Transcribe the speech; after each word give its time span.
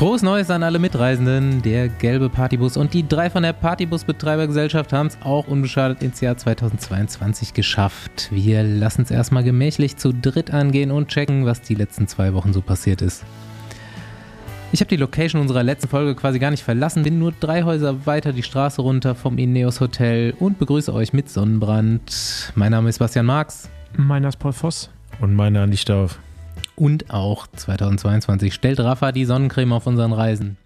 Frohes 0.00 0.22
Neues 0.22 0.48
an 0.48 0.62
alle 0.62 0.78
Mitreisenden. 0.78 1.60
Der 1.60 1.90
gelbe 1.90 2.30
Partybus 2.30 2.78
und 2.78 2.94
die 2.94 3.06
drei 3.06 3.28
von 3.28 3.42
der 3.42 3.52
Partybusbetreibergesellschaft 3.52 4.94
haben 4.94 5.08
es 5.08 5.18
auch 5.22 5.46
unbeschadet 5.46 6.02
ins 6.02 6.22
Jahr 6.22 6.38
2022 6.38 7.52
geschafft. 7.52 8.30
Wir 8.30 8.62
lassen 8.62 9.02
es 9.02 9.10
erstmal 9.10 9.44
gemächlich 9.44 9.98
zu 9.98 10.14
dritt 10.14 10.54
angehen 10.54 10.90
und 10.90 11.08
checken, 11.08 11.44
was 11.44 11.60
die 11.60 11.74
letzten 11.74 12.08
zwei 12.08 12.32
Wochen 12.32 12.54
so 12.54 12.62
passiert 12.62 13.02
ist. 13.02 13.26
Ich 14.72 14.80
habe 14.80 14.88
die 14.88 14.96
Location 14.96 15.38
unserer 15.42 15.62
letzten 15.62 15.88
Folge 15.88 16.14
quasi 16.14 16.38
gar 16.38 16.50
nicht 16.50 16.62
verlassen, 16.62 17.02
bin 17.02 17.18
nur 17.18 17.34
drei 17.38 17.64
Häuser 17.64 18.06
weiter 18.06 18.32
die 18.32 18.42
Straße 18.42 18.80
runter 18.80 19.14
vom 19.14 19.36
Ineos 19.36 19.82
Hotel 19.82 20.32
und 20.38 20.58
begrüße 20.58 20.94
euch 20.94 21.12
mit 21.12 21.28
Sonnenbrand. 21.28 22.54
Mein 22.54 22.70
Name 22.70 22.88
ist 22.88 23.00
Bastian 23.00 23.26
Marx. 23.26 23.68
Meiner 23.98 24.28
ist 24.28 24.38
Paul 24.38 24.54
Voss. 24.54 24.88
Und 25.20 25.34
meiner 25.34 25.60
Andi 25.60 25.76
Stauf. 25.76 26.18
Und 26.80 27.10
auch 27.10 27.46
2022 27.46 28.54
stellt 28.54 28.80
Rafa 28.80 29.12
die 29.12 29.26
Sonnencreme 29.26 29.74
auf 29.74 29.86
unseren 29.86 30.14
Reisen. 30.14 30.56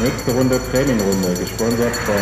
Nächste 0.00 0.30
Runde 0.30 0.60
Trainingrunde, 0.70 1.34
gesponsert 1.34 1.96
von 1.96 2.14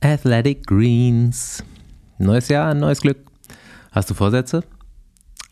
Athletic 0.00 0.66
Greens. 0.66 1.62
Neues 2.16 2.48
Jahr, 2.48 2.72
neues 2.72 3.02
Glück. 3.02 3.18
Hast 3.92 4.08
du 4.08 4.14
Vorsätze? 4.14 4.64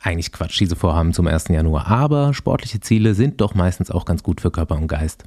Eigentlich 0.01 0.33
Quatsch, 0.33 0.59
diese 0.59 0.75
Vorhaben 0.75 1.13
zum 1.13 1.27
1. 1.27 1.49
Januar, 1.49 1.87
aber 1.89 2.33
sportliche 2.33 2.81
Ziele 2.81 3.13
sind 3.13 3.43
doch 3.43 3.55
meistens 3.55 3.91
auch 3.91 4.07
ganz 4.07 4.23
gut 4.23 4.41
für 4.41 4.51
Körper 4.51 4.77
und 4.77 4.89
Geist. 4.89 5.25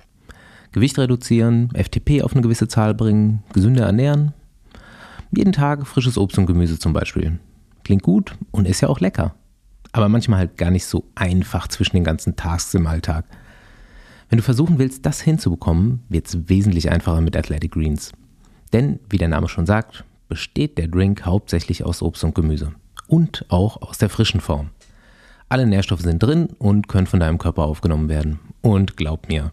Gewicht 0.71 0.97
reduzieren, 0.97 1.69
FTP 1.75 2.23
auf 2.23 2.33
eine 2.33 2.41
gewisse 2.41 2.67
Zahl 2.67 2.95
bringen, 2.95 3.43
gesünder 3.53 3.85
ernähren, 3.85 4.33
jeden 5.31 5.53
Tag 5.53 5.85
frisches 5.85 6.17
Obst 6.17 6.37
und 6.37 6.45
Gemüse 6.45 6.79
zum 6.79 6.93
Beispiel. 6.93 7.39
Klingt 7.83 8.03
gut 8.03 8.35
und 8.51 8.67
ist 8.67 8.81
ja 8.81 8.87
auch 8.87 8.99
lecker. 8.99 9.35
Aber 9.91 10.09
manchmal 10.09 10.39
halt 10.39 10.57
gar 10.57 10.71
nicht 10.71 10.85
so 10.85 11.05
einfach 11.15 11.67
zwischen 11.67 11.95
den 11.95 12.03
ganzen 12.03 12.35
Tasks 12.35 12.73
im 12.73 12.87
Alltag. 12.87 13.25
Wenn 14.29 14.37
du 14.37 14.43
versuchen 14.43 14.77
willst, 14.77 15.05
das 15.05 15.21
hinzubekommen, 15.21 16.03
wird 16.07 16.27
es 16.27 16.49
wesentlich 16.49 16.91
einfacher 16.91 17.21
mit 17.21 17.35
Athletic 17.35 17.71
Greens. 17.71 18.11
Denn, 18.73 18.99
wie 19.09 19.17
der 19.17 19.27
Name 19.27 19.49
schon 19.49 19.65
sagt, 19.65 20.03
besteht 20.27 20.77
der 20.77 20.87
Drink 20.87 21.25
hauptsächlich 21.25 21.83
aus 21.83 22.03
Obst 22.03 22.23
und 22.23 22.35
Gemüse. 22.35 22.73
Und 23.07 23.45
auch 23.49 23.81
aus 23.81 23.97
der 23.97 24.09
frischen 24.09 24.39
Form. 24.39 24.69
Alle 25.51 25.65
Nährstoffe 25.65 26.01
sind 26.01 26.21
drin 26.21 26.49
und 26.59 26.87
können 26.87 27.07
von 27.07 27.19
deinem 27.19 27.39
Körper 27.39 27.63
aufgenommen 27.63 28.07
werden. 28.07 28.39
Und 28.61 28.97
glaub 28.97 29.29
mir, 29.29 29.51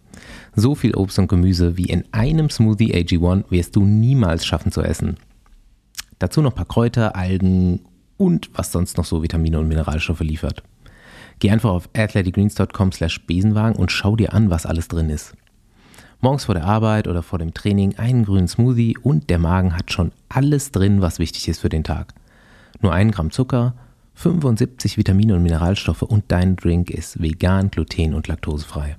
so 0.54 0.74
viel 0.74 0.94
Obst 0.94 1.18
und 1.18 1.28
Gemüse 1.28 1.78
wie 1.78 1.86
in 1.86 2.04
einem 2.12 2.50
Smoothie 2.50 2.94
AG1 2.94 3.44
wirst 3.48 3.76
du 3.76 3.86
niemals 3.86 4.44
schaffen 4.44 4.72
zu 4.72 4.82
essen. 4.82 5.16
Dazu 6.18 6.40
noch 6.42 6.52
ein 6.52 6.56
paar 6.56 6.64
Kräuter, 6.64 7.16
Algen 7.16 7.80
und 8.16 8.50
was 8.54 8.72
sonst 8.72 8.96
noch 8.96 9.04
so 9.04 9.22
Vitamine 9.22 9.58
und 9.58 9.68
Mineralstoffe 9.68 10.20
liefert. 10.20 10.62
Geh 11.38 11.50
einfach 11.50 11.70
auf 11.70 11.88
athleticgreens.com 11.94 12.92
slash 12.92 13.26
Besenwagen 13.26 13.76
und 13.76 13.92
schau 13.92 14.16
dir 14.16 14.32
an, 14.32 14.48
was 14.48 14.64
alles 14.64 14.88
drin 14.88 15.10
ist. 15.10 15.34
Morgens 16.20 16.46
vor 16.46 16.54
der 16.54 16.64
Arbeit 16.64 17.08
oder 17.08 17.22
vor 17.22 17.38
dem 17.38 17.52
Training 17.52 17.96
einen 17.96 18.24
grünen 18.24 18.48
Smoothie 18.48 18.96
und 19.02 19.28
der 19.28 19.38
Magen 19.38 19.76
hat 19.76 19.92
schon 19.92 20.12
alles 20.30 20.72
drin, 20.72 21.02
was 21.02 21.18
wichtig 21.18 21.46
ist 21.48 21.60
für 21.60 21.68
den 21.68 21.84
Tag. 21.84 22.14
Nur 22.80 22.94
ein 22.94 23.10
Gramm 23.10 23.30
Zucker, 23.30 23.74
75 24.14 24.96
Vitamine 24.96 25.34
und 25.34 25.42
Mineralstoffe 25.42 26.02
und 26.02 26.24
dein 26.28 26.56
Drink 26.56 26.90
ist 26.90 27.20
vegan, 27.20 27.70
gluten- 27.70 28.14
und 28.14 28.28
laktosefrei. 28.28 28.96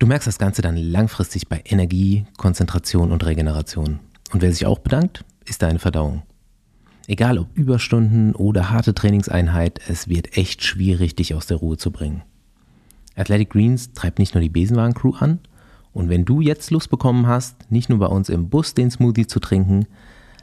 Du 0.00 0.08
merkst 0.08 0.26
das 0.26 0.38
Ganze 0.38 0.62
dann 0.62 0.76
langfristig 0.76 1.48
bei 1.48 1.62
Energie, 1.64 2.26
Konzentration 2.36 3.12
und 3.12 3.24
Regeneration. 3.24 4.00
Und 4.32 4.42
wer 4.42 4.50
sich 4.50 4.66
auch 4.66 4.80
bedankt, 4.80 5.24
ist 5.46 5.62
deine 5.62 5.78
Verdauung. 5.78 6.22
Egal 7.06 7.38
ob 7.38 7.48
Überstunden 7.56 8.34
oder 8.34 8.70
harte 8.70 8.94
Trainingseinheit, 8.94 9.80
es 9.88 10.08
wird 10.08 10.36
echt 10.36 10.62
schwierig, 10.62 11.16
dich 11.16 11.34
aus 11.34 11.46
der 11.46 11.56
Ruhe 11.56 11.76
zu 11.76 11.90
bringen. 11.90 12.22
Athletic 13.16 13.50
Greens 13.50 13.92
treibt 13.92 14.18
nicht 14.18 14.34
nur 14.34 14.42
die 14.42 14.48
Besenwagen-Crew 14.48 15.14
an, 15.18 15.40
und 15.92 16.08
wenn 16.08 16.24
du 16.24 16.40
jetzt 16.40 16.70
Lust 16.70 16.88
bekommen 16.88 17.26
hast, 17.26 17.70
nicht 17.70 17.90
nur 17.90 17.98
bei 17.98 18.06
uns 18.06 18.30
im 18.30 18.48
Bus 18.48 18.72
den 18.72 18.90
Smoothie 18.90 19.26
zu 19.26 19.40
trinken, 19.40 19.86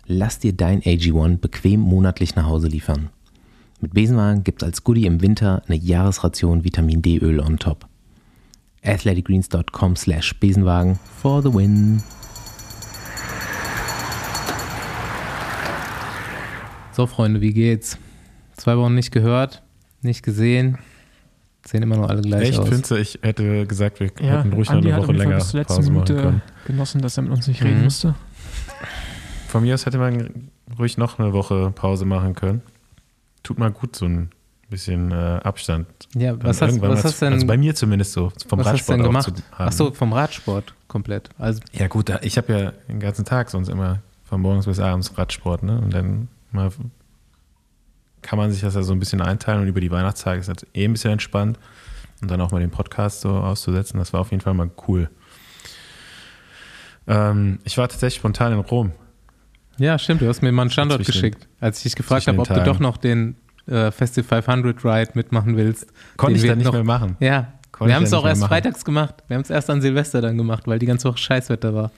lass 0.06 0.40
dir 0.40 0.53
dein 0.53 0.81
AG1 0.81 1.38
bequem 1.38 1.79
monatlich 1.79 2.35
nach 2.35 2.46
Hause 2.46 2.68
liefern. 2.68 3.09
Mit 3.81 3.94
Besenwagen 3.94 4.44
gibt 4.44 4.62
es 4.62 4.68
als 4.68 4.84
Goodie 4.84 5.06
im 5.06 5.22
Winter 5.22 5.63
eine 5.66 5.78
Jahresration 5.78 6.63
Vitamin 6.63 7.02
D-Öl 7.02 7.40
on 7.40 7.57
top. 7.57 7.88
athleticgreens.com 8.84 9.96
slash 9.96 10.40
Besenwagen 10.40 11.00
for 11.22 11.41
the 11.41 11.53
win. 11.53 12.03
So, 16.99 17.07
Freunde, 17.07 17.39
wie 17.39 17.53
geht's? 17.53 17.97
Zwei 18.57 18.75
Wochen 18.77 18.93
nicht 18.93 19.13
gehört, 19.13 19.63
nicht 20.01 20.21
gesehen. 20.21 20.79
Sehen 21.65 21.81
immer 21.81 21.95
noch 21.95 22.09
alle 22.09 22.19
gleich 22.21 22.49
Echt, 22.49 22.59
aus. 22.59 22.67
findest 22.67 22.91
du, 22.91 22.95
ich 22.95 23.19
hätte 23.21 23.65
gesagt, 23.65 24.01
wir 24.01 24.07
Ja, 24.19 24.39
hätten 24.39 24.51
ruhig 24.51 24.69
Andi 24.69 24.89
noch 24.89 24.95
eine 24.97 25.03
Woche 25.07 25.13
länger 25.13 25.35
bis 25.37 25.47
zur 25.47 25.61
letzten 25.61 25.75
Pause 25.75 25.91
machen 25.91 26.03
Minute 26.03 26.15
können. 26.21 26.41
genossen, 26.67 27.01
dass 27.01 27.15
er 27.15 27.23
mit 27.23 27.31
uns 27.31 27.47
nicht 27.47 27.63
reden 27.63 27.77
Mhm. 27.77 27.83
musste. 27.85 28.15
Von 29.47 29.61
mir 29.63 29.75
aus 29.75 29.85
hätte 29.85 29.97
man 29.97 30.49
ruhig 30.77 30.97
noch 30.97 31.19
eine 31.19 31.31
Woche 31.31 31.71
Pause 31.73 32.03
machen 32.03 32.35
können. 32.35 32.63
Tut 33.43 33.59
mal 33.59 33.71
gut, 33.71 33.95
so 33.95 34.03
ein 34.03 34.29
bisschen 34.69 35.09
äh, 35.13 35.16
Abstand. 35.16 35.87
Ja, 36.16 36.33
Dann 36.33 36.43
was 36.43 36.61
hast, 36.61 36.71
irgendwann 36.71 36.91
was 36.91 37.05
hast 37.05 37.21
denn, 37.21 37.31
Also 37.31 37.47
bei 37.47 37.55
mir 37.55 37.75
zumindest 37.75 38.11
so, 38.11 38.29
vom 38.45 38.59
was 38.59 38.66
hast 38.66 38.73
Radsport 38.73 38.97
denn 38.99 39.05
auch 39.05 39.09
gemacht? 39.09 39.25
zu 39.37 39.43
haben. 39.57 39.69
Ach 39.69 39.71
so, 39.71 39.91
vom 39.93 40.11
Radsport 40.11 40.73
komplett. 40.89 41.29
Also, 41.37 41.61
Ja 41.71 41.87
gut, 41.87 42.11
ich 42.23 42.35
habe 42.37 42.51
ja 42.51 42.73
den 42.89 42.99
ganzen 42.99 43.23
Tag 43.23 43.49
sonst 43.51 43.69
immer 43.69 43.99
von 44.25 44.41
morgens 44.41 44.66
bis 44.66 44.81
abends 44.81 45.17
Radsport, 45.17 45.63
ne? 45.63 45.79
Und 45.79 45.93
dann 45.93 46.27
mal 46.51 46.71
kann 48.21 48.37
man 48.37 48.51
sich 48.51 48.61
das 48.61 48.75
ja 48.75 48.83
so 48.83 48.91
ein 48.93 48.99
bisschen 48.99 49.21
einteilen 49.21 49.61
und 49.61 49.67
über 49.67 49.79
die 49.81 49.91
Weihnachtstage 49.91 50.39
ist 50.39 50.49
das 50.49 50.65
eh 50.73 50.83
ein 50.85 50.91
bisschen 50.93 51.11
entspannt. 51.11 51.57
Und 52.21 52.29
dann 52.29 52.41
auch 52.41 52.51
mal 52.51 52.59
den 52.59 52.69
Podcast 52.71 53.21
so 53.21 53.29
auszusetzen, 53.29 53.97
das 53.97 54.11
war 54.11 54.19
auf 54.19 54.31
jeden 54.31 54.41
Fall 54.41 54.53
mal 54.53 54.69
cool. 54.89 55.09
Ähm, 57.07 57.59
ich 57.63 57.77
war 57.77 57.87
tatsächlich 57.87 58.19
spontan 58.19 58.51
in 58.53 58.59
Rom. 58.59 58.91
ja, 59.77 59.97
stimmt, 59.97 60.21
du 60.21 60.27
hast 60.27 60.41
mir 60.41 60.51
mal 60.51 60.63
einen 60.63 60.71
Standort 60.71 61.03
Zwischen- 61.03 61.21
geschickt, 61.21 61.47
als 61.59 61.77
ich 61.77 61.83
dich 61.83 61.95
gefragt 61.95 62.27
habe, 62.27 62.39
ob 62.39 62.47
den 62.47 62.55
du 62.57 62.63
doch 62.63 62.73
Tagen. 62.73 62.83
noch 62.83 62.97
den 62.97 63.35
äh, 63.67 63.91
Festival 63.91 64.41
500 64.41 64.83
Ride 64.83 65.11
mitmachen 65.13 65.55
willst. 65.55 65.87
Konnte 66.17 66.37
ich 66.39 66.45
dann 66.45 66.57
nicht 66.57 66.66
noch, 66.66 66.73
mehr 66.73 66.83
machen. 66.83 67.16
Ja, 67.19 67.53
Konnte 67.71 67.89
wir 67.91 67.95
haben 67.95 68.03
es 68.03 68.13
auch 68.13 68.25
erst 68.25 68.41
machen. 68.41 68.49
freitags 68.49 68.83
gemacht. 68.83 69.16
Wir 69.27 69.35
haben 69.35 69.43
es 69.43 69.49
erst 69.49 69.69
an 69.69 69.81
Silvester 69.81 70.21
dann 70.21 70.37
gemacht, 70.37 70.63
weil 70.67 70.79
die 70.79 70.85
ganze 70.87 71.07
Woche 71.07 71.17
Scheißwetter 71.19 71.73
war. 71.73 71.91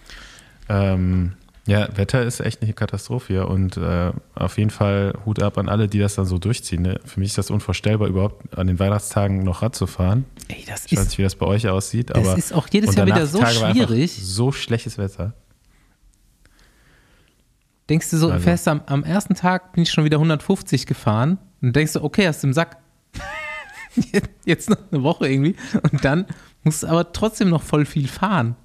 Ähm, 0.70 1.34
ja, 1.68 1.96
Wetter 1.96 2.24
ist 2.24 2.40
echt 2.40 2.62
eine 2.64 2.74
Katastrophe 2.74 3.34
hier 3.34 3.48
und 3.48 3.78
äh, 3.78 4.12
auf 4.34 4.58
jeden 4.58 4.72
Fall 4.72 5.14
Hut 5.26 5.42
ab 5.42 5.58
an 5.58 5.70
alle, 5.70 5.88
die 5.88 6.00
das 6.00 6.16
dann 6.16 6.26
so 6.26 6.40
durchziehen. 6.40 6.82
Ne? 6.82 7.00
Für 7.06 7.20
mich 7.20 7.30
ist 7.30 7.38
das 7.38 7.52
unvorstellbar, 7.52 8.08
überhaupt 8.08 8.58
an 8.58 8.68
den 8.68 8.80
Weihnachtstagen 8.80 9.44
noch 9.44 9.62
Rad 9.62 9.76
zu 9.76 9.86
fahren. 9.86 10.26
Ey, 10.48 10.64
das 10.68 10.86
Ich 10.86 10.94
weiß 10.94 11.00
ist, 11.00 11.06
nicht, 11.10 11.18
wie 11.20 11.24
das 11.24 11.36
bei 11.36 11.46
euch 11.46 11.68
aussieht, 11.70 12.10
das 12.10 12.18
aber 12.18 12.38
ist 12.38 12.52
auch 12.54 12.68
jedes 12.72 12.96
Jahr 12.96 13.06
wieder 13.06 13.28
so 13.28 13.40
Tage 13.40 13.54
schwierig. 13.74 14.12
So 14.22 14.52
schlechtes 14.52 14.98
Wetter. 14.98 15.34
Denkst 17.90 18.10
du 18.10 18.18
so, 18.18 18.32
Also. 18.32 18.44
fährst 18.44 18.68
am, 18.68 18.82
am 18.88 19.04
ersten 19.04 19.36
Tag 19.36 19.74
bin 19.74 19.84
ich 19.84 19.92
schon 19.92 20.04
wieder 20.04 20.18
150 20.18 20.86
gefahren 20.86 21.38
und 21.62 21.76
denkst 21.76 21.94
du, 21.94 22.04
okay, 22.04 22.28
hast 22.28 22.42
du 22.42 22.48
im 22.48 22.54
Sack. 22.54 22.78
Jetzt 24.46 24.70
noch 24.70 24.78
eine 24.92 25.04
Woche 25.04 25.28
irgendwie 25.28 25.56
und 25.92 26.04
dann 26.04 26.26
musst 26.64 26.84
du 26.84 26.88
aber 26.88 27.12
trotzdem 27.12 27.50
noch 27.50 27.62
voll 27.62 27.86
viel 27.86 28.08
fahren. 28.08 28.56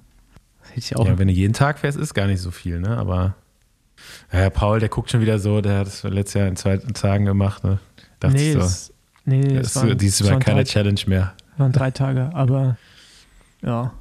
Hätte 0.69 0.79
ich 0.79 0.95
auch. 0.95 1.05
Ja, 1.05 1.17
wenn 1.17 1.27
du 1.27 1.33
jeden 1.33 1.53
Tag 1.53 1.79
fährst, 1.79 1.97
ist 1.97 2.13
gar 2.13 2.27
nicht 2.27 2.41
so 2.41 2.51
viel, 2.51 2.79
ne? 2.79 2.97
Aber 2.97 3.35
ja, 4.31 4.49
Paul, 4.49 4.79
der 4.79 4.89
guckt 4.89 5.11
schon 5.11 5.21
wieder 5.21 5.39
so, 5.39 5.61
der 5.61 5.79
hat 5.79 5.87
das 5.87 6.03
letztes 6.03 6.33
Jahr 6.35 6.47
in 6.47 6.55
zwei 6.55 6.77
Tagen 6.77 7.25
gemacht, 7.25 7.63
ne? 7.63 7.79
Dachte 8.19 8.35
nee, 8.35 8.53
so. 8.53 8.59
es, 8.59 8.93
nee, 9.25 9.39
es 9.41 9.73
Das 9.73 9.75
waren, 9.77 9.89
ist 9.89 10.01
diesmal 10.01 10.27
es 10.27 10.33
waren 10.33 10.41
keine 10.41 10.63
drei, 10.63 10.71
Challenge 10.71 11.01
mehr. 11.07 11.33
waren 11.57 11.71
drei 11.71 11.91
Tage, 11.91 12.29
aber 12.33 12.77
ja. 13.61 13.93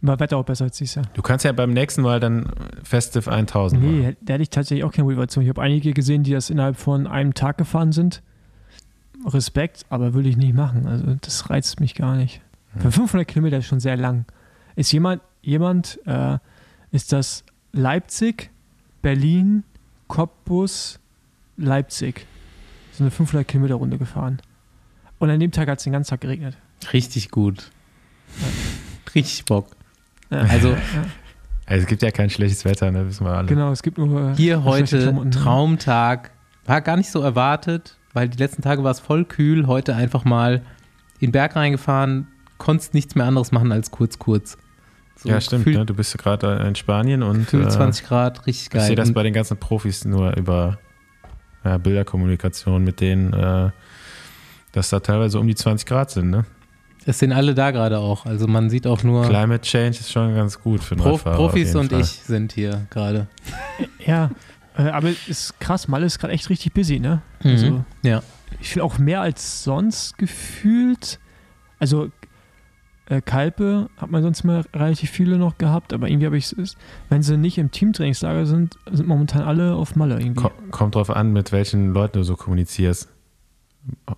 War 0.00 0.20
Wetter 0.20 0.36
auch 0.36 0.44
besser 0.44 0.64
als 0.64 0.76
dieses 0.76 0.94
Jahr. 0.94 1.06
Du 1.14 1.22
kannst 1.22 1.44
ja 1.44 1.50
beim 1.50 1.72
nächsten 1.72 2.02
Mal 2.02 2.20
dann 2.20 2.52
Festive 2.84 3.32
1000 3.32 3.82
machen. 3.82 4.00
Nee, 4.00 4.16
da 4.20 4.34
hätte 4.34 4.42
ich 4.44 4.50
tatsächlich 4.50 4.84
auch 4.84 4.92
keine 4.92 5.04
Motivation. 5.04 5.42
Ich 5.42 5.48
habe 5.48 5.60
einige 5.60 5.92
gesehen, 5.92 6.22
die 6.22 6.30
das 6.30 6.50
innerhalb 6.50 6.76
von 6.76 7.08
einem 7.08 7.34
Tag 7.34 7.58
gefahren 7.58 7.90
sind. 7.90 8.22
Respekt, 9.26 9.86
aber 9.90 10.14
würde 10.14 10.28
ich 10.28 10.36
nicht 10.36 10.54
machen. 10.54 10.86
Also 10.86 11.16
das 11.20 11.50
reizt 11.50 11.80
mich 11.80 11.96
gar 11.96 12.14
nicht. 12.14 12.40
Hm. 12.74 12.82
Für 12.82 12.92
500 12.92 13.26
Kilometer 13.26 13.58
ist 13.58 13.66
schon 13.66 13.80
sehr 13.80 13.96
lang. 13.96 14.24
Ist 14.76 14.92
jemand, 14.92 15.20
jemand, 15.42 15.98
äh, 16.06 16.38
ist 16.90 17.12
das 17.12 17.44
Leipzig, 17.72 18.50
Berlin, 19.02 19.64
Cottbus, 20.08 20.98
Leipzig. 21.56 22.26
So 22.92 23.04
eine 23.04 23.10
500 23.10 23.46
Kilometer 23.46 23.74
Runde 23.76 23.98
gefahren. 23.98 24.40
Und 25.18 25.30
an 25.30 25.40
dem 25.40 25.50
Tag 25.52 25.68
hat 25.68 25.78
es 25.78 25.84
den 25.84 25.92
ganzen 25.92 26.10
Tag 26.10 26.20
geregnet. 26.20 26.56
Richtig 26.92 27.30
gut. 27.30 27.70
Richtig 29.14 29.44
Bock. 29.44 29.68
Ja. 30.30 30.40
Also 30.40 30.70
Ja, 30.70 30.76
Also 31.66 31.82
es 31.82 31.86
gibt 31.88 32.02
ja 32.02 32.10
kein 32.10 32.30
schlechtes 32.30 32.64
Wetter, 32.64 32.90
ne? 32.90 33.06
Wissen 33.06 33.24
wir 33.26 33.32
alle. 33.32 33.48
genau, 33.48 33.70
es 33.72 33.82
gibt 33.82 33.98
nur 33.98 34.34
hier 34.34 34.62
schlechte 34.62 35.14
heute. 35.14 35.30
Traumtag. 35.30 36.30
War 36.66 36.80
gar 36.82 36.96
nicht 36.96 37.10
so 37.10 37.20
erwartet, 37.20 37.96
weil 38.12 38.28
die 38.28 38.36
letzten 38.38 38.62
Tage 38.62 38.84
war 38.84 38.90
es 38.90 39.00
voll 39.00 39.24
kühl. 39.24 39.66
Heute 39.66 39.94
einfach 39.96 40.24
mal 40.24 40.62
in 41.18 41.28
den 41.28 41.32
Berg 41.32 41.56
reingefahren, 41.56 42.28
konntest 42.58 42.94
nichts 42.94 43.14
mehr 43.14 43.26
anderes 43.26 43.52
machen 43.52 43.72
als 43.72 43.90
kurz, 43.90 44.18
kurz. 44.18 44.58
So 45.20 45.28
ja, 45.28 45.40
stimmt. 45.40 45.66
Ne? 45.66 45.84
Du 45.84 45.94
bist 45.94 46.16
gerade 46.16 46.64
in 46.66 46.74
Spanien 46.76 47.22
und 47.22 47.38
gefühlt 47.40 47.66
äh, 47.66 47.70
20 47.70 48.06
Grad, 48.06 48.46
richtig 48.46 48.64
ich 48.66 48.70
geil. 48.70 48.82
sehe 48.86 48.96
das 48.96 49.12
bei 49.12 49.22
den 49.24 49.32
ganzen 49.32 49.56
Profis 49.56 50.04
nur 50.04 50.36
über 50.36 50.78
ja, 51.64 51.76
Bilderkommunikation 51.78 52.84
mit 52.84 53.00
denen. 53.00 53.32
Äh, 53.32 53.70
dass 54.72 54.90
da 54.90 55.00
teilweise 55.00 55.40
um 55.40 55.46
die 55.48 55.54
20 55.54 55.86
Grad 55.88 56.10
sind, 56.10 56.30
ne? 56.30 56.44
Es 57.06 57.18
sind 57.20 57.32
alle 57.32 57.54
da 57.54 57.70
gerade 57.70 57.98
auch. 57.98 58.26
Also 58.26 58.46
man 58.46 58.68
sieht 58.68 58.86
auch 58.86 59.02
nur 59.02 59.24
Climate 59.24 59.62
Change 59.62 59.98
ist 59.98 60.12
schon 60.12 60.34
ganz 60.34 60.60
gut 60.60 60.84
für 60.84 60.94
einen 60.94 61.02
Pro 61.02 61.12
Radfahrer 61.12 61.36
Profis 61.36 61.74
und 61.74 61.90
Fall. 61.90 62.00
ich 62.02 62.06
sind 62.10 62.52
hier 62.52 62.86
gerade. 62.90 63.28
Ja, 64.06 64.30
äh, 64.76 64.82
aber 64.82 65.08
ist 65.26 65.58
krass, 65.58 65.88
Malle 65.88 66.04
ist 66.06 66.18
gerade 66.18 66.34
echt 66.34 66.50
richtig 66.50 66.74
busy, 66.74 67.00
ne? 67.00 67.22
Also, 67.42 67.66
Mhm. 67.70 67.84
Ja. 68.02 68.22
ich 68.60 68.68
finde 68.68 68.84
auch 68.84 68.98
mehr 68.98 69.22
als 69.22 69.64
sonst 69.64 70.18
gefühlt. 70.18 71.18
Also 71.78 72.10
äh, 73.08 73.20
Kalpe 73.22 73.88
hat 73.96 74.10
man 74.10 74.22
sonst 74.22 74.44
mal 74.44 74.64
relativ 74.74 75.10
viele 75.10 75.38
noch 75.38 75.58
gehabt, 75.58 75.92
aber 75.92 76.08
irgendwie 76.08 76.26
habe 76.26 76.36
ich 76.36 76.52
es, 76.52 76.76
wenn 77.08 77.22
sie 77.22 77.36
nicht 77.36 77.58
im 77.58 77.70
Teamtrainingslager 77.70 78.46
sind, 78.46 78.76
sind 78.90 79.08
momentan 79.08 79.42
alle 79.42 79.74
auf 79.74 79.96
Malle 79.96 80.18
irgendwie. 80.20 80.42
Ko 80.42 80.50
kommt 80.70 80.94
drauf 80.94 81.10
an, 81.10 81.32
mit 81.32 81.52
welchen 81.52 81.92
Leuten 81.94 82.18
du 82.18 82.24
so 82.24 82.36
kommunizierst. 82.36 83.08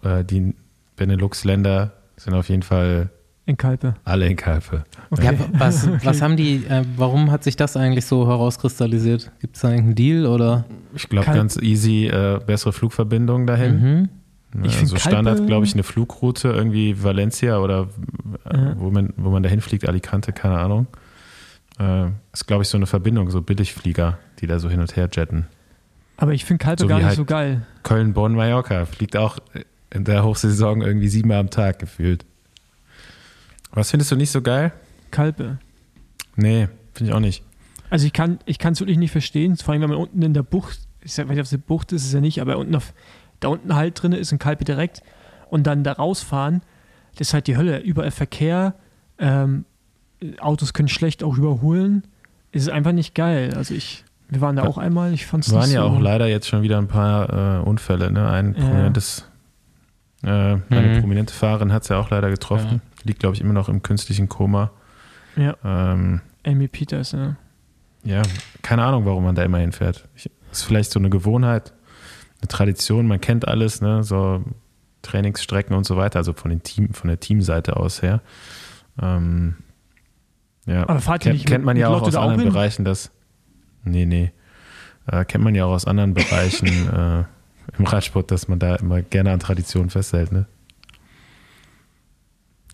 Äh, 0.03 0.25
die 0.25 0.55
Benelux-Länder 0.97 1.93
sind 2.17 2.35
auf 2.35 2.49
jeden 2.49 2.63
Fall 2.63 3.11
In 3.47 3.57
Kalpe. 3.57 3.95
alle 4.05 4.27
in 4.27 4.37
Kalpe. 4.37 4.85
Okay. 5.11 5.25
ja 5.25 5.33
was, 5.53 5.89
was 6.05 6.21
haben 6.23 6.37
die, 6.37 6.65
äh, 6.69 6.85
warum 6.97 7.31
hat 7.31 7.45
sich 7.45 7.57
das 7.57 7.77
eigentlich 7.77 8.07
so 8.07 8.27
herauskristallisiert? 8.27 9.31
Gibt 9.41 9.57
es 9.57 9.63
da 9.63 9.69
irgendeinen 9.71 9.95
Deal 9.95 10.27
oder? 10.27 10.65
Ich 10.95 11.09
glaube, 11.09 11.27
ganz 11.27 11.57
easy 11.57 12.07
äh, 12.07 12.41
bessere 12.45 12.73
Flugverbindungen 12.73 13.47
dahin. 13.47 13.81
Mhm. 13.81 14.09
Ich 14.53 14.65
Ja, 14.65 14.71
find 14.79 14.89
so 14.89 14.97
Standard, 14.97 15.37
Kalpe- 15.39 15.47
glaube 15.47 15.65
ich, 15.65 15.75
eine 15.75 15.83
Flugroute, 15.85 16.49
irgendwie 16.49 17.03
Valencia 17.03 17.59
oder 17.59 17.89
äh, 18.45 18.57
Ja. 18.57 18.75
wo, 18.81 18.91
man, 18.91 19.13
wo 19.17 19.31
man 19.31 19.43
dahin 19.43 19.61
fliegt, 19.61 19.89
Alicante, 19.89 20.33
keine 20.33 20.59
Ahnung. 20.59 20.87
Äh, 21.79 22.09
ist, 22.33 22.47
glaube 22.47 22.63
ich, 22.65 22.69
so 22.69 22.77
eine 22.77 22.87
Verbindung, 22.87 23.31
so 23.31 23.43
Billigflieger, 23.43 24.19
die 24.41 24.47
da 24.47 24.59
so 24.59 24.69
hin 24.69 24.81
und 24.81 24.97
her 24.97 25.09
jetten. 25.13 25.47
Aber 26.17 26.35
ich 26.35 26.45
finde 26.45 26.63
Kalpe 26.65 26.83
So 26.83 26.89
gar 26.89 26.97
nicht 26.97 27.07
halt- 27.07 27.17
so 27.17 27.25
geil. 27.25 27.65
Köln, 27.85 28.13
Bonn, 28.13 28.35
Mallorca 28.35 28.85
fliegt 28.87 29.17
auch 29.17 29.39
in 29.91 30.05
der 30.05 30.25
Hochsaison 30.25 30.83
irgendwie 30.83 31.09
siebenmal 31.09 31.39
am 31.39 31.51
Tag 31.51 31.79
gefühlt. 31.79 32.27
Was 33.73 33.91
findest 33.91 34.11
du 34.11 34.17
nicht 34.17 34.31
so 34.31 34.43
geil? 34.43 34.73
Kalpe. 35.11 35.59
Nee, 36.37 36.69
finde 36.93 37.11
ich 37.11 37.17
auch 37.17 37.21
nicht. 37.21 37.43
Also 37.89 38.07
ich 38.07 38.13
kann 38.13 38.39
ich 38.47 38.59
es 38.63 38.81
wirklich 38.81 38.99
nicht 38.99 39.11
verstehen, 39.13 39.57
vor 39.57 39.73
allem 39.73 39.83
wenn 39.83 39.91
man 39.91 39.99
unten 39.99 40.23
in 40.23 40.35
der 40.35 40.43
Bucht, 40.43 40.81
ich 41.03 41.13
sag, 41.13 41.31
ich 41.31 41.41
auf 41.41 41.49
der 41.49 41.57
Bucht 41.59 41.93
ist, 41.93 42.03
ist 42.03 42.09
es 42.09 42.13
ja 42.15 42.21
nicht, 42.21 42.41
aber 42.41 42.59
unten 42.59 42.75
auf, 42.75 42.93
da 43.41 43.49
unten 43.49 43.75
halt 43.75 44.01
drin 44.03 44.13
ist 44.13 44.33
ein 44.33 44.39
Kalpe 44.39 44.65
direkt 44.65 45.03
und 45.51 45.67
dann 45.67 45.83
da 45.85 45.93
rausfahren, 45.93 46.63
das 47.17 47.29
ist 47.29 47.35
halt 47.35 47.47
die 47.47 47.57
Hölle. 47.57 47.79
Überall 47.81 48.11
Verkehr, 48.11 48.75
ähm, 49.19 49.65
Autos 50.41 50.73
können 50.75 50.89
schlecht 50.89 51.23
auch 51.23 51.37
überholen. 51.39 52.05
Es 52.53 52.63
ist 52.63 52.69
einfach 52.71 52.93
nicht 52.93 53.15
geil. 53.15 53.55
Also 53.57 53.75
ich, 53.75 54.05
wir 54.29 54.41
waren 54.41 54.57
da 54.57 54.65
auch 54.65 54.77
einmal, 54.79 55.13
ich 55.13 55.27
fand 55.27 55.45
es 55.45 55.49
Es 55.49 55.55
waren 55.55 55.65
nicht 55.65 55.75
ja 55.75 55.83
so. 55.83 55.89
auch 55.89 56.01
leider 56.01 56.27
jetzt 56.27 56.47
schon 56.49 56.63
wieder 56.63 56.79
ein 56.79 56.89
paar 56.89 57.61
äh, 57.61 57.63
Unfälle. 57.63 58.11
Ne? 58.11 58.29
Ein 58.31 58.55
Ja. 58.55 58.65
prominentes, 58.65 59.27
äh, 60.23 60.29
eine 60.29 60.63
Mhm. 60.71 61.01
prominente 61.01 61.33
Fahrerin 61.35 61.73
hat 61.73 61.83
es 61.85 61.89
ja 61.89 61.99
auch 61.99 62.11
leider 62.11 62.31
getroffen. 62.31 62.83
Liegt, 63.05 63.21
glaube 63.21 63.35
ich, 63.35 63.41
immer 63.41 63.55
noch 63.55 63.69
im 63.71 63.83
künstlichen 63.83 64.29
Koma. 64.29 64.71
Ja, 65.37 65.55
Ähm, 65.65 66.21
Amy 66.45 66.69
Peters, 66.69 67.13
ja. 67.13 67.37
ja, 68.05 68.23
keine 68.63 68.83
Ahnung, 68.85 69.05
warum 69.07 69.25
man 69.25 69.35
da 69.35 69.43
immer 69.43 69.59
hinfährt. 69.59 70.07
Ich, 70.17 70.31
ist 70.53 70.65
vielleicht 70.65 70.91
so 70.91 70.99
eine 70.99 71.09
Gewohnheit, 71.11 71.73
eine 72.41 72.49
Tradition, 72.49 73.07
man 73.07 73.21
kennt 73.21 73.47
alles, 73.47 73.81
ne? 73.81 74.03
so 74.03 74.43
Trainingsstrecken 75.03 75.75
und 75.75 75.85
so 75.85 75.97
weiter, 75.97 76.19
also 76.19 76.33
von, 76.33 76.51
den 76.51 76.63
Team, 76.63 76.93
von 76.93 77.09
der 77.09 77.21
Teamseite 77.21 77.77
aus 77.77 78.03
her. 78.03 78.21
Ähm, 79.01 79.57
ja, 80.67 80.89
Aber 80.89 81.01
fahrt 81.01 81.23
kennt, 81.23 81.35
nicht 81.35 81.47
kennt 81.47 81.65
man 81.65 81.77
mit 81.77 81.83
ja 81.83 81.89
auch 81.89 82.03
aus 82.03 82.15
auch 82.15 82.23
anderen 82.23 82.41
hin? 82.41 82.53
Bereichen, 82.53 82.85
dass. 82.85 83.11
Nee, 83.85 84.05
nee. 84.05 84.33
Äh, 85.07 85.25
kennt 85.25 85.43
man 85.43 85.55
ja 85.55 85.65
auch 85.65 85.73
aus 85.73 85.87
anderen 85.87 86.15
Bereichen 86.15 86.67
äh, 86.69 87.25
im 87.79 87.87
Radsport, 87.87 88.31
dass 88.31 88.49
man 88.49 88.59
da 88.59 88.77
immer 88.77 89.03
gerne 89.03 89.33
an 89.33 89.41
Traditionen 89.41 89.91
festhält, 89.91 90.33
ne? 90.33 90.47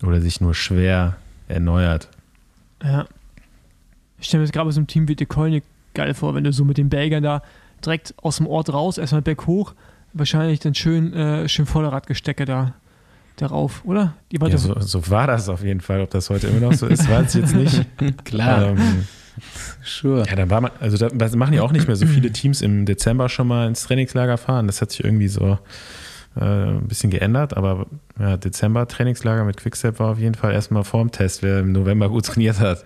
Oder 0.03 0.21
sich 0.21 0.41
nur 0.41 0.53
schwer 0.53 1.17
erneuert. 1.47 2.09
Ja. 2.83 3.07
Ich 4.19 4.27
stelle 4.27 4.41
mir 4.41 4.45
das 4.45 4.51
gerade 4.51 4.71
so 4.71 4.79
einem 4.79 4.87
Team 4.87 5.07
wie 5.07 5.15
De 5.15 5.25
Kolnik 5.25 5.63
geil 5.93 6.13
vor, 6.13 6.35
wenn 6.35 6.43
du 6.43 6.53
so 6.53 6.65
mit 6.65 6.77
den 6.77 6.89
Belgern 6.89 7.23
da 7.23 7.41
direkt 7.85 8.13
aus 8.21 8.37
dem 8.37 8.47
Ort 8.47 8.71
raus, 8.73 8.97
erstmal 8.97 9.21
berghoch, 9.21 9.73
wahrscheinlich 10.13 10.59
dann 10.59 10.75
schön, 10.75 11.13
äh, 11.13 11.47
schön 11.49 11.65
Vorderradgestecke 11.65 12.45
da 12.45 12.73
darauf, 13.37 13.83
oder? 13.85 14.15
Die 14.31 14.41
war 14.41 14.49
Ja, 14.49 14.57
so, 14.57 14.79
so 14.79 15.09
war 15.09 15.27
das 15.27 15.47
auf 15.49 15.63
jeden 15.63 15.81
Fall. 15.81 16.01
Ob 16.01 16.09
das 16.09 16.29
heute 16.29 16.47
immer 16.47 16.59
noch 16.59 16.73
so 16.73 16.87
ist, 16.87 17.07
weiß 17.09 17.35
ich 17.35 17.41
jetzt 17.41 17.53
nicht. 17.55 17.85
Klar, 18.25 18.69
Ähm, 18.69 19.03
sure. 19.83 20.25
ja, 20.27 20.35
dann 20.35 20.49
war 20.49 20.61
man, 20.61 20.71
also 20.79 20.97
da, 20.97 21.09
das 21.09 21.35
machen 21.35 21.53
ja 21.53 21.61
auch 21.61 21.71
nicht 21.71 21.87
mehr 21.87 21.95
so 21.95 22.07
viele 22.07 22.31
Teams 22.31 22.61
im 22.61 22.85
Dezember 22.85 23.29
schon 23.29 23.47
mal 23.47 23.67
ins 23.67 23.83
Trainingslager 23.83 24.37
fahren. 24.37 24.65
Das 24.65 24.81
hat 24.81 24.89
sich 24.91 25.03
irgendwie 25.03 25.27
so 25.27 25.59
äh, 26.35 26.43
ein 26.43 26.87
bisschen 26.87 27.11
geändert, 27.11 27.55
aber 27.55 27.85
ja, 28.19 28.37
Dezember 28.37 28.87
Trainingslager 28.87 29.43
mit 29.45 29.57
Quickstep 29.57 29.99
war 29.99 30.11
auf 30.13 30.19
jeden 30.19 30.33
Fall 30.35 30.53
erstmal 30.53 30.83
vorm 30.83 31.11
Test, 31.11 31.43
wer 31.43 31.59
im 31.59 31.71
November 31.71 32.09
gut 32.09 32.25
trainiert 32.25 32.59
hat. 32.59 32.83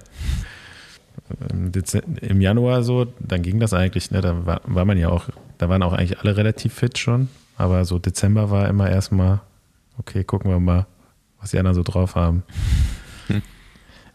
Im, 2.21 2.41
Januar 2.41 2.83
so, 2.83 3.05
dann 3.19 3.41
ging 3.41 3.59
das 3.59 3.73
eigentlich, 3.73 4.11
ne? 4.11 4.21
Da 4.21 4.45
war, 4.45 4.61
war 4.65 4.85
man 4.85 4.97
ja 4.97 5.09
auch, 5.09 5.29
da 5.57 5.69
waren 5.69 5.83
auch 5.83 5.93
eigentlich 5.93 6.19
alle 6.19 6.37
relativ 6.37 6.73
fit 6.73 6.97
schon, 6.97 7.29
aber 7.57 7.85
so 7.85 7.99
Dezember 7.99 8.49
war 8.49 8.67
immer 8.67 8.89
erstmal, 8.89 9.41
okay, 9.97 10.23
gucken 10.23 10.51
wir 10.51 10.59
mal, 10.59 10.87
was 11.39 11.51
die 11.51 11.57
anderen 11.57 11.75
so 11.75 11.83
drauf 11.83 12.15
haben. 12.15 12.43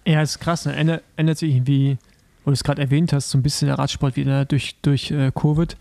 Ja, 0.07 0.23
ist 0.23 0.39
krass. 0.39 0.65
Ne? 0.67 0.75
Ändert, 0.75 1.03
ändert 1.17 1.39
sich 1.39 1.53
irgendwie, 1.53 1.99
wo 2.45 2.51
du 2.51 2.53
es 2.53 2.63
gerade 2.63 2.81
erwähnt 2.81 3.13
hast, 3.13 3.31
so 3.31 3.37
ein 3.37 3.43
bisschen 3.43 3.67
der 3.67 3.79
Radsport 3.79 4.15
wieder 4.15 4.45
durch, 4.45 4.77
durch 4.81 5.11
äh, 5.11 5.33
Covid, 5.35 5.77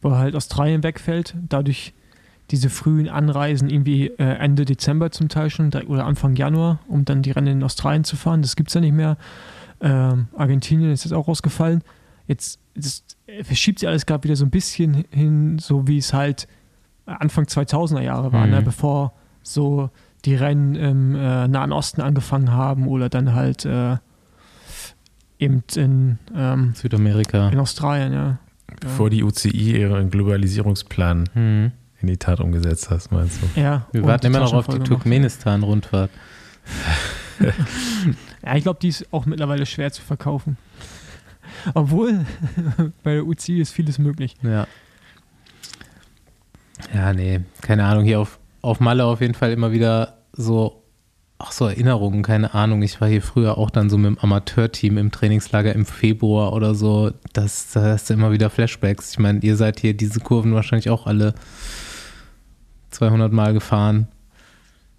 wo 0.00 0.12
halt 0.12 0.36
Australien 0.36 0.84
wegfällt. 0.84 1.34
Dadurch 1.48 1.92
diese 2.52 2.70
frühen 2.70 3.08
Anreisen 3.08 3.68
irgendwie 3.68 4.08
äh, 4.08 4.36
Ende 4.36 4.64
Dezember 4.64 5.10
zum 5.10 5.28
Teil 5.28 5.50
schon 5.50 5.72
oder 5.88 6.06
Anfang 6.06 6.36
Januar, 6.36 6.78
um 6.86 7.04
dann 7.04 7.22
die 7.22 7.32
Rennen 7.32 7.58
in 7.58 7.62
Australien 7.64 8.04
zu 8.04 8.16
fahren. 8.16 8.42
Das 8.42 8.54
gibt 8.54 8.68
es 8.68 8.74
ja 8.74 8.80
nicht 8.80 8.94
mehr. 8.94 9.16
Ähm, 9.80 10.28
Argentinien 10.36 10.90
ist 10.92 11.04
jetzt 11.04 11.12
auch 11.12 11.28
rausgefallen. 11.28 11.82
Jetzt 12.26 12.58
verschiebt 13.42 13.78
sich 13.80 13.88
alles 13.88 14.06
gerade 14.06 14.24
wieder 14.24 14.36
so 14.36 14.44
ein 14.44 14.50
bisschen 14.50 15.04
hin, 15.10 15.58
so 15.58 15.86
wie 15.86 15.98
es 15.98 16.12
halt 16.14 16.48
Anfang 17.06 17.44
2000er 17.44 18.00
Jahre 18.02 18.32
war, 18.32 18.46
Mhm. 18.46 18.52
ne? 18.52 18.62
bevor 18.62 19.12
so 19.42 19.90
die 20.24 20.34
Rennen 20.36 20.74
im 20.74 21.14
äh, 21.14 21.46
Nahen 21.48 21.72
Osten 21.72 22.00
angefangen 22.00 22.50
haben 22.52 22.88
oder 22.88 23.10
dann 23.10 23.34
halt 23.34 23.66
äh, 23.66 23.96
eben 25.38 25.62
in, 25.76 26.18
ähm, 26.34 26.72
Südamerika. 26.74 27.50
in 27.50 27.58
Australien, 27.58 28.12
ja. 28.14 28.38
Bevor 28.80 29.10
die 29.10 29.22
UCI 29.22 29.78
ihren 29.78 30.08
Globalisierungsplan 30.10 31.28
Hm. 31.34 31.72
in 32.00 32.06
die 32.06 32.16
Tat 32.16 32.40
umgesetzt 32.40 32.88
hast, 32.90 33.12
meinst 33.12 33.40
du? 33.42 33.60
ja 33.60 33.86
Wir 33.92 34.02
warten 34.04 34.26
immer 34.26 34.40
noch 34.40 34.54
auf 34.54 34.66
die. 34.66 34.78
Turkmenistan-Rundfahrt. 34.78 36.10
Ja, 38.44 38.54
ich 38.56 38.62
glaube, 38.62 38.78
die 38.80 38.88
ist 38.88 39.12
auch 39.12 39.26
mittlerweile 39.26 39.66
schwer 39.66 39.90
zu 39.92 40.02
verkaufen. 40.02 40.56
Obwohl, 41.74 42.24
bei 43.02 43.14
der 43.14 43.26
UCI 43.26 43.60
ist 43.60 43.72
vieles 43.72 43.98
möglich. 43.98 44.36
Ja. 44.42 44.66
Ja, 46.92 47.12
nee, 47.12 47.40
keine 47.62 47.84
Ahnung. 47.84 48.04
Hier 48.04 48.20
auf, 48.20 48.38
auf 48.60 48.80
Malle 48.80 49.04
auf 49.04 49.20
jeden 49.20 49.34
Fall 49.34 49.52
immer 49.52 49.72
wieder 49.72 50.18
so, 50.32 50.82
ach 51.38 51.52
so, 51.52 51.66
Erinnerungen, 51.66 52.22
keine 52.22 52.52
Ahnung. 52.54 52.82
Ich 52.82 53.00
war 53.00 53.08
hier 53.08 53.22
früher 53.22 53.56
auch 53.58 53.70
dann 53.70 53.88
so 53.88 53.96
mit 53.96 54.06
dem 54.10 54.18
Amateurteam 54.18 54.98
im 54.98 55.10
Trainingslager 55.10 55.72
im 55.74 55.86
Februar 55.86 56.52
oder 56.52 56.74
so. 56.74 57.12
Das, 57.32 57.70
da 57.72 57.82
hast 57.82 58.10
du 58.10 58.14
immer 58.14 58.32
wieder 58.32 58.50
Flashbacks. 58.50 59.12
Ich 59.12 59.18
meine, 59.18 59.40
ihr 59.40 59.56
seid 59.56 59.80
hier 59.80 59.94
diese 59.94 60.20
Kurven 60.20 60.54
wahrscheinlich 60.54 60.90
auch 60.90 61.06
alle 61.06 61.34
200 62.90 63.32
Mal 63.32 63.54
gefahren. 63.54 64.08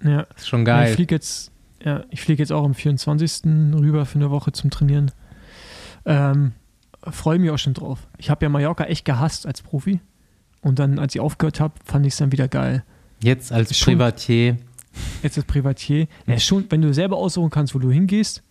Ja, 0.03 0.21
Ist 0.35 0.47
schon 0.47 0.65
Ja, 0.65 0.81
ich 0.81 0.85
geil. 0.87 0.95
fliege 0.95 1.15
jetzt, 1.15 1.51
ja, 1.85 2.03
ich 2.09 2.19
fliege 2.21 2.41
jetzt 2.41 2.51
auch 2.51 2.65
am 2.65 2.73
24. 2.73 3.43
rüber 3.75 4.05
für 4.05 4.15
eine 4.15 4.31
Woche 4.31 4.51
zum 4.51 4.69
Trainieren. 4.71 5.11
Ähm, 6.05 6.51
Freue 7.11 7.37
mich 7.37 7.51
auch 7.51 7.59
schon 7.59 7.75
drauf. 7.75 8.07
Ich 8.17 8.31
habe 8.31 8.43
ja 8.43 8.49
Mallorca 8.49 8.85
echt 8.85 9.05
gehasst 9.05 9.45
als 9.45 9.61
Profi. 9.61 9.99
Und 10.61 10.79
dann, 10.79 10.97
als 10.97 11.13
ich 11.13 11.21
aufgehört 11.21 11.59
habe, 11.59 11.75
fand 11.83 12.05
ich 12.07 12.13
es 12.13 12.17
dann 12.17 12.31
wieder 12.31 12.47
geil. 12.47 12.83
Jetzt 13.21 13.51
als 13.51 13.77
Schon- 13.77 13.93
Privatier. 13.93 14.57
Jetzt 15.21 15.37
als 15.37 15.45
Privatier. 15.45 16.07
Ja, 16.25 16.39
schon, 16.39 16.65
wenn 16.69 16.81
du 16.81 16.91
selber 16.93 17.17
aussuchen 17.17 17.51
kannst, 17.51 17.75
wo 17.75 17.79
du 17.79 17.91
hingehst 17.91 18.41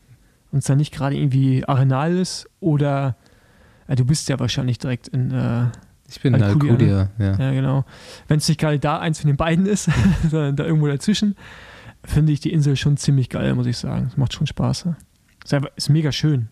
und 0.53 0.59
es 0.59 0.67
dann 0.67 0.79
nicht 0.79 0.93
gerade 0.93 1.17
irgendwie 1.17 1.64
Arenal 1.67 2.17
ist 2.17 2.49
oder 2.61 3.17
ja, 3.88 3.97
du 3.97 4.05
bist 4.05 4.29
ja 4.29 4.38
wahrscheinlich 4.38 4.79
direkt 4.79 5.09
in, 5.09 5.33
äh, 5.33 5.67
Ich 6.09 6.21
bin 6.21 6.35
in 6.35 6.43
Alcudia, 6.43 6.71
Alcudia, 6.71 7.11
ja. 7.19 7.37
ja 7.38 7.50
genau. 7.53 7.85
Wenn 8.29 8.38
es 8.38 8.47
nicht 8.49 8.61
gerade 8.61 8.79
da 8.79 9.00
eins 9.00 9.19
von 9.19 9.26
den 9.26 9.37
beiden 9.37 9.67
ist, 9.67 9.91
sondern 10.31 10.55
da 10.55 10.64
irgendwo 10.64 10.87
dazwischen, 10.87 11.35
finde 12.04 12.32
ich 12.32 12.40
die 12.40 12.52
Insel 12.52 12.76
schon 12.76 12.96
ziemlich 12.96 13.28
geil, 13.28 13.54
muss 13.54 13.66
ich 13.66 13.76
sagen. 13.76 14.06
Es 14.11 14.16
macht 14.16 14.32
schon 14.32 14.46
Spaß. 14.46 14.84
Ja. 14.84 14.96
Ist, 15.44 15.54
einfach, 15.54 15.70
ist 15.76 15.88
mega 15.88 16.12
schön. 16.12 16.49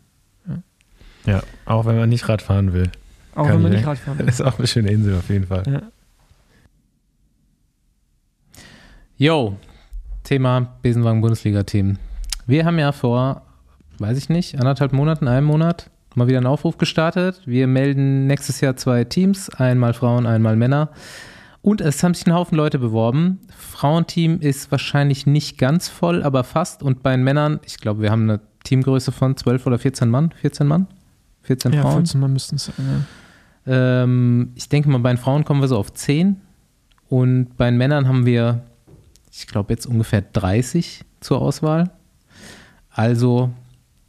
Ja, 1.27 1.43
auch 1.67 1.87
wenn 1.87 1.97
man 1.97 2.09
nicht 2.09 2.29
Rad 2.29 2.43
fahren 2.43 2.73
will. 2.73 2.91
Auch 3.35 3.47
Kann 3.47 3.55
wenn 3.55 3.63
man 3.63 3.73
ich, 3.73 3.79
nicht 3.79 3.87
ne? 3.87 3.91
Radfahren 3.91 4.19
Das 4.19 4.27
will. 4.27 4.29
ist 4.47 4.53
auch 4.53 4.59
eine 4.59 4.67
schöne 4.67 4.91
Insel 4.91 5.17
auf 5.17 5.29
jeden 5.29 5.47
Fall. 5.47 5.63
Ja. 5.67 5.83
Yo, 9.17 9.57
Thema 10.25 10.75
Besenwagen-Bundesliga-Team. 10.83 11.99
Wir 12.47 12.65
haben 12.65 12.79
ja 12.79 12.93
vor, 12.93 13.43
weiß 13.99 14.19
ich 14.19 14.29
nicht, 14.29 14.59
anderthalb 14.59 14.93
Monaten, 14.93 15.29
einem 15.29 15.47
Monat 15.47 15.91
mal 16.15 16.27
wieder 16.27 16.39
einen 16.39 16.47
Aufruf 16.47 16.77
gestartet. 16.77 17.41
Wir 17.47 17.67
melden 17.67 18.27
nächstes 18.27 18.61
Jahr 18.61 18.77
zwei 18.77 19.05
Teams, 19.05 19.49
einmal 19.49 19.95
Frauen, 19.95 20.27
einmal 20.27 20.57
Männer. 20.57 20.91
Und 21.63 21.81
es 21.81 22.03
haben 22.03 22.13
sich 22.13 22.27
ein 22.27 22.35
Haufen 22.35 22.57
Leute 22.57 22.81
beworben. 22.81 23.39
Frauenteam 23.57 24.41
ist 24.41 24.71
wahrscheinlich 24.73 25.27
nicht 25.27 25.59
ganz 25.59 25.89
voll, 25.89 26.25
aber 26.25 26.43
fast. 26.43 26.83
Und 26.83 27.05
bei 27.05 27.13
den 27.13 27.23
Männern, 27.23 27.61
ich 27.65 27.79
glaube, 27.79 28.03
wir 28.03 28.11
haben 28.11 28.29
eine 28.29 28.41
Teamgröße 28.65 29.13
von 29.13 29.37
12 29.37 29.67
oder 29.67 29.79
14 29.79 30.11
Mann. 30.11 30.33
14 30.41 30.67
Mann? 30.67 30.89
14 31.43 31.73
Ja, 31.73 31.83
Frauen? 31.83 31.95
14 31.99 32.21
Mal 32.21 32.29
müssten 32.29 32.57
es 32.57 32.65
sein. 32.65 33.07
Ja. 33.67 34.03
Ähm, 34.03 34.51
ich 34.57 34.69
denke 34.69 34.91
mal, 34.91 34.99
bei 34.99 35.13
den 35.13 35.19
Frauen 35.19 35.45
kommen 35.45 35.61
wir 35.61 35.69
so 35.69 35.79
auf 35.79 35.93
10. 35.93 36.41
Und 37.09 37.57
bei 37.57 37.71
den 37.71 37.79
Männern 37.79 38.09
haben 38.09 38.27
wir, 38.27 38.63
ich 39.31 39.47
glaube, 39.47 39.73
jetzt 39.73 39.87
ungefähr 39.87 40.23
30 40.23 41.05
zur 41.21 41.41
Auswahl. 41.41 41.91
Also 42.91 43.51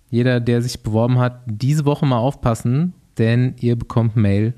jeder, 0.09 0.39
der 0.39 0.61
sich 0.61 0.81
beworben 0.81 1.19
hat, 1.19 1.41
diese 1.45 1.85
Woche 1.85 2.05
mal 2.05 2.17
aufpassen, 2.17 2.93
denn 3.17 3.55
ihr 3.59 3.75
bekommt 3.75 4.15
Mail. 4.15 4.53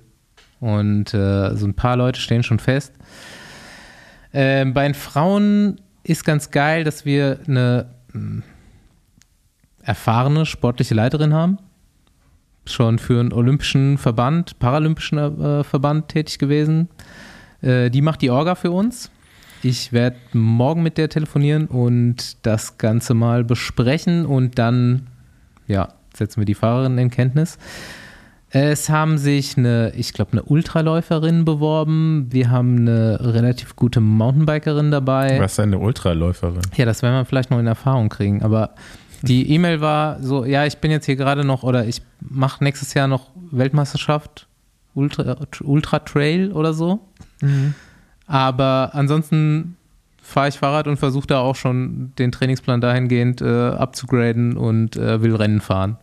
Und 0.65 1.13
äh, 1.13 1.55
so 1.55 1.67
ein 1.67 1.75
paar 1.75 1.95
Leute 1.95 2.19
stehen 2.19 2.41
schon 2.41 2.59
fest. 2.59 2.93
Ähm, 4.33 4.73
bei 4.73 4.83
den 4.83 4.95
Frauen 4.95 5.79
ist 6.03 6.25
ganz 6.25 6.49
geil, 6.49 6.83
dass 6.83 7.05
wir 7.05 7.39
eine 7.47 7.91
mh, 8.13 8.43
erfahrene 9.83 10.45
sportliche 10.45 10.95
Leiterin 10.95 11.33
haben 11.33 11.59
schon 12.67 12.99
für 12.99 13.19
einen 13.19 13.31
olympischen 13.31 13.97
Verband, 13.97 14.57
paralympischen 14.59 15.17
äh, 15.17 15.63
Verband 15.63 16.09
tätig 16.09 16.39
gewesen. 16.39 16.89
Äh, 17.61 17.89
die 17.89 18.01
macht 18.01 18.21
die 18.21 18.31
Orga 18.31 18.55
für 18.55 18.71
uns. 18.71 19.11
Ich 19.61 19.93
werde 19.93 20.17
morgen 20.33 20.83
mit 20.83 20.97
der 20.97 21.09
telefonieren 21.09 21.67
und 21.67 22.45
das 22.45 22.77
Ganze 22.77 23.13
mal 23.13 23.43
besprechen 23.43 24.25
und 24.25 24.59
dann, 24.59 25.07
ja, 25.67 25.89
setzen 26.13 26.41
wir 26.41 26.45
die 26.45 26.55
Fahrerin 26.55 26.97
in 26.97 27.09
Kenntnis. 27.09 27.57
Es 28.57 28.89
haben 28.89 29.17
sich 29.17 29.57
eine, 29.57 29.91
ich 29.97 30.13
glaube, 30.13 30.31
eine 30.31 30.43
Ultraläuferin 30.43 31.43
beworben. 31.43 32.27
Wir 32.29 32.51
haben 32.51 32.77
eine 32.77 33.19
relativ 33.19 33.75
gute 33.75 33.99
Mountainbikerin 33.99 34.91
dabei. 34.91 35.41
Was 35.41 35.53
ist 35.53 35.59
eine 35.59 35.77
Ultraläuferin? 35.77 36.61
Ja, 36.77 36.85
das 36.85 37.01
werden 37.01 37.15
wir 37.15 37.25
vielleicht 37.25 37.51
noch 37.51 37.59
in 37.59 37.67
Erfahrung 37.67 38.07
kriegen. 38.07 38.43
Aber 38.43 38.73
die 39.23 39.51
E-Mail 39.51 39.81
war 39.81 40.23
so, 40.23 40.45
ja, 40.45 40.65
ich 40.65 40.77
bin 40.77 40.89
jetzt 40.89 41.05
hier 41.05 41.17
gerade 41.17 41.43
noch 41.43 41.63
oder 41.63 41.85
ich 41.85 42.01
mache 42.21 42.63
nächstes 42.63 42.93
Jahr 42.93 43.09
noch 43.09 43.29
Weltmeisterschaft, 43.51 44.47
Ultra, 44.93 45.35
Ultra 45.61 45.99
Trail 45.99 46.53
oder 46.53 46.73
so. 46.73 47.01
Mhm. 47.41 47.73
Aber 48.25 48.91
ansonsten 48.93 49.75
fahre 50.21 50.47
ich 50.47 50.55
Fahrrad 50.55 50.87
und 50.87 50.95
versuche 50.95 51.27
da 51.27 51.39
auch 51.39 51.57
schon 51.57 52.13
den 52.17 52.31
Trainingsplan 52.31 52.79
dahingehend 52.79 53.41
äh, 53.41 53.71
abzugraden 53.71 54.55
und 54.55 54.95
äh, 54.95 55.21
will 55.21 55.35
Rennen 55.35 55.59
fahren. 55.59 55.97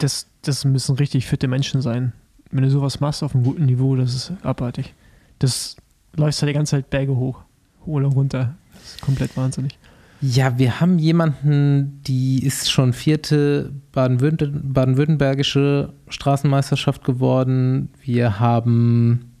Das, 0.00 0.26
das 0.48 0.64
müssen 0.64 0.96
richtig 0.96 1.26
fitte 1.26 1.48
Menschen 1.48 1.80
sein. 1.80 2.12
Wenn 2.50 2.64
du 2.64 2.70
sowas 2.70 3.00
machst 3.00 3.22
auf 3.22 3.34
einem 3.34 3.44
guten 3.44 3.66
Niveau, 3.66 3.96
das 3.96 4.14
ist 4.14 4.32
abartig. 4.42 4.94
Das 5.38 5.76
läufst 6.16 6.40
halt 6.40 6.50
die 6.50 6.54
ganze 6.54 6.72
Zeit 6.72 6.90
Berge 6.90 7.16
hoch, 7.16 7.42
oder 7.86 8.08
runter. 8.08 8.54
Das 8.72 8.94
ist 8.94 9.00
komplett 9.00 9.36
wahnsinnig. 9.36 9.78
Ja, 10.20 10.58
wir 10.58 10.80
haben 10.80 10.98
jemanden, 10.98 12.00
die 12.06 12.44
ist 12.44 12.70
schon 12.70 12.92
vierte 12.92 13.72
Baden-Württem- 13.92 14.72
baden-württembergische 14.72 15.92
Straßenmeisterschaft 16.08 17.04
geworden. 17.04 17.90
Wir 18.02 18.40
haben 18.40 19.32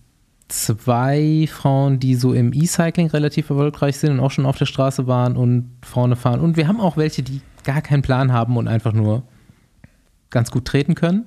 zwei 0.48 1.48
Frauen, 1.50 2.00
die 2.00 2.16
so 2.16 2.34
im 2.34 2.52
E-Cycling 2.52 3.08
relativ 3.08 3.48
erfolgreich 3.48 3.96
sind 3.96 4.12
und 4.12 4.20
auch 4.20 4.30
schon 4.30 4.44
auf 4.44 4.58
der 4.58 4.66
Straße 4.66 5.06
waren 5.06 5.36
und 5.36 5.70
vorne 5.82 6.16
fahren. 6.16 6.40
Und 6.40 6.56
wir 6.56 6.68
haben 6.68 6.80
auch 6.80 6.96
welche, 6.98 7.22
die 7.22 7.40
gar 7.64 7.80
keinen 7.80 8.02
Plan 8.02 8.32
haben 8.32 8.56
und 8.58 8.68
einfach 8.68 8.92
nur 8.92 9.22
ganz 10.34 10.50
gut 10.50 10.66
treten 10.66 10.94
können. 10.94 11.24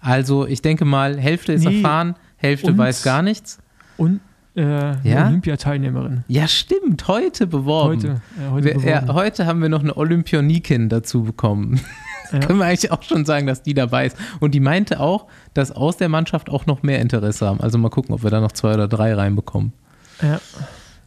Also 0.00 0.46
ich 0.46 0.62
denke 0.62 0.84
mal, 0.86 1.18
Hälfte 1.18 1.52
ist 1.52 1.64
Nee. 1.64 1.76
erfahren, 1.76 2.14
Hälfte 2.36 2.70
Und- 2.70 2.78
weiß 2.78 3.02
gar 3.02 3.20
nichts. 3.22 3.58
Und 3.98 4.20
äh, 4.56 4.62
Ja? 5.08 5.26
Olympiateilnehmerin. 5.26 6.22
Ja, 6.28 6.46
stimmt, 6.46 7.08
heute 7.08 7.46
beworben. 7.48 7.96
Heute, 7.96 8.08
äh, 8.38 8.50
heute, 8.50 8.64
Wir, 8.64 8.72
ja, 8.90 9.00
beworben. 9.00 9.18
heute 9.18 9.46
haben 9.46 9.60
wir 9.62 9.68
noch 9.68 9.82
eine 9.82 9.96
Olympionikin 9.96 10.88
dazu 10.88 11.22
bekommen. 11.24 11.80
Ja. 12.32 12.40
Können 12.40 12.58
wir 12.58 12.64
eigentlich 12.64 12.90
auch 12.90 13.02
schon 13.02 13.24
sagen, 13.26 13.46
dass 13.46 13.62
die 13.62 13.74
dabei 13.74 14.06
ist. 14.06 14.16
Und 14.40 14.54
die 14.54 14.60
meinte 14.60 14.98
auch, 14.98 15.26
dass 15.52 15.70
aus 15.70 15.98
der 15.98 16.08
Mannschaft 16.08 16.48
auch 16.50 16.64
noch 16.66 16.82
mehr 16.82 16.98
Interesse 17.00 17.46
haben. 17.46 17.60
Also 17.60 17.76
mal 17.78 17.90
gucken, 17.90 18.12
ob 18.14 18.24
wir 18.24 18.30
da 18.30 18.40
noch 18.40 18.50
zwei 18.50 18.74
oder 18.74 18.88
drei 18.88 19.14
reinbekommen. 19.14 19.72
Ja, 20.20 20.40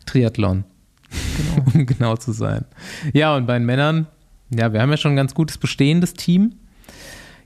Triathlon, 0.06 0.64
genau. 1.10 1.66
um 1.74 1.86
genau 1.86 2.16
zu 2.16 2.32
sein. 2.32 2.66
Ja, 3.14 3.36
und 3.36 3.46
bei 3.46 3.58
den 3.58 3.66
Männern, 3.66 4.08
ja, 4.52 4.72
wir 4.72 4.80
haben 4.82 4.92
ja 4.92 4.96
schon 4.96 5.14
ein 5.14 5.18
ganz 5.18 5.34
gutes 5.34 5.58
bestehendes 5.58 6.14
Team. 6.14 6.54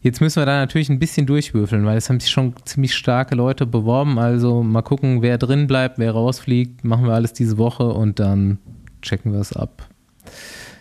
Jetzt 0.01 0.19
müssen 0.19 0.41
wir 0.41 0.47
da 0.47 0.59
natürlich 0.59 0.89
ein 0.89 0.97
bisschen 0.97 1.27
durchwürfeln, 1.27 1.85
weil 1.85 1.97
es 1.97 2.09
haben 2.09 2.19
sich 2.19 2.31
schon 2.31 2.55
ziemlich 2.65 2.95
starke 2.95 3.35
Leute 3.35 3.67
beworben. 3.67 4.17
Also 4.17 4.63
mal 4.63 4.81
gucken, 4.81 5.21
wer 5.21 5.37
drin 5.37 5.67
bleibt, 5.67 5.99
wer 5.99 6.11
rausfliegt. 6.11 6.83
Machen 6.83 7.05
wir 7.05 7.13
alles 7.13 7.33
diese 7.33 7.59
Woche 7.59 7.87
und 7.87 8.19
dann 8.19 8.57
checken 9.03 9.31
wir 9.31 9.39
es 9.39 9.53
ab. 9.53 9.87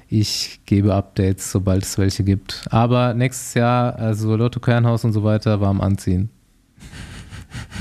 Ich 0.08 0.60
gebe 0.64 0.94
Updates, 0.94 1.52
sobald 1.52 1.84
es 1.84 1.98
welche 1.98 2.24
gibt. 2.24 2.64
Aber 2.70 3.12
nächstes 3.12 3.54
Jahr, 3.54 3.94
also 3.96 4.34
Lotto 4.36 4.58
Kernhaus 4.58 5.04
und 5.04 5.12
so 5.12 5.22
weiter, 5.22 5.60
warm 5.60 5.80
anziehen. 5.82 6.30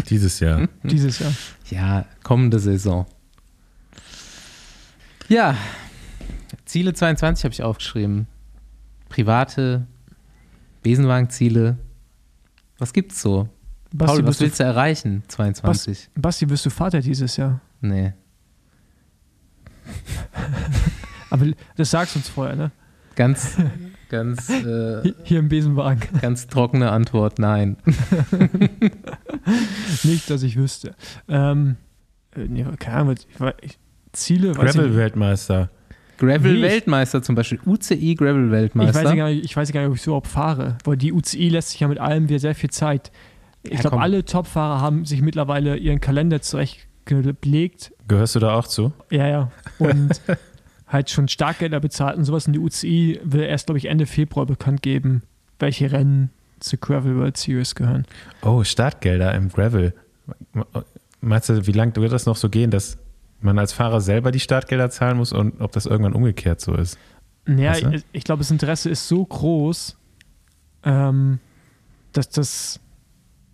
Dieses 0.09 0.39
Jahr. 0.41 0.67
Dieses 0.83 1.19
Jahr. 1.19 1.31
Ja, 1.69 2.05
kommende 2.21 2.59
Saison. 2.59 3.05
Ja, 5.29 5.55
Ziele 6.65 6.93
22 6.93 7.45
habe 7.45 7.53
ich 7.53 7.63
aufgeschrieben. 7.63 8.27
Private 9.07 9.87
Besenwagenziele. 10.81 11.77
Was 12.77 12.93
gibt's 12.93 13.21
so? 13.21 13.49
Basti, 13.91 14.17
Paul, 14.17 14.19
was 14.19 14.27
wirst 14.27 14.39
du, 14.39 14.43
willst 14.45 14.59
du 14.59 14.63
erreichen 14.63 15.23
22? 15.27 16.09
Basti, 16.15 16.49
wirst 16.49 16.65
du 16.65 16.69
Vater 16.69 17.01
dieses 17.01 17.35
Jahr? 17.37 17.61
Nee. 17.81 18.13
Aber 21.29 21.47
das 21.75 21.91
sagst 21.91 22.15
du 22.15 22.19
uns 22.19 22.29
vorher, 22.29 22.55
ne? 22.55 22.71
Ganz, 23.15 23.57
ganz, 24.09 24.49
äh, 24.49 25.13
Hier, 25.23 25.39
im 25.39 25.49
Besenwagen. 25.49 26.19
ganz 26.21 26.47
trockene 26.47 26.91
Antwort, 26.91 27.39
nein. 27.39 27.77
Nicht, 30.03 30.29
dass 30.29 30.43
ich 30.43 30.55
wüsste. 30.55 30.95
Ähm, 31.27 31.75
äh, 32.35 32.45
nee, 32.47 32.63
keine 32.79 32.97
Ahnung, 32.97 33.15
ich, 33.15 33.27
ich, 33.61 33.79
Ziele. 34.11 34.53
Gravel-Weltmeister. 34.53 35.69
Gravel-Weltmeister 36.19 37.21
zum 37.21 37.35
Beispiel. 37.35 37.59
UCI 37.65 38.11
ich, 38.11 38.21
weiß 38.21 38.93
gar 39.15 39.29
nicht, 39.29 39.45
ich 39.45 39.55
weiß 39.55 39.71
gar 39.71 39.81
nicht, 39.81 39.89
ob 39.89 39.95
ich 39.95 40.01
so 40.01 40.11
überhaupt 40.11 40.27
fahre, 40.27 40.77
weil 40.83 40.97
die 40.97 41.13
UCI 41.13 41.49
lässt 41.49 41.69
sich 41.69 41.79
ja 41.79 41.87
mit 41.87 41.99
allem 41.99 42.29
wieder 42.29 42.39
sehr 42.39 42.55
viel 42.55 42.69
Zeit. 42.69 43.11
Ich 43.63 43.71
Ja, 43.73 43.81
glaube, 43.81 44.01
alle 44.01 44.23
Topfahrer 44.23 44.81
haben 44.81 45.05
sich 45.05 45.21
mittlerweile 45.21 45.77
ihren 45.77 45.99
Kalender 45.99 46.41
zurechtgelegt. 46.41 47.93
Gehörst 48.07 48.35
du 48.35 48.39
da 48.39 48.53
auch 48.53 48.67
zu? 48.67 48.91
Ja, 49.09 49.27
ja. 49.27 49.51
Und 49.79 50.21
halt 50.87 51.09
schon 51.09 51.27
Startgelder 51.27 51.79
bezahlt 51.79 52.17
und 52.17 52.25
sowas. 52.25 52.47
Und 52.47 52.53
die 52.53 52.59
UCI 52.59 53.19
will 53.23 53.41
erst, 53.41 53.67
glaube 53.67 53.77
ich, 53.77 53.85
Ende 53.85 54.05
Februar 54.05 54.45
bekannt 54.45 54.81
geben, 54.81 55.23
welche 55.59 55.91
Rennen 55.91 56.31
zur 56.59 56.79
Gravel 56.79 57.15
World 57.17 57.37
Series 57.37 57.75
gehören. 57.75 58.05
Oh, 58.41 58.63
Startgelder 58.63 59.33
im 59.35 59.49
Gravel. 59.49 59.93
Meinst 61.21 61.49
du, 61.49 61.65
wie 61.67 61.71
lange 61.71 61.95
wird 61.95 62.11
das 62.11 62.25
noch 62.25 62.35
so 62.35 62.49
gehen, 62.49 62.71
dass 62.71 62.97
man 63.41 63.57
als 63.59 63.73
Fahrer 63.73 64.01
selber 64.01 64.31
die 64.31 64.39
Startgelder 64.39 64.89
zahlen 64.89 65.17
muss 65.17 65.31
und 65.33 65.61
ob 65.61 65.71
das 65.71 65.85
irgendwann 65.85 66.13
umgekehrt 66.13 66.61
so 66.61 66.73
ist? 66.75 66.97
Naja, 67.45 67.71
Weißt 67.71 67.83
du? 67.83 67.89
ich, 67.93 68.03
ich 68.11 68.23
glaube, 68.23 68.39
das 68.39 68.51
Interesse 68.51 68.89
ist 68.89 69.07
so 69.07 69.25
groß, 69.25 69.97
ähm, 70.83 71.39
dass 72.13 72.29
das 72.29 72.79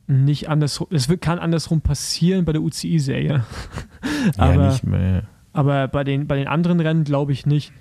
nicht 0.08 0.50
andersrum, 0.50 0.88
es 0.92 1.08
kann 1.20 1.39
andersrum 1.39 1.82
passieren 1.82 2.46
bei 2.46 2.51
der 2.51 2.62
UCI-Serie. 2.62 3.44
Ja, 3.44 4.32
Aber- 4.38 4.70
nicht 4.70 4.84
mehr. 4.84 5.24
Aber 5.54 5.88
bei 5.88 6.04
den, 6.04 6.27
bei 6.27 6.36
den 6.36 6.48
anderen 6.50 6.80
Rennen 6.82 7.06
glaube 7.06 7.32
ich 7.32 7.46
nicht. 7.46 7.72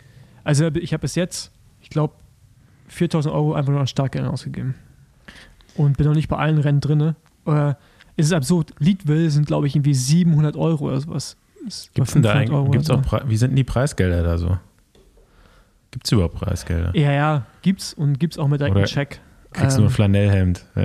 Also 0.45 0.67
ich 0.69 0.93
habe 0.93 1.01
bis 1.01 1.17
jetzt, 1.17 1.51
ich 1.81 1.91
glaube, 1.91 2.15
4000 2.87 3.35
Euro 3.35 3.55
einfach 3.55 3.73
nur 3.73 3.81
an 3.81 3.87
Startgeldern 3.89 4.31
ausgegeben. 4.31 4.75
Und 5.75 5.97
bin 5.97 6.07
noch 6.07 6.15
nicht 6.15 6.29
bei 6.29 6.37
allen 6.37 6.59
Rennen 6.59 6.81
drin. 6.81 7.17
Äh, 7.47 7.75
es 8.17 8.27
ist 8.27 8.33
absurd. 8.33 8.73
Leadville 8.79 9.29
sind, 9.31 9.47
glaube 9.49 9.67
ich, 9.67 9.75
irgendwie 9.75 9.95
700 9.95 10.55
Euro 10.57 10.85
oder 10.87 11.01
sowas. 11.01 11.37
Gibt's 11.65 11.91
oder 11.99 12.05
denn 12.15 12.23
da 12.23 12.33
500 12.33 12.51
eigentlich, 12.51 12.73
gibt's 12.73 12.91
auch, 12.91 13.03
Pre- 13.03 13.23
wie 13.29 13.37
sind 13.37 13.51
denn 13.51 13.57
die 13.57 13.65
Preisgelder 13.65 14.23
da 14.23 14.39
so? 14.39 14.59
Gibt 15.91 16.07
es 16.07 16.13
überhaupt 16.13 16.35
Preisgelder? 16.35 16.91
Ja, 16.97 17.13
ja, 17.13 17.47
gibt's 17.63 17.95
und 17.95 18.19
gibt's 18.19 18.39
auch 18.39 18.49
mit 18.49 18.61
direkt 18.61 18.73
Oder 18.77 18.81
einem 18.85 18.89
Check. 18.89 19.21
Kriegst 19.53 19.77
du 19.77 19.83
nur 19.83 19.91
ein 19.91 19.93
Flanellhemd 19.93 20.65
da, 20.75 20.81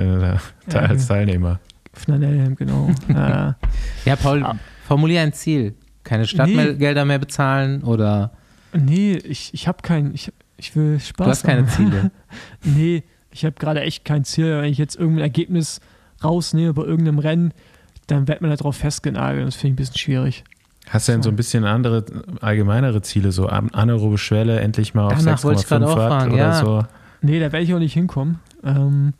da 0.68 0.80
ja, 0.82 0.86
als 0.88 1.08
Teilnehmer? 1.08 1.58
Flanellhemd, 1.92 2.56
genau. 2.56 2.88
äh, 3.08 3.52
Ja, 4.04 4.16
Paul, 4.16 4.44
Ah. 4.44 4.56
formulier 4.86 5.22
ein 5.22 5.32
Ziel. 5.32 5.74
Keine 6.04 6.26
Stadtgelder 6.26 7.04
mehr 7.04 7.18
bezahlen 7.18 7.82
oder 7.82 8.30
nee, 8.72 9.14
ich, 9.16 9.52
ich 9.52 9.66
habe 9.68 9.78
kein, 9.82 10.14
ich, 10.14 10.32
ich 10.56 10.74
will 10.76 10.98
Spaß 11.00 11.24
du 11.24 11.30
hast 11.30 11.42
keine. 11.42 11.66
Ziele. 11.66 12.10
Nee, 12.64 13.02
ich 13.32 13.44
habe 13.44 13.56
gerade 13.58 13.80
echt 13.82 14.04
kein 14.04 14.24
Ziel. 14.24 14.60
Wenn 14.62 14.70
ich 14.70 14.78
jetzt 14.78 14.96
irgendein 14.96 15.24
Ergebnis 15.24 15.80
rausnehme 16.22 16.72
bei 16.72 16.82
irgendeinem 16.82 17.18
Rennen, 17.18 17.52
dann 18.06 18.28
wird 18.28 18.40
man 18.40 18.50
darauf 18.50 18.76
festgenagelt. 18.76 19.46
Das 19.46 19.56
finde 19.56 19.68
ich 19.68 19.72
ein 19.72 19.76
bisschen 19.76 19.98
schwierig. 19.98 20.44
Hast 20.90 21.06
du 21.08 21.12
denn 21.12 21.22
so 21.22 21.30
ein 21.30 21.36
bisschen 21.36 21.64
andere, 21.64 22.04
allgemeinere 22.40 23.00
Ziele, 23.02 23.30
so 23.32 23.46
an- 23.46 23.70
anaerobe 23.72 24.18
Schwelle, 24.18 24.58
endlich 24.60 24.92
mal 24.92 25.06
auf 25.06 25.14
Danach 25.24 25.42
wollte 25.44 25.60
ich 25.60 25.66
6,5 25.66 25.68
gerade 25.68 25.86
auch 25.88 25.96
Watt 25.96 26.08
fragen, 26.08 26.32
oder 26.32 26.38
ja. 26.42 26.54
so? 26.64 26.84
Nee, 27.22 27.38
da 27.38 27.52
werde 27.52 27.64
ich 27.64 27.72
auch 27.74 27.78
nicht 27.78 27.94
hinkommen. 27.94 28.40
Ähm, 28.64 29.14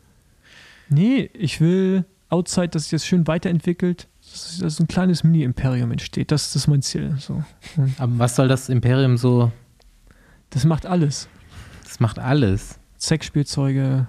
nee, 0.89 1.29
ich 1.33 1.61
will 1.61 2.03
outside, 2.29 2.69
dass 2.69 2.83
sich 2.83 2.91
das 2.91 3.05
schön 3.05 3.25
weiterentwickelt. 3.27 4.07
dass, 4.31 4.57
dass 4.59 4.79
ein 4.79 4.87
kleines 4.87 5.23
Mini-Imperium 5.23 5.91
entsteht. 5.91 6.31
Das, 6.31 6.47
das 6.51 6.63
ist 6.63 6.67
mein 6.67 6.81
Ziel. 6.81 7.15
So. 7.19 7.43
Aber 7.97 8.19
was 8.19 8.35
soll 8.35 8.47
das 8.47 8.69
Imperium 8.69 9.17
so? 9.17 9.51
das 10.49 10.65
macht 10.65 10.85
alles. 10.85 11.29
Das 11.85 11.99
macht 12.01 12.19
alles. 12.19 12.77
Sexspielzeuge, 12.99 14.07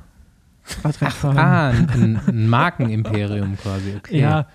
Radrennfahren. 0.82 1.38
Ah, 1.38 1.68
ein, 1.70 2.20
ein 2.26 2.48
Markenimperium 2.48 3.56
quasi. 3.56 3.94
Okay. 3.98 4.20
Ja, 4.20 4.46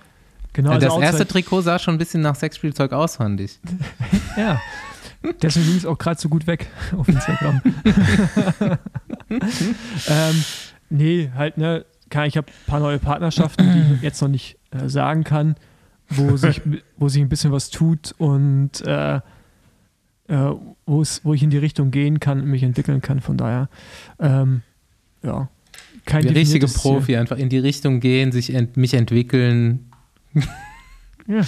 genau. 0.58 0.72
Also 0.72 0.86
das 0.88 0.94
also 0.94 1.06
erste 1.06 1.28
Trikot 1.28 1.62
sah 1.62 1.80
schon 1.80 1.96
ein 1.96 1.98
bisschen 1.98 2.22
nach 2.22 2.36
Sexspielzeug 2.36 2.92
aus, 2.92 3.16
fand 3.16 3.40
ich. 3.40 3.60
Ja. 4.38 4.62
Deswegen 5.42 5.66
ging 5.66 5.78
es 5.78 5.86
auch 5.86 5.98
gerade 5.98 6.20
so 6.20 6.30
gut 6.30 6.46
weg 6.46 6.68
auf 6.98 7.08
Instagram. 7.08 7.62
ähm, 9.32 10.44
nee, 10.90 11.32
halt, 11.36 11.58
ne, 11.58 11.86
ich 12.06 12.38
habe 12.38 12.48
ein 12.48 12.68
paar 12.68 12.80
neue 12.80 13.00
Partnerschaften, 13.00 13.74
die 13.74 13.96
ich 13.96 14.02
jetzt 14.04 14.22
noch 14.22 14.30
nicht 14.30 14.58
äh, 14.72 14.88
sagen 14.88 15.24
kann, 15.24 15.56
wo 16.08 16.38
sich, 16.38 16.62
wo 16.98 17.10
sich 17.10 17.22
ein 17.22 17.30
bisschen 17.30 17.52
was 17.52 17.72
tut 17.72 18.14
und 18.20 18.80
äh, 18.86 19.16
äh, 19.16 19.22
wo 20.86 21.34
ich 21.34 21.44
in 21.44 21.50
die 21.50 21.58
Richtung 21.58 21.90
gehen 21.90 22.20
kann 22.20 22.42
und 22.42 22.48
mich 22.48 22.64
entwickeln 22.64 23.02
kann. 23.02 23.20
Von 23.20 23.38
daher, 23.38 23.70
ähm, 24.20 24.62
ja. 25.24 25.50
Kein 26.06 26.22
Der 26.22 26.36
richtige 26.36 26.66
definiertes 26.66 26.74
Ziel. 26.82 26.92
Profi, 26.92 27.18
einfach 27.18 27.38
in 27.38 27.50
die 27.50 27.58
Richtung 27.58 28.00
gehen, 28.00 28.32
sich 28.32 28.54
ent, 28.54 28.78
mich 28.78 28.94
entwickeln. 28.94 29.87
Ja. 31.28 31.42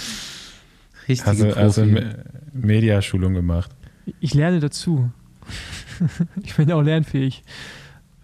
Richtige 1.08 1.28
Also, 1.28 1.44
Profi. 1.46 1.58
also 1.60 1.84
Me- 1.84 2.24
Mediaschulung 2.52 3.34
gemacht. 3.34 3.70
Ich 4.20 4.34
lerne 4.34 4.60
dazu. 4.60 5.10
ich 6.42 6.54
bin 6.56 6.70
auch 6.72 6.82
lernfähig. 6.82 7.42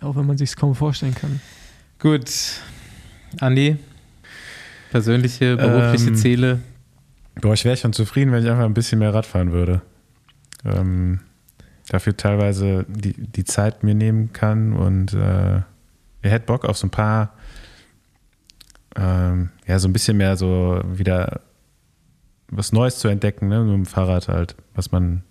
Auch 0.00 0.16
wenn 0.16 0.26
man 0.26 0.36
sich 0.38 0.54
kaum 0.56 0.74
vorstellen 0.74 1.14
kann. 1.14 1.40
Gut. 1.98 2.30
Andi, 3.40 3.76
persönliche, 4.90 5.56
berufliche 5.56 6.08
Ähm, 6.10 6.14
Ziele. 6.16 6.58
Boah, 7.40 7.54
ich 7.54 7.64
wäre 7.64 7.76
schon 7.76 7.92
zufrieden, 7.92 8.32
wenn 8.32 8.42
ich 8.44 8.50
einfach 8.50 8.64
ein 8.64 8.74
bisschen 8.74 8.98
mehr 8.98 9.12
Rad 9.12 9.26
fahren 9.26 9.52
würde. 9.52 9.82
Ähm, 10.64 11.20
dafür 11.88 12.16
teilweise 12.16 12.84
die, 12.88 13.12
die 13.14 13.44
Zeit 13.44 13.82
mir 13.82 13.94
nehmen 13.94 14.32
kann 14.32 14.72
und 14.72 15.12
äh, 15.12 15.56
ihr 15.56 15.64
hättet 16.30 16.46
Bock 16.46 16.64
auf 16.64 16.76
so 16.78 16.86
ein 16.86 16.90
paar, 16.90 17.32
ähm, 18.98 19.50
ja, 19.66 19.78
so 19.78 19.88
ein 19.88 19.92
bisschen 19.92 20.16
mehr 20.16 20.36
so 20.36 20.80
wieder 20.86 21.40
was 22.48 22.72
Neues 22.72 22.98
zu 22.98 23.08
entdecken, 23.08 23.48
ne, 23.48 23.62
mit 23.62 23.74
dem 23.74 23.86
Fahrrad 23.86 24.28
halt, 24.28 24.56
was 24.74 24.92
man 24.92 25.22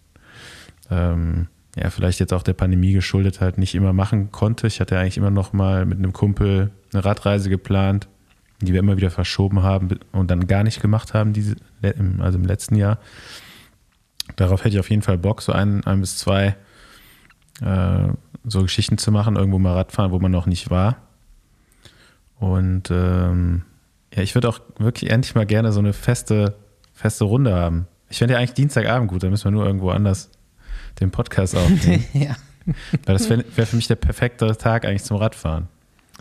ähm, 0.90 1.48
ja 1.76 1.90
vielleicht 1.90 2.20
jetzt 2.20 2.34
auch 2.34 2.44
der 2.44 2.54
Pandemie 2.54 2.94
geschuldet 2.94 3.42
halt 3.42 3.58
nicht 3.58 3.76
immer 3.76 3.94
machen 3.94 4.32
konnte. 4.32 4.68
Ich 4.68 4.80
hatte 4.80 4.98
eigentlich 4.98 5.18
immer 5.18 5.32
noch 5.32 5.54
mal 5.54 5.86
mit 5.86 5.98
einem 5.98 6.14
Kumpel 6.14 6.72
eine 6.94 7.06
Radreise 7.06 7.50
geplant, 7.50 8.08
die 8.62 8.74
wir 8.74 8.80
immer 8.80 8.98
wieder 8.98 9.12
verschoben 9.12 9.64
haben 9.64 9.90
und 10.12 10.32
dann 10.32 10.48
gar 10.48 10.64
nicht 10.64 10.82
gemacht 10.82 11.14
haben, 11.14 11.34
diese, 11.34 11.56
also 12.20 12.38
im 12.38 12.46
letzten 12.46 12.76
Jahr. 12.76 13.00
Darauf 14.36 14.62
hätte 14.62 14.76
ich 14.76 14.80
auf 14.80 14.90
jeden 14.90 15.02
Fall 15.02 15.18
Bock, 15.18 15.42
so 15.42 15.52
ein, 15.52 15.84
ein 15.86 16.02
bis 16.02 16.18
zwei 16.18 16.56
äh, 17.62 18.08
so 18.44 18.62
Geschichten 18.62 18.98
zu 18.98 19.12
machen, 19.12 19.36
irgendwo 19.36 19.60
mal 19.60 19.74
Radfahren, 19.74 20.12
wo 20.12 20.20
man 20.20 20.32
noch 20.32 20.46
nicht 20.46 20.70
war. 20.70 20.98
Und 22.46 22.92
ähm, 22.92 23.64
ja, 24.14 24.22
ich 24.22 24.36
würde 24.36 24.50
auch 24.50 24.60
wirklich 24.78 25.10
endlich 25.10 25.34
mal 25.34 25.46
gerne 25.48 25.72
so 25.72 25.80
eine 25.80 25.94
feste, 25.94 26.56
feste 26.94 27.24
Runde 27.26 27.56
haben. 27.56 27.88
Ich 28.10 28.20
fände 28.20 28.34
ja 28.34 28.40
eigentlich 28.40 28.54
Dienstagabend 28.54 29.10
gut, 29.10 29.24
da 29.24 29.30
müssen 29.30 29.46
wir 29.46 29.52
nur 29.52 29.66
irgendwo 29.66 29.90
anders 29.90 30.30
den 31.00 31.10
Podcast 31.10 31.56
aufnehmen. 31.58 32.06
ja. 32.14 32.36
Weil 33.06 33.16
das 33.16 33.30
wäre 33.30 33.44
wär 33.56 33.66
für 33.66 33.76
mich 33.76 33.88
der 33.88 33.96
perfekte 33.96 34.56
Tag 34.58 34.86
eigentlich 34.86 35.04
zum 35.04 35.18
Radfahren. 35.18 35.68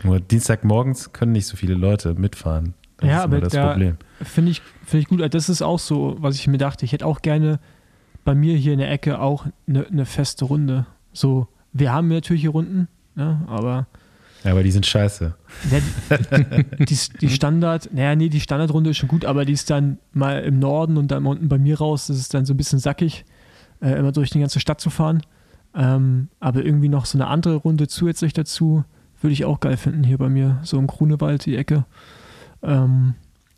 Nur 0.03 0.19
Dienstagmorgens 0.19 1.13
können 1.13 1.31
nicht 1.31 1.45
so 1.47 1.57
viele 1.57 1.75
Leute 1.75 2.15
mitfahren. 2.15 2.73
Das 2.97 3.09
Ja, 3.09 3.17
ist 3.19 3.25
immer 3.25 3.35
aber 3.35 3.41
das 3.41 3.53
da- 3.53 3.69
Problem. 3.69 3.97
Finde 4.23 4.51
ich, 4.51 4.61
finde 4.85 5.01
ich 5.03 5.07
gut. 5.07 5.21
Also 5.21 5.29
Das 5.29 5.47
ist 5.49 5.61
auch 5.61 5.79
so, 5.79 6.15
was 6.19 6.35
ich 6.35 6.47
mir 6.47 6.57
dachte. 6.57 6.85
Ich 6.85 6.91
hätte 6.91 7.05
auch 7.05 7.21
gerne 7.21 7.59
bei 8.23 8.33
mir 8.35 8.57
hier 8.57 8.73
in 8.73 8.79
der 8.79 8.89
Ecke 8.91 9.19
auch 9.19 9.45
eine, 9.67 9.85
eine 9.85 10.05
feste 10.05 10.45
Runde. 10.45 10.85
So, 11.13 11.47
wir 11.71 11.91
haben 11.93 12.07
natürlich 12.09 12.41
hier 12.41 12.49
Runden, 12.51 12.87
ne, 13.15 13.41
aber 13.47 13.85
Ja, 14.45 14.51
aber 14.51 14.61
die 14.61 14.71
sind 14.71 14.85
scheiße. 14.85 15.33
ja, 15.71 15.79
die, 16.85 16.97
die, 17.19 17.29
Standard, 17.29 17.89
naja, 17.91 18.15
nee, 18.15 18.29
die 18.29 18.39
Standardrunde 18.39 18.91
ist 18.91 18.97
schon 18.97 19.09
gut, 19.09 19.25
aber 19.25 19.43
die 19.43 19.53
ist 19.53 19.71
dann 19.71 19.97
mal 20.13 20.43
im 20.43 20.59
Norden 20.59 20.97
und 20.97 21.09
dann 21.09 21.25
unten 21.25 21.49
bei 21.49 21.57
mir 21.57 21.79
raus. 21.79 22.07
Das 22.07 22.17
ist 22.17 22.33
dann 22.35 22.45
so 22.45 22.53
ein 22.53 22.57
bisschen 22.57 22.77
sackig, 22.77 23.25
äh, 23.81 23.97
immer 23.97 24.11
durch 24.11 24.29
die 24.29 24.39
ganze 24.39 24.59
Stadt 24.59 24.79
zu 24.79 24.91
fahren. 24.91 25.23
Ähm, 25.73 26.29
aber 26.39 26.63
irgendwie 26.63 26.89
noch 26.89 27.07
so 27.07 27.17
eine 27.17 27.25
andere 27.27 27.55
Runde 27.55 27.87
zusätzlich 27.87 28.33
dazu, 28.33 28.85
würde 29.19 29.33
ich 29.33 29.45
auch 29.45 29.59
geil 29.59 29.77
finden 29.77 30.03
hier 30.03 30.19
bei 30.19 30.29
mir, 30.29 30.59
so 30.61 30.77
im 30.77 30.85
Grunewald, 30.85 31.45
die 31.47 31.57
Ecke. 31.57 31.85
Ähm, 32.61 33.15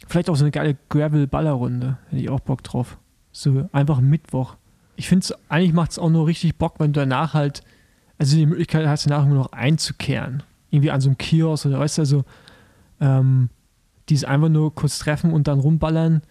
vielleicht 0.07 0.29
auch 0.29 0.37
so 0.37 0.45
eine 0.45 0.51
geile 0.51 0.77
Gravel-Baller-Runde, 0.87 1.97
hätte 2.09 2.21
ich 2.21 2.29
auch 2.29 2.39
Bock 2.39 2.63
drauf. 2.63 2.97
So 3.33 3.67
einfach 3.73 3.99
Mittwoch. 3.99 4.55
Ich 4.95 5.09
finde 5.09 5.25
es, 5.25 5.33
eigentlich 5.49 5.73
macht 5.73 5.91
es 5.91 5.99
auch 5.99 6.09
nur 6.09 6.27
richtig 6.27 6.55
Bock, 6.55 6.75
wenn 6.79 6.93
du 6.93 7.01
danach 7.01 7.33
halt, 7.33 7.61
also 8.17 8.37
die 8.37 8.45
Möglichkeit 8.45 8.87
hast, 8.87 9.05
danach 9.05 9.25
nur 9.25 9.35
noch 9.35 9.51
einzukehren. 9.51 10.43
Irgendwie 10.69 10.91
an 10.91 11.01
so 11.01 11.09
einem 11.09 11.17
Kiosk 11.17 11.65
oder 11.65 11.79
weißt 11.79 11.97
du, 11.97 12.01
also 12.01 12.25
ähm, 12.99 13.49
dieses 14.09 14.23
einfach 14.23 14.49
nur 14.49 14.73
kurz 14.73 14.99
treffen 14.99 15.33
und 15.33 15.47
dann 15.47 15.59
rumballern, 15.59 16.21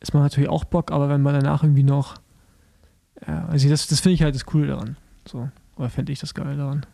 ist 0.00 0.14
man 0.14 0.22
natürlich 0.22 0.48
auch 0.48 0.64
Bock, 0.64 0.92
aber 0.92 1.08
wenn 1.08 1.22
man 1.22 1.34
danach 1.34 1.62
irgendwie 1.62 1.82
noch, 1.82 2.16
ja, 3.26 3.46
also 3.46 3.68
das, 3.68 3.86
das 3.86 4.00
finde 4.00 4.14
ich 4.14 4.22
halt 4.22 4.34
das 4.34 4.44
Coole 4.44 4.66
daran. 4.68 4.96
So, 5.26 5.48
oder 5.76 5.90
fände 5.90 6.12
ich 6.12 6.20
das 6.20 6.34
geil 6.34 6.56
daran. 6.56 6.86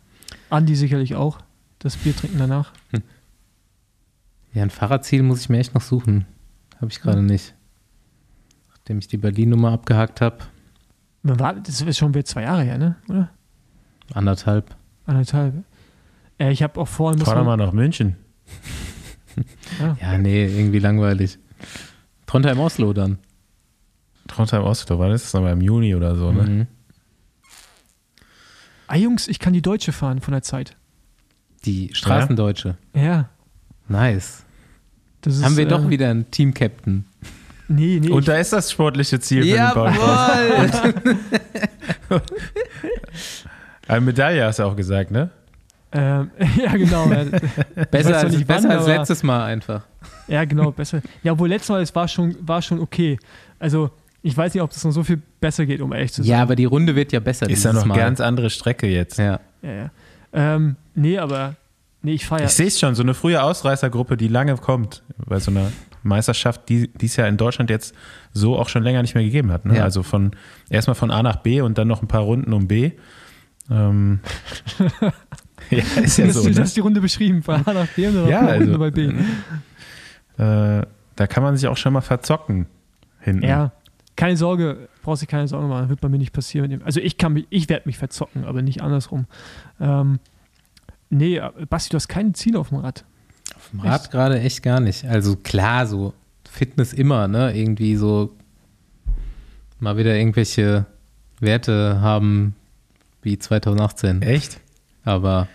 Andi 0.49 0.75
sicherlich 0.75 1.15
auch, 1.15 1.39
das 1.79 1.97
Bier 1.97 2.15
trinken 2.15 2.39
danach. 2.39 2.73
Ja, 4.53 4.63
ein 4.63 4.69
Fahrradziel 4.69 5.23
muss 5.23 5.41
ich 5.41 5.49
mir 5.49 5.59
echt 5.59 5.73
noch 5.73 5.81
suchen. 5.81 6.25
Habe 6.77 6.91
ich 6.91 7.01
gerade 7.01 7.21
nicht. 7.21 7.53
Nachdem 8.69 8.99
ich 8.99 9.07
die 9.07 9.17
Berlin-Nummer 9.17 9.71
abgehakt 9.71 10.21
habe. 10.21 10.39
Das 11.23 11.81
ist 11.81 11.97
schon 11.97 12.13
wieder 12.13 12.25
zwei 12.25 12.43
Jahre 12.43 12.63
her, 12.63 12.77
ne? 12.77 12.95
Oder? 13.07 13.29
Anderthalb. 14.13 14.75
Anderthalb. 15.05 15.63
Äh, 16.39 16.51
ich 16.51 16.63
habe 16.63 16.79
auch 16.79 16.87
vorhin, 16.87 17.19
Fahr 17.19 17.35
doch 17.35 17.45
mal 17.45 17.57
nach 17.57 17.73
München. 17.73 18.17
Ja, 19.99 20.19
nee, 20.19 20.45
irgendwie 20.45 20.77
langweilig. 20.77 21.39
Trondheim-Oslo 22.27 22.93
dann. 22.93 23.17
Trondheim 24.27 24.63
Oslo, 24.63 24.99
wann 24.99 25.11
ist 25.11 25.25
das 25.25 25.33
nochmal? 25.33 25.53
Im 25.53 25.61
Juni 25.61 25.95
oder 25.95 26.15
so, 26.15 26.31
ne? 26.31 26.43
Mhm. 26.43 26.67
ah 28.87 28.95
Jungs, 28.95 29.27
ich 29.27 29.39
kann 29.39 29.53
die 29.53 29.61
Deutsche 29.61 29.91
fahren 29.91 30.21
von 30.21 30.31
der 30.31 30.41
Zeit. 30.41 30.75
Die 31.65 31.89
Straßendeutsche. 31.93 32.77
Ja. 32.95 33.29
Nice. 33.87 34.43
Das 35.21 35.37
ist, 35.37 35.43
Haben 35.43 35.57
wir 35.57 35.65
äh, 35.65 35.69
doch 35.69 35.89
wieder 35.89 36.09
einen 36.09 36.29
Team-Captain. 36.31 37.05
Nee, 37.69 37.99
nee. 38.01 38.09
Und 38.09 38.27
da 38.27 38.35
ist 38.37 38.51
das 38.51 38.71
sportliche 38.71 39.19
Ziel 39.19 39.43
für 39.43 39.57
den 39.57 39.69
Podcast. 39.69 40.83
Jawohl! 42.09 42.21
Eine 43.87 44.01
Medaille 44.01 44.45
hast 44.45 44.59
du 44.59 44.63
auch 44.63 44.75
gesagt, 44.75 45.11
ne? 45.11 45.29
Ähm, 45.93 46.31
ja, 46.57 46.71
genau. 46.73 47.07
besser 47.91 48.17
als, 48.17 48.33
nicht 48.33 48.47
besser 48.47 48.69
wann, 48.69 48.77
als 48.77 48.87
letztes 48.87 49.23
Mal 49.23 49.45
einfach. 49.45 49.83
Ja, 50.27 50.45
genau, 50.45 50.71
besser. 50.71 51.01
Ja, 51.21 51.33
obwohl 51.33 51.49
letztes 51.49 51.69
Mal, 51.69 51.81
es 51.81 51.93
war 51.95 52.07
schon, 52.07 52.35
war 52.41 52.61
schon 52.61 52.79
okay. 52.79 53.19
Also, 53.59 53.91
ich 54.21 54.35
weiß 54.35 54.53
nicht, 54.53 54.63
ob 54.63 54.71
das 54.71 54.83
noch 54.83 54.91
so 54.91 55.03
viel 55.03 55.21
besser 55.39 55.65
geht, 55.65 55.81
um 55.81 55.91
ehrlich 55.93 56.13
zu 56.13 56.23
sein. 56.23 56.31
Ja, 56.31 56.41
aber 56.41 56.55
die 56.55 56.65
Runde 56.65 56.95
wird 56.95 57.11
ja 57.11 57.19
besser 57.19 57.49
Ist 57.49 57.63
ja 57.63 57.73
noch 57.73 57.85
Mal. 57.85 57.97
ganz 57.97 58.19
andere 58.21 58.49
Strecke 58.49 58.87
jetzt. 58.87 59.17
ja. 59.17 59.39
Ja, 59.61 59.71
ja. 59.71 59.91
Ähm, 60.33 60.75
nee, 60.95 61.17
aber, 61.17 61.55
nee, 62.01 62.13
ich 62.13 62.25
feiere. 62.25 62.45
Ich 62.45 62.51
sehe 62.51 62.67
es 62.67 62.79
schon, 62.79 62.95
so 62.95 63.03
eine 63.03 63.13
frühe 63.13 63.41
Ausreißergruppe, 63.41 64.17
die 64.17 64.27
lange 64.27 64.57
kommt, 64.57 65.03
bei 65.25 65.39
so 65.39 65.51
einer 65.51 65.71
Meisterschaft, 66.01 66.67
die 66.69 66.89
die 66.89 67.05
es 67.05 67.15
ja 67.15 67.27
in 67.27 67.37
Deutschland 67.37 67.69
jetzt 67.69 67.95
so 68.33 68.57
auch 68.57 68.67
schon 68.67 68.83
länger 68.83 69.01
nicht 69.01 69.15
mehr 69.15 69.23
gegeben 69.23 69.51
hat. 69.51 69.65
Ne? 69.65 69.77
Ja. 69.77 69.83
Also 69.83 70.03
von 70.03 70.31
erstmal 70.69 70.95
von 70.95 71.11
A 71.11 71.23
nach 71.23 71.37
B 71.37 71.61
und 71.61 71.77
dann 71.77 71.87
noch 71.87 72.01
ein 72.01 72.07
paar 72.07 72.21
Runden 72.21 72.51
um 72.51 72.67
B. 72.67 72.91
Ähm, 73.71 74.19
ja, 75.69 75.77
ist 76.01 76.17
ja 76.17 76.25
das, 76.27 76.35
so. 76.35 76.43
du 76.43 76.49
Ne? 76.53 76.61
hast 76.61 76.75
die 76.75 76.81
Runde 76.81 77.01
beschrieben, 77.01 77.41
von 77.43 77.55
A 77.65 77.73
nach 77.73 77.87
B 77.87 78.07
und 78.07 78.15
dann 78.15 78.27
Ja, 78.29 78.39
Runde 78.39 78.53
also- 78.53 78.79
bei 78.79 78.91
B. 78.91 79.05
Äh, 80.37 80.85
da 81.15 81.27
kann 81.27 81.43
man 81.43 81.55
sich 81.57 81.67
auch 81.67 81.77
schon 81.77 81.93
mal 81.93 82.01
verzocken 82.01 82.65
hinten. 83.19 83.43
Ja, 83.43 83.71
keine 84.15 84.35
Sorge, 84.37 84.89
brauchst 85.03 85.21
du 85.21 85.27
keine 85.27 85.47
Sorge 85.47 85.67
machen, 85.67 85.89
wird 85.89 86.01
bei 86.01 86.09
mir 86.09 86.17
nicht 86.17 86.33
passieren. 86.33 86.69
mit 86.69 86.81
dem- 86.81 86.85
Also 86.85 86.99
ich 86.99 87.17
kann 87.17 87.33
mich, 87.33 87.45
ich 87.49 87.69
werde 87.69 87.83
mich 87.85 87.97
verzocken, 87.97 88.45
aber 88.45 88.61
nicht 88.61 88.81
andersrum. 88.81 89.25
Ähm, 89.79 90.19
nee, 91.09 91.39
Basti, 91.69 91.89
du 91.91 91.95
hast 91.97 92.07
keine 92.07 92.33
Ziele 92.33 92.57
auf 92.59 92.69
dem 92.69 92.79
Rad. 92.79 93.05
Auf 93.55 93.69
dem 93.71 93.79
Rad 93.81 94.09
gerade 94.11 94.39
echt 94.39 94.63
gar 94.63 94.79
nicht. 94.79 95.05
Also 95.05 95.35
klar, 95.35 95.85
so 95.87 96.13
Fitness 96.49 96.93
immer, 96.93 97.27
ne? 97.27 97.55
Irgendwie 97.55 97.95
so 97.95 98.33
mal 99.79 99.97
wieder 99.97 100.15
irgendwelche 100.15 100.85
Werte 101.39 101.99
haben 102.01 102.55
wie 103.21 103.37
2018. 103.37 104.21
Echt? 104.21 104.59
Aber 105.03 105.47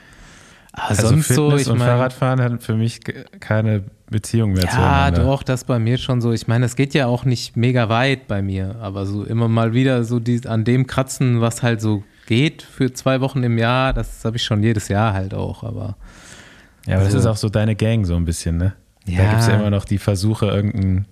ah, 0.72 0.88
Also 0.88 1.08
sonst 1.08 1.26
Fitness 1.28 1.36
so, 1.36 1.56
ich 1.56 1.68
und 1.68 1.78
meine. 1.78 1.90
Fahrradfahren 1.90 2.40
hat 2.40 2.62
für 2.62 2.74
mich 2.74 3.00
keine 3.40 3.84
Beziehung 4.10 4.52
mehr 4.52 4.64
Ja, 4.64 4.70
zueinander. 4.70 5.22
doch, 5.24 5.42
das 5.42 5.64
bei 5.64 5.78
mir 5.78 5.98
schon 5.98 6.20
so. 6.20 6.32
Ich 6.32 6.48
meine, 6.48 6.64
es 6.66 6.76
geht 6.76 6.94
ja 6.94 7.06
auch 7.06 7.24
nicht 7.24 7.56
mega 7.56 7.88
weit 7.88 8.26
bei 8.26 8.42
mir, 8.42 8.76
aber 8.80 9.04
so 9.06 9.24
immer 9.24 9.48
mal 9.48 9.72
wieder 9.74 10.04
so 10.04 10.18
die, 10.20 10.46
an 10.46 10.64
dem 10.64 10.86
kratzen, 10.86 11.40
was 11.40 11.62
halt 11.62 11.80
so 11.80 12.04
geht 12.26 12.62
für 12.62 12.92
zwei 12.92 13.20
Wochen 13.20 13.42
im 13.42 13.56
Jahr, 13.58 13.92
das 13.94 14.24
habe 14.24 14.36
ich 14.36 14.44
schon 14.44 14.62
jedes 14.62 14.88
Jahr 14.88 15.12
halt 15.14 15.32
auch, 15.34 15.62
aber 15.62 15.96
Ja, 16.86 16.94
aber 16.94 17.04
das 17.04 17.14
Also- 17.14 17.18
ist 17.18 17.26
auch 17.26 17.36
so 17.36 17.48
deine 17.50 17.74
Gang 17.76 18.06
so 18.06 18.16
ein 18.16 18.24
bisschen, 18.24 18.56
ne? 18.56 18.74
Da 19.06 19.12
Ja. 19.12 19.30
gibt 19.30 19.40
es 19.40 19.46
ja 19.48 19.54
immer 19.54 19.70
noch 19.70 19.84
die 19.86 19.98
Versuche, 19.98 20.46
irgendeinen 20.46 21.06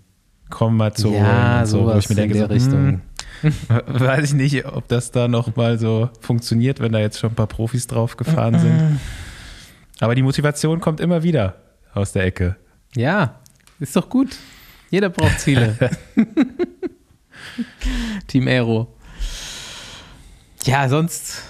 kommen 0.51 0.77
mal 0.77 0.93
zu 0.95 1.13
ja, 1.13 1.57
holen. 1.57 1.67
So, 1.67 1.87
wo 1.87 1.99
ich 1.99 2.09
mir 2.09 2.15
denke, 2.15 2.35
in 2.35 2.39
der 2.41 2.49
so, 2.49 2.53
Richtung. 2.55 2.87
hm, 2.87 3.01
weiß 3.87 4.25
ich 4.25 4.35
nicht, 4.35 4.67
ob 4.67 4.89
das 4.89 5.11
da 5.11 5.29
noch 5.29 5.57
mal 5.57 5.79
so 5.79 6.11
funktioniert, 6.21 6.81
wenn 6.81 6.93
da 6.93 6.99
jetzt 6.99 7.19
schon 7.19 7.31
ein 7.31 7.37
paar 7.37 7.47
Profis 7.47 7.87
drauf 7.87 8.17
gefahren 8.17 8.59
sind. 8.59 9.01
Aber 10.01 10.15
die 10.15 10.23
Motivation 10.23 10.81
kommt 10.81 11.01
immer 11.01 11.23
wieder 11.23 11.57
aus 11.95 12.13
der 12.13 12.25
Ecke. 12.25 12.57
Ja, 12.95 13.41
ist 13.81 13.97
doch 13.97 14.09
gut. 14.09 14.37
Jeder 14.91 15.09
braucht 15.09 15.41
Ziele. 15.41 15.77
Team 18.27 18.47
Aero. 18.49 18.95
Ja, 20.65 20.89
sonst, 20.89 21.43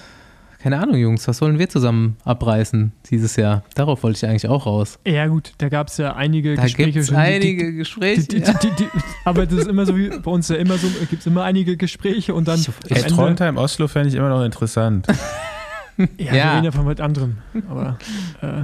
keine 0.66 0.81
Ahnung, 0.83 0.96
Jungs, 0.96 1.29
was 1.29 1.40
wollen 1.42 1.61
wir 1.61 1.68
zusammen 1.68 2.16
abreißen 2.24 2.90
dieses 3.09 3.37
Jahr? 3.37 3.62
Darauf 3.76 4.02
wollte 4.02 4.16
ich 4.16 4.29
eigentlich 4.29 4.48
auch 4.48 4.66
raus. 4.66 4.98
Ja, 5.07 5.29
gut, 5.29 5.52
da 5.59 5.68
gab 5.68 5.87
es 5.87 5.96
ja 5.96 6.16
einige 6.16 6.57
Da 6.57 6.62
Gespräche 6.64 6.90
gibt 6.90 7.02
es 7.02 7.07
schon. 7.07 7.16
einige 7.16 7.70
die, 7.70 7.76
Gespräche. 7.76 8.22
die, 8.22 8.40
die, 8.40 8.52
die, 8.62 8.70
die, 8.76 8.88
aber 9.24 9.46
das 9.46 9.61
ist 9.61 9.68
immer 9.68 9.87
so 9.87 9.96
wie 9.96 10.09
bei 10.09 10.29
uns 10.29 10.48
ja 10.48 10.57
immer 10.57 10.76
so, 10.76 10.88
gibt 11.09 11.20
es 11.20 11.26
immer 11.29 11.44
einige 11.44 11.76
Gespräche 11.76 12.35
und 12.35 12.48
dann 12.48 12.59
Ich- 12.88 13.05
Trondheim, 13.05 13.59
Oslo 13.59 13.87
fände 13.87 14.09
ich 14.09 14.16
immer 14.16 14.29
noch 14.29 14.42
interessant. 14.44 15.07
Ja, 15.07 16.07
Ja. 16.18 16.33
wir 16.33 16.52
reden 16.55 16.64
ja 16.64 16.72
von 16.72 16.85
was 16.87 16.98
anderem. 16.98 17.37
Aber, 17.70 17.96
äh, 18.42 18.62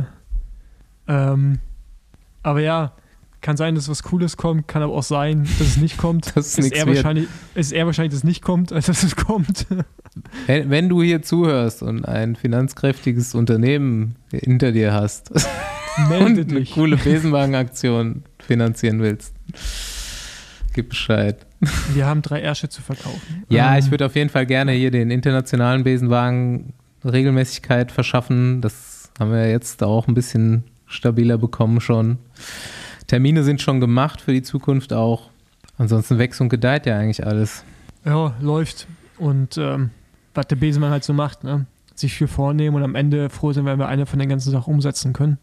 ähm, 1.07 1.61
aber 2.43 2.61
ja, 2.63 2.95
kann 3.41 3.57
sein, 3.57 3.77
dass 3.77 3.89
was 3.89 4.03
Cooles 4.03 4.37
kommt, 4.37 4.67
kann 4.67 4.83
aber 4.83 4.93
auch 4.95 5.03
sein, 5.05 5.45
dass 5.45 5.69
es 5.69 5.77
nicht 5.77 5.99
kommt. 5.99 6.27
Dass 6.37 6.47
es 6.47 6.59
ist, 6.59 6.65
nichts 6.65 6.79
eher 6.81 6.87
wird. 6.87 6.97
wahrscheinlich, 6.97 7.29
ist 7.55 7.71
eher 7.73 7.87
wahrscheinlich, 7.87 8.11
dass 8.11 8.19
es 8.19 8.25
nicht 8.25 8.43
kommt, 8.43 8.73
als 8.73 8.87
dass 8.87 9.05
es 9.05 9.15
kommt. 9.15 9.67
Wenn, 10.47 10.71
wenn 10.71 10.89
du 10.89 11.03
hier 11.03 11.23
zuhörst 11.23 11.83
und 11.83 12.05
ein 12.07 12.37
finanzkräftiges 12.37 13.35
Unternehmen 13.35 14.17
hinter 14.31 14.73
dir 14.73 14.93
hast 14.93 15.31
und 15.31 15.47
eine 16.11 16.45
dich. 16.45 16.73
coole 16.73 16.97
Besenwagenaktion 16.97 18.25
finanzieren 18.39 19.01
willst, 19.01 19.35
gib 20.75 20.91
Bescheid. 20.91 21.47
Wir 21.95 22.07
haben 22.07 22.23
drei 22.23 22.41
Ärsche 22.41 22.69
zu 22.69 22.83
verkaufen. 22.83 23.45
Ja, 23.49 23.73
Ähm, 23.73 23.79
ich 23.79 23.91
würde 23.91 24.07
auf 24.07 24.17
jeden 24.17 24.31
Fall 24.31 24.47
gerne 24.47 24.73
hier 24.73 24.91
den 24.91 25.11
internationalen 25.11 25.85
Besenwagen 25.85 26.75
Regelmäßigkeit 27.05 27.93
verschaffen. 27.93 28.61
Das 28.61 29.11
haben 29.19 29.33
wir 29.33 29.49
jetzt 29.51 29.83
auch 29.83 30.09
ein 30.09 30.15
bisschen 30.15 30.65
stabiler 30.87 31.39
bekommen 31.39 31.81
schon. 31.81 32.19
Termine 33.07 33.45
sind 33.45 33.61
schon 33.61 33.81
gemacht 33.81 34.21
für 34.21 34.33
die 34.33 34.43
Zukunft 34.43 34.93
auch. 34.93 35.31
Ansonsten 35.79 36.19
wächst 36.19 36.41
und 36.41 36.49
gedeiht 36.49 36.87
ja 36.87 36.99
eigentlich 36.99 37.27
alles. 37.27 37.65
Ja, 38.05 38.35
läuft. 38.41 38.87
Und 39.19 39.57
ähm, 39.59 39.91
was 40.35 40.47
der 40.47 40.57
Besenmann 40.57 40.91
halt 40.91 41.05
so 41.05 41.13
macht, 41.13 41.45
ne? 41.45 41.67
sich 41.95 42.15
viel 42.15 42.27
vornehmen 42.27 42.75
und 42.77 42.83
am 42.83 42.95
Ende 42.95 43.29
froh 43.31 43.53
sein, 43.53 43.65
wenn 43.67 43.79
wir 43.79 43.87
eine 43.87 44.07
von 44.07 44.19
den 44.19 44.29
ganzen 44.29 44.51
Sachen 44.51 44.73
umsetzen 44.73 45.13
können. 45.13 45.39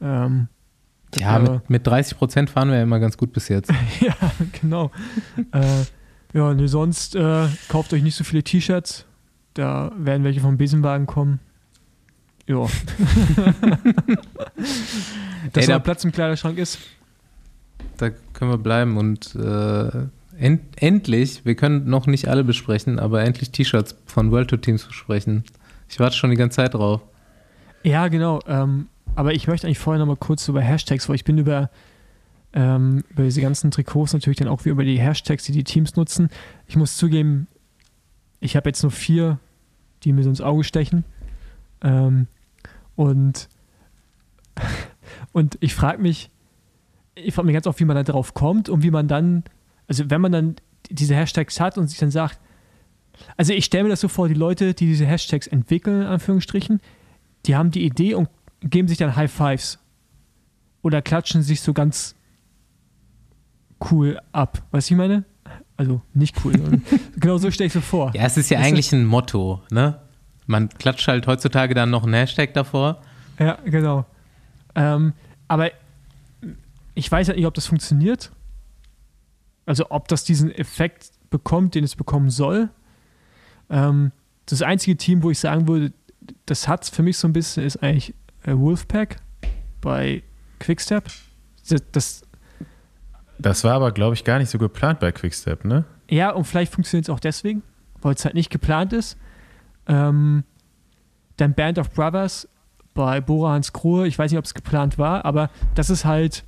Ähm, 0.00 0.46
Ja, 1.16 1.42
wäre- 1.42 1.54
mit, 1.54 1.70
mit 1.70 1.86
30 1.86 2.16
Prozent 2.16 2.50
fahren 2.50 2.68
wir 2.70 2.76
ja 2.76 2.82
immer 2.84 3.00
ganz 3.00 3.16
gut 3.16 3.32
bis 3.32 3.48
jetzt. 3.48 3.70
ja, 4.00 4.14
genau. 4.60 4.90
äh, 5.52 5.82
ja, 6.32 6.54
ne, 6.54 6.68
sonst 6.68 7.16
äh, 7.16 7.48
kauft 7.68 7.92
euch 7.92 8.02
nicht 8.02 8.14
so 8.16 8.22
viele 8.24 8.42
T-Shirts. 8.44 9.04
Da 9.54 9.90
werden 9.96 10.22
welche 10.24 10.40
vom 10.40 10.56
Besenwagen 10.56 11.06
kommen. 11.06 11.40
Ja. 12.46 12.64
Dass 15.52 15.64
Ey, 15.64 15.66
da- 15.66 15.78
Platz 15.78 16.04
im 16.04 16.12
Kleiderschrank 16.12 16.58
ist. 16.58 16.78
Da 17.96 18.10
können 18.32 18.50
wir 18.52 18.58
bleiben 18.58 18.96
und 18.96 19.34
äh, 19.34 20.06
end, 20.38 20.60
endlich, 20.76 21.44
wir 21.44 21.54
können 21.54 21.88
noch 21.88 22.06
nicht 22.06 22.28
alle 22.28 22.44
besprechen, 22.44 22.98
aber 22.98 23.22
endlich 23.22 23.50
T-Shirts 23.50 23.96
von 24.06 24.30
World 24.30 24.50
Tour 24.50 24.60
Teams 24.60 24.84
besprechen. 24.84 25.44
Ich 25.88 25.98
warte 26.00 26.16
schon 26.16 26.30
die 26.30 26.36
ganze 26.36 26.56
Zeit 26.56 26.74
drauf. 26.74 27.02
Ja, 27.82 28.08
genau. 28.08 28.40
Ähm, 28.46 28.88
aber 29.14 29.34
ich 29.34 29.48
möchte 29.48 29.66
eigentlich 29.66 29.78
vorher 29.78 29.98
noch 29.98 30.06
mal 30.06 30.16
kurz 30.16 30.46
über 30.48 30.60
Hashtags, 30.60 31.08
weil 31.08 31.16
ich 31.16 31.24
bin 31.24 31.38
über, 31.38 31.70
ähm, 32.52 33.04
über 33.10 33.24
diese 33.24 33.40
ganzen 33.40 33.70
Trikots 33.70 34.12
natürlich 34.12 34.38
dann 34.38 34.48
auch 34.48 34.64
wie 34.64 34.70
über 34.70 34.84
die 34.84 34.98
Hashtags, 34.98 35.44
die 35.44 35.52
die 35.52 35.64
Teams 35.64 35.96
nutzen. 35.96 36.28
Ich 36.66 36.76
muss 36.76 36.96
zugeben, 36.96 37.48
ich 38.40 38.56
habe 38.56 38.68
jetzt 38.68 38.82
nur 38.82 38.92
vier, 38.92 39.38
die 40.04 40.12
mir 40.12 40.22
so 40.22 40.30
ins 40.30 40.40
Auge 40.40 40.64
stechen. 40.64 41.04
Ähm, 41.82 42.26
und, 42.96 43.48
und 45.32 45.56
ich 45.60 45.74
frage 45.74 46.00
mich, 46.00 46.30
ich 47.14 47.34
frage 47.34 47.46
mich 47.46 47.54
ganz 47.54 47.66
oft, 47.66 47.80
wie 47.80 47.84
man 47.84 47.96
da 47.96 48.02
drauf 48.02 48.34
kommt 48.34 48.68
und 48.68 48.82
wie 48.82 48.90
man 48.90 49.08
dann, 49.08 49.44
also 49.88 50.08
wenn 50.10 50.20
man 50.20 50.32
dann 50.32 50.56
diese 50.90 51.14
Hashtags 51.16 51.60
hat 51.60 51.76
und 51.78 51.88
sich 51.88 51.98
dann 51.98 52.10
sagt, 52.10 52.38
also 53.36 53.52
ich 53.52 53.64
stelle 53.64 53.84
mir 53.84 53.90
das 53.90 54.00
so 54.00 54.08
vor, 54.08 54.28
die 54.28 54.34
Leute, 54.34 54.74
die 54.74 54.86
diese 54.86 55.06
Hashtags 55.06 55.46
entwickeln, 55.46 56.02
in 56.02 56.06
Anführungsstrichen, 56.06 56.80
die 57.46 57.56
haben 57.56 57.70
die 57.70 57.84
Idee 57.84 58.14
und 58.14 58.28
geben 58.60 58.88
sich 58.88 58.98
dann 58.98 59.16
High 59.16 59.30
Fives. 59.30 59.78
Oder 60.82 61.02
klatschen 61.02 61.42
sich 61.42 61.60
so 61.60 61.72
ganz 61.72 62.14
cool 63.90 64.20
ab. 64.32 64.62
Weißt 64.70 64.90
du, 64.90 64.94
ich 64.94 64.98
meine? 64.98 65.24
Also 65.76 66.00
nicht 66.14 66.36
cool. 66.44 66.52
genau 67.16 67.38
so 67.38 67.50
stelle 67.50 67.66
ich 67.66 67.72
so 67.72 67.80
vor. 67.80 68.12
Ja, 68.14 68.22
es 68.24 68.36
ist 68.36 68.50
ja 68.50 68.58
du? 68.58 68.64
eigentlich 68.64 68.92
ein 68.92 69.04
Motto, 69.04 69.62
ne? 69.70 70.00
Man 70.46 70.68
klatscht 70.70 71.06
halt 71.08 71.26
heutzutage 71.26 71.74
dann 71.74 71.90
noch 71.90 72.04
einen 72.04 72.14
Hashtag 72.14 72.54
davor. 72.54 73.02
Ja, 73.38 73.58
genau. 73.64 74.06
Ähm, 74.74 75.12
aber 75.46 75.70
ich 76.94 77.10
weiß 77.10 77.28
halt 77.28 77.36
nicht, 77.36 77.46
ob 77.46 77.54
das 77.54 77.66
funktioniert. 77.66 78.32
Also 79.68 79.86
ob 79.90 80.08
das 80.08 80.24
diesen 80.24 80.50
Effekt 80.50 81.10
bekommt, 81.30 81.74
den 81.74 81.84
es 81.84 81.94
bekommen 81.94 82.30
soll. 82.30 82.70
Ähm, 83.68 84.12
das 84.46 84.62
einzige 84.62 84.96
Team, 84.96 85.22
wo 85.22 85.30
ich 85.30 85.38
sagen 85.38 85.68
würde, 85.68 85.92
das 86.46 86.68
hat 86.68 86.84
es 86.84 86.88
für 86.88 87.02
mich 87.02 87.18
so 87.18 87.28
ein 87.28 87.34
bisschen, 87.34 87.64
ist 87.64 87.82
eigentlich 87.82 88.14
äh, 88.44 88.54
Wolfpack 88.56 89.16
bei 89.80 90.22
Quickstep. 90.58 91.04
Das, 91.68 91.82
das, 91.92 92.22
Das 93.38 93.62
war 93.64 93.74
aber, 93.74 93.92
glaube 93.92 94.14
ich, 94.14 94.24
gar 94.24 94.38
nicht 94.38 94.48
so 94.48 94.58
geplant 94.58 95.00
bei 95.00 95.12
Quickstep, 95.12 95.64
ne? 95.64 95.84
ja, 96.10 96.30
und 96.30 96.44
vielleicht 96.44 96.72
funktioniert 96.72 97.04
es 97.04 97.10
auch 97.10 97.20
deswegen, 97.20 97.62
weil 98.00 98.14
es 98.14 98.24
halt 98.24 98.34
nicht 98.34 98.48
geplant 98.48 98.94
ist. 98.94 99.18
Ähm, 99.86 100.44
dann 101.36 101.52
Band 101.52 101.78
of 101.78 101.90
Brothers 101.90 102.48
bei 102.94 103.20
Bora 103.20 103.52
Hans 103.52 103.74
Grohe. 103.74 104.06
Ich 104.08 104.18
weiß 104.18 104.30
nicht, 104.30 104.38
ob 104.38 104.46
es 104.46 104.54
geplant 104.54 104.96
war, 104.96 105.26
aber 105.26 105.50
das 105.74 105.90
ist 105.90 106.06
halt 106.06 106.44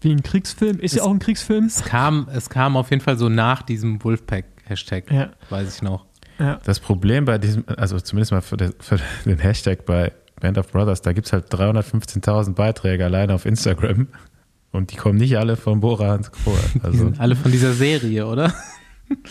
wie 0.00 0.10
ein 0.12 0.22
Kriegsfilm. 0.22 0.78
Ist 0.80 0.94
ja 0.94 1.02
Es- 1.02 1.06
auch 1.06 1.10
ein 1.10 1.18
Kriegsfilm. 1.18 1.66
Es 1.66 1.82
kam, 1.84 2.28
es 2.32 2.48
kam 2.50 2.76
auf 2.76 2.90
jeden 2.90 3.02
Fall 3.02 3.16
so 3.18 3.28
nach 3.28 3.62
diesem 3.62 4.02
Wolfpack-Hashtag, 4.02 5.10
Ja, 5.10 5.30
weiß 5.50 5.76
ich 5.76 5.82
noch. 5.82 6.06
ja. 6.38 6.58
Das 6.64 6.80
Problem 6.80 7.24
bei 7.24 7.38
diesem, 7.38 7.64
also 7.76 7.98
zumindest 8.00 8.32
mal 8.32 8.40
für, 8.40 8.56
den- 8.56 8.74
für 8.78 8.98
den 9.26 9.38
Hashtag 9.38 9.84
bei 9.84 10.12
Band 10.40 10.56
of 10.58 10.70
Brothers, 10.72 11.02
da 11.02 11.12
gibt 11.12 11.26
es 11.26 11.32
halt 11.34 11.52
315.000 11.52 12.54
Beiträge 12.54 13.04
alleine 13.04 13.34
auf 13.34 13.44
Instagram 13.44 14.08
und 14.72 14.90
die 14.92 14.96
kommen 14.96 15.18
nicht 15.18 15.36
alle 15.36 15.56
von 15.56 15.80
Bora 15.80 16.08
Hans 16.08 16.32
Grohe. 16.32 16.56
Die 16.74 16.80
Also, 16.82 16.98
sind 16.98 17.20
alle 17.20 17.36
von 17.36 17.50
dieser 17.52 17.72
Serie, 17.74 18.26
oder? 18.26 18.54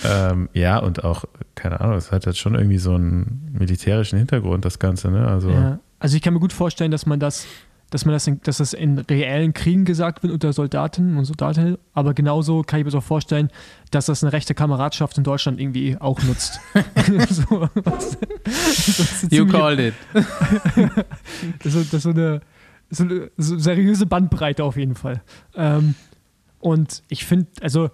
ähm, 0.04 0.50
ja, 0.54 0.78
und 0.78 1.04
auch, 1.04 1.26
keine 1.56 1.80
Ahnung, 1.82 1.96
es 1.98 2.12
hat 2.12 2.26
jetzt 2.26 2.38
schon 2.38 2.54
irgendwie 2.56 2.78
so 2.78 2.94
einen 2.96 3.50
militärischen 3.58 4.18
Hintergrund, 4.20 4.66
das 4.66 4.78
Ganze, 4.78 5.10
ne? 5.10 5.28
Also, 5.28 5.50
ja. 5.50 5.80
Also 6.00 6.16
ich 6.16 6.22
kann 6.22 6.34
mir 6.34 6.40
gut 6.40 6.54
vorstellen, 6.54 6.92
dass 6.92 7.06
man 7.06 7.20
das, 7.20 7.46
dass 7.90 8.06
man 8.06 8.14
das 8.14 8.28
in, 8.28 8.42
dass 8.42 8.58
das 8.58 8.74
in 8.74 9.00
reellen 9.00 9.54
Kriegen 9.54 9.86
gesagt 9.86 10.24
wird 10.24 10.34
unter 10.34 10.54
Soldatinnen 10.54 11.18
und 11.18 11.26
Soldatinnen, 11.26 11.78
aber 11.94 12.14
genauso 12.14 12.62
kann 12.62 12.80
ich 12.80 12.86
mir 12.86 12.92
so 12.92 13.02
vorstellen, 13.02 13.50
dass 13.92 14.06
das 14.06 14.24
eine 14.24 14.34
rechte 14.34 14.54
Kameradschaft 14.54 15.18
in 15.18 15.24
Deutschland 15.24 15.60
irgendwie 15.60 15.98
auch 16.00 16.22
nutzt. 16.24 16.60
so, 17.30 17.70
ist 18.46 19.32
You 19.32 19.46
called 19.48 19.80
it. 19.80 19.94
Das 21.64 21.76
ist, 21.76 21.94
das 21.94 21.94
ist 21.94 22.04
so, 22.04 22.10
eine, 22.10 22.42
so 22.90 23.04
eine 23.04 23.32
so 23.38 23.58
seriöse 23.58 24.06
Bandbreite 24.06 24.64
auf 24.64 24.78
jeden 24.78 24.96
Fall. 24.96 25.22
Ähm, 25.56 25.96
und 26.60 27.04
ich 27.08 27.26
finde, 27.26 27.48
also 27.62 27.90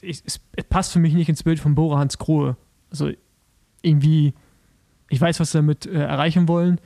ich, 0.00 0.22
es, 0.24 0.40
es 0.56 0.64
passt 0.64 0.92
für 0.92 0.98
mich 0.98 1.14
nicht 1.14 1.28
ins 1.28 1.42
Bild 1.42 1.60
von 1.60 1.74
Bora 1.74 1.98
Hans 1.98 2.18
Grohe. 2.18 2.56
Also 2.90 3.10
irgendwie, 3.82 4.34
ich 5.08 5.20
weiß, 5.20 5.38
was 5.40 5.52
sie 5.52 5.58
damit 5.58 5.86
äh, 5.86 5.92
erreichen 5.92 6.48
wollen, 6.48 6.80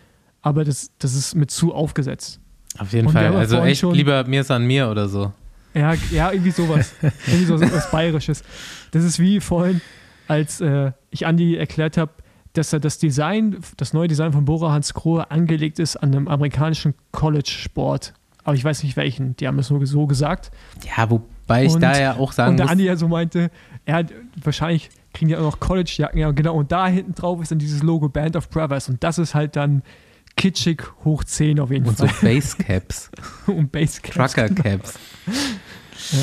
aber 0.46 0.62
das, 0.64 0.92
das 1.00 1.14
ist 1.16 1.34
mit 1.34 1.50
zu 1.50 1.74
aufgesetzt. 1.74 2.38
Auf 2.78 2.92
jeden 2.92 3.08
Und 3.08 3.14
Fall. 3.14 3.34
Also 3.34 3.58
echt 3.64 3.80
schon- 3.80 3.94
lieber 3.96 4.22
mir 4.28 4.42
ist 4.42 4.50
an 4.52 4.64
mir 4.64 4.88
oder 4.88 5.08
so. 5.08 5.32
Ja, 5.74 5.94
ja 6.12 6.30
irgendwie 6.30 6.52
sowas. 6.52 6.94
irgendwie 7.26 7.46
so 7.46 7.60
was 7.60 7.90
Bayerisches. 7.90 8.44
Das 8.92 9.02
ist 9.02 9.18
wie 9.18 9.40
vorhin, 9.40 9.80
als 10.28 10.60
äh, 10.60 10.92
ich 11.10 11.26
Andi 11.26 11.56
erklärt 11.56 11.96
habe, 11.96 12.12
dass 12.52 12.72
er 12.72 12.78
das 12.78 12.98
Design, 12.98 13.56
das 13.76 13.92
neue 13.92 14.06
Design 14.06 14.32
von 14.32 14.44
Bora 14.44 14.70
Hans 14.70 14.94
Grohe 14.94 15.28
angelegt 15.32 15.80
ist 15.80 15.96
an 15.96 16.14
einem 16.14 16.28
amerikanischen 16.28 16.94
College-Sport. 17.10 18.14
Aber 18.44 18.54
ich 18.54 18.62
weiß 18.62 18.84
nicht 18.84 18.96
welchen. 18.96 19.34
Die 19.36 19.48
haben 19.48 19.58
es 19.58 19.68
nur 19.68 19.84
so 19.84 20.06
gesagt. 20.06 20.52
Ja, 20.96 21.10
wobei 21.10 21.64
ich 21.64 21.74
Und- 21.74 21.80
da 21.80 21.98
ja 21.98 22.14
auch 22.16 22.30
sagen 22.30 22.52
und 22.52 22.56
der 22.58 22.66
muss, 22.66 22.72
Andi 22.72 22.84
ja 22.84 22.94
so 22.94 23.08
meinte, 23.08 23.50
er 23.84 23.94
hat, 23.96 24.12
wahrscheinlich 24.44 24.90
kriegen 25.12 25.28
die 25.28 25.36
auch 25.36 25.42
noch 25.42 25.58
College-Jacken. 25.58 26.20
Ja, 26.20 26.30
genau. 26.30 26.54
Und 26.54 26.70
da 26.70 26.86
hinten 26.86 27.14
drauf 27.16 27.42
ist 27.42 27.50
dann 27.50 27.58
dieses 27.58 27.82
Logo 27.82 28.08
Band 28.08 28.36
of 28.36 28.48
Brothers. 28.48 28.88
Und 28.88 29.02
das 29.02 29.18
ist 29.18 29.34
halt 29.34 29.56
dann 29.56 29.82
kitschig 30.36 30.82
hoch 31.04 31.24
10 31.24 31.60
auf 31.60 31.70
jeden 31.70 31.86
und 31.86 31.96
so 31.98 32.06
Fall. 32.06 32.34
Basecaps, 32.34 33.10
und 33.46 33.72
Basecaps. 33.72 34.32
Trucker-Caps. 34.34 34.94
Ja. 36.12 36.18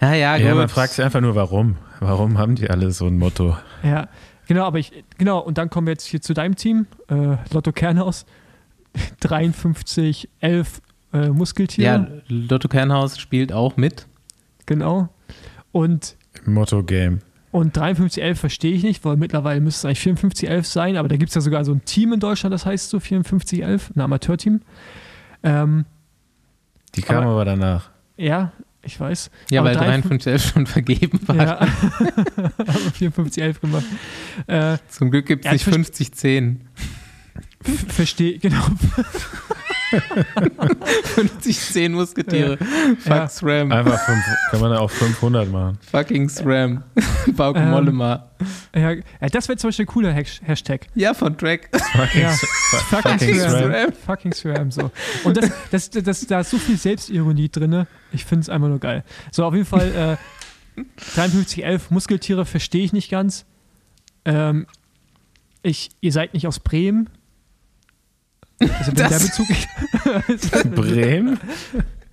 Ja, 0.00 0.14
ja, 0.14 0.36
gut. 0.36 0.46
ja, 0.46 0.54
man 0.54 0.68
fragt 0.68 0.92
sich 0.92 1.04
einfach 1.04 1.20
nur, 1.20 1.34
warum? 1.34 1.76
Warum 2.00 2.38
haben 2.38 2.54
die 2.54 2.70
alle 2.70 2.92
so 2.92 3.06
ein 3.06 3.18
Motto? 3.18 3.56
Ja, 3.82 4.08
genau, 4.46 4.64
aber 4.64 4.78
ich, 4.78 4.92
genau, 5.16 5.40
und 5.40 5.58
dann 5.58 5.70
kommen 5.70 5.86
wir 5.88 5.92
jetzt 5.92 6.04
hier 6.06 6.20
zu 6.20 6.34
deinem 6.34 6.54
Team, 6.54 6.86
äh, 7.08 7.36
Lotto 7.52 7.72
Kernhaus, 7.72 8.24
53, 9.20 10.28
11 10.40 10.82
äh, 11.12 11.28
Muskeltiere. 11.30 11.86
Ja, 11.86 12.06
Lotto 12.28 12.68
Kernhaus 12.68 13.18
spielt 13.18 13.52
auch 13.52 13.76
mit. 13.76 14.06
genau. 14.66 15.08
Und, 15.72 16.16
Motto-Game. 16.44 17.20
Und 17.58 17.74
5311 17.74 18.38
verstehe 18.40 18.72
ich 18.74 18.82
nicht, 18.82 19.04
weil 19.04 19.16
mittlerweile 19.16 19.60
müsste 19.60 19.80
es 19.80 19.84
eigentlich 19.86 20.00
5411 20.00 20.66
sein, 20.66 20.96
aber 20.96 21.08
da 21.08 21.16
gibt 21.16 21.30
es 21.30 21.34
ja 21.34 21.40
sogar 21.40 21.64
so 21.64 21.72
ein 21.72 21.84
Team 21.84 22.12
in 22.12 22.20
Deutschland, 22.20 22.52
das 22.54 22.64
heißt 22.66 22.90
so 22.90 23.00
5411, 23.00 23.90
ein 23.96 24.00
Amateurteam. 24.00 24.60
Ähm, 25.42 25.84
Die 26.94 27.02
kam 27.02 27.18
Aber- 27.18 27.32
aber, 27.32 27.44
danach. 27.44 27.90
ja, 28.16 28.52
ich 28.82 28.98
weiß. 28.98 29.30
Ja, 29.50 29.60
Aber 29.60 29.70
weil 29.70 29.76
5311 29.78 30.42
schon 30.52 30.66
vergeben 30.66 31.20
war. 31.26 31.36
Ja, 31.36 31.60
haben 31.60 32.92
5411 32.94 33.60
gemacht. 33.60 33.84
Äh, 34.46 34.78
Zum 34.88 35.10
Glück 35.10 35.26
gibt 35.26 35.44
es 35.44 35.52
nicht 35.52 35.66
ich 35.66 35.68
verste- 35.68 35.74
5010. 35.74 36.60
f- 37.64 37.84
verstehe, 37.92 38.38
genau. 38.40 38.64
5010 41.14 41.92
Musketiere. 41.92 42.56
Fuck 42.58 43.06
Ja. 43.06 43.28
SRAM. 43.28 43.72
Einfach 43.72 43.98
fünf, 44.04 44.24
kann 44.50 44.60
man 44.60 44.72
auch 44.74 44.90
500 44.90 45.50
machen. 45.50 45.78
Fucking 45.90 46.28
SRAM. 46.28 46.82
Bauke 47.36 47.58
Ähm, 47.60 47.70
Mollema. 47.70 48.28
Ja, 48.74 48.92
ja, 48.92 49.02
das 49.32 49.48
wäre 49.48 49.56
zum 49.58 49.68
Beispiel 49.68 49.84
ein 49.84 49.88
cooler 49.88 50.12
Hash- 50.12 50.40
Hashtag. 50.44 50.86
Ja, 50.94 51.14
von 51.14 51.36
Track. 51.36 51.68
Fucking, 51.92 52.20
Ja. 52.22 52.30
Fucking, 52.30 53.18
Fucking 53.18 53.34
SRAM. 53.40 53.72
SRAM. 53.72 53.92
Fucking 53.92 54.32
SRAM, 54.32 54.70
so. 54.70 54.90
Und 55.24 55.36
das, 55.36 55.50
das, 55.70 55.90
das, 55.90 56.26
da 56.26 56.40
ist 56.40 56.50
so 56.50 56.58
viel 56.58 56.76
Selbstironie 56.76 57.48
drin. 57.48 57.86
Ich 58.12 58.24
finde 58.24 58.42
es 58.42 58.48
einfach 58.48 58.68
nur 58.68 58.78
geil. 58.80 59.04
So, 59.32 59.44
auf 59.44 59.54
jeden 59.54 59.66
Fall, 59.66 60.16
äh, 60.76 60.82
5311 60.96 61.90
Muskeltiere 61.90 62.44
verstehe 62.44 62.84
ich 62.84 62.92
nicht 62.92 63.10
ganz. 63.10 63.44
Ähm, 64.24 64.66
ich, 65.62 65.90
ihr 66.00 66.12
seid 66.12 66.34
nicht 66.34 66.46
aus 66.46 66.60
Bremen. 66.60 67.10
Also, 68.60 68.86
wenn 68.88 68.94
Das- 68.94 69.18
der 69.36 69.44
Bezug. 69.44 70.74
Bremen? 70.74 71.38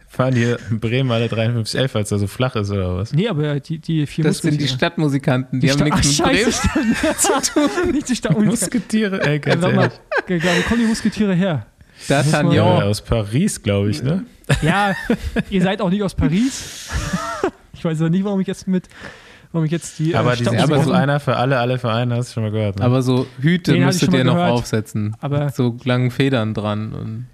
Fahren 0.07 0.33
die 0.33 0.55
in 0.69 0.79
Bremen 0.79 1.11
alle 1.11 1.27
5311, 1.27 1.93
weil 1.95 2.03
es 2.03 2.09
da 2.09 2.17
so 2.17 2.27
flach 2.27 2.55
ist 2.55 2.71
oder 2.71 2.95
was? 2.97 3.11
nee, 3.11 3.27
aber 3.27 3.59
die, 3.59 3.79
die 3.79 4.05
vier 4.07 4.23
Das 4.23 4.37
sind 4.37 4.61
die. 4.61 4.67
Stadtmusikanten. 4.67 5.59
Die, 5.59 5.69
haben 5.69 5.75
Sta- 5.77 5.83
nichts 5.95 6.21
Ach, 6.21 6.27
mit 6.27 6.35
Bremen 6.37 6.51
scheiße, 6.53 7.21
zu 7.43 7.53
tun. 7.53 7.91
nicht 7.91 8.07
die 8.09 8.15
Stadt. 8.15 8.39
Musketiere, 8.45 9.21
ey, 9.25 9.39
ganz 9.39 9.61
Sag 9.61 9.75
mal, 9.75 9.81
ehrlich. 9.83 9.99
ge- 10.27 10.41
wo 10.41 10.61
kommen 10.69 10.81
die 10.81 10.87
Musketiere 10.87 11.33
her? 11.33 11.65
Ja, 12.07 12.21
D'Artagnan. 12.21 12.83
aus 12.83 13.01
Paris, 13.01 13.61
glaube 13.61 13.89
ich, 13.89 14.03
ne? 14.03 14.23
Ja, 14.61 14.93
ihr 15.49 15.61
seid 15.61 15.81
auch 15.81 15.89
nicht 15.89 16.03
aus 16.03 16.13
Paris. 16.15 16.89
Ich 17.73 17.83
weiß 17.83 17.99
ja 17.99 18.09
nicht, 18.09 18.23
warum 18.23 18.39
ich 18.39 18.47
jetzt 18.47 18.67
mit, 18.67 18.87
warum 19.55 19.65
ich 19.65 19.71
jetzt 19.71 19.97
die. 19.99 20.11
äh, 20.13 20.15
Aber, 20.15 20.35
die 20.35 20.43
sind 20.43 20.59
aber 20.59 20.83
so- 20.83 20.91
einer 20.91 21.19
für 21.19 21.35
alle, 21.37 21.57
alle 21.59 21.79
für 21.79 21.91
einen, 21.91 22.13
hast 22.13 22.29
du 22.29 22.33
schon 22.35 22.43
mal 22.43 22.51
gehört. 22.51 22.77
Ne? 22.79 22.85
Aber 22.85 23.01
so 23.01 23.25
Hüte 23.39 23.71
Den 23.71 23.81
ich 23.81 23.85
müsstet 23.87 24.13
ihr 24.13 24.23
noch 24.23 24.37
aufsetzen. 24.37 25.15
Aber- 25.21 25.49
so 25.49 25.77
langen 25.83 26.11
Federn 26.11 26.53
dran. 26.53 26.93
Und 26.93 27.25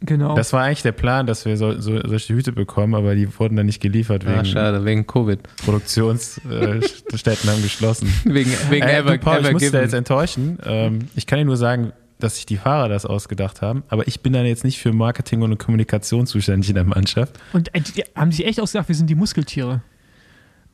genau. 0.00 0.34
das 0.34 0.52
war 0.52 0.62
eigentlich 0.64 0.82
der 0.82 0.92
Plan, 0.92 1.26
dass 1.26 1.44
wir 1.44 1.56
so, 1.56 1.80
so, 1.80 2.00
solche 2.06 2.34
Hüte 2.34 2.52
bekommen, 2.52 2.94
aber 2.94 3.14
die 3.14 3.28
wurden 3.38 3.56
dann 3.56 3.66
nicht 3.66 3.80
geliefert 3.80 4.24
ah, 4.26 4.32
wegen 4.34 4.44
schade, 4.44 4.84
wegen 4.84 5.06
Covid. 5.06 5.38
Produktionsstätten 5.64 7.50
haben 7.50 7.62
geschlossen. 7.62 8.12
Wegen, 8.24 8.50
wegen 8.70 8.86
Äh, 8.86 8.98
Ever, 8.98 9.12
du, 9.12 9.18
Paul, 9.18 9.38
ich 9.38 9.44
Ever 9.44 9.52
muss 9.52 9.60
dich 9.62 9.70
da 9.70 9.78
Given. 9.78 9.84
jetzt 9.90 9.94
enttäuschen. 9.94 10.58
Ähm, 10.64 10.98
ich 11.14 11.26
kann 11.26 11.38
dir 11.38 11.44
nur 11.44 11.56
sagen, 11.56 11.92
dass 12.18 12.36
sich 12.36 12.46
die 12.46 12.56
Fahrer 12.56 12.88
das 12.88 13.04
ausgedacht 13.04 13.62
haben, 13.62 13.82
aber 13.88 14.06
ich 14.06 14.20
bin 14.20 14.32
dann 14.32 14.46
jetzt 14.46 14.62
nicht 14.64 14.78
für 14.78 14.92
Marketing 14.92 15.42
und 15.42 15.58
Kommunikation 15.58 16.26
zuständig 16.26 16.68
in 16.68 16.76
der 16.76 16.84
Mannschaft. 16.84 17.36
Und 17.52 17.74
äh, 17.74 17.80
haben 18.14 18.30
sie 18.30 18.44
echt 18.44 18.60
ausgedacht, 18.60 18.88
wir 18.88 18.94
sind 18.94 19.10
die 19.10 19.16
Muskeltiere. 19.16 19.82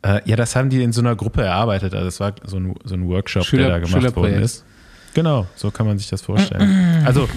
Äh, 0.02 0.20
ja, 0.26 0.36
das 0.36 0.54
haben 0.56 0.70
die 0.70 0.82
in 0.82 0.92
so 0.92 1.00
einer 1.00 1.16
Gruppe 1.16 1.42
erarbeitet. 1.42 1.94
Also 1.94 2.06
es 2.08 2.20
war 2.20 2.34
so 2.44 2.56
ein, 2.58 2.74
so 2.84 2.94
ein 2.94 3.08
Workshop, 3.08 3.44
Schüler- 3.44 3.68
der 3.68 3.80
da 3.80 3.86
gemacht 3.86 4.16
worden 4.16 4.42
ist. 4.42 4.64
Genau, 5.14 5.46
so 5.56 5.70
kann 5.70 5.86
man 5.86 5.98
sich 5.98 6.08
das 6.08 6.22
vorstellen. 6.22 7.02
Also 7.04 7.28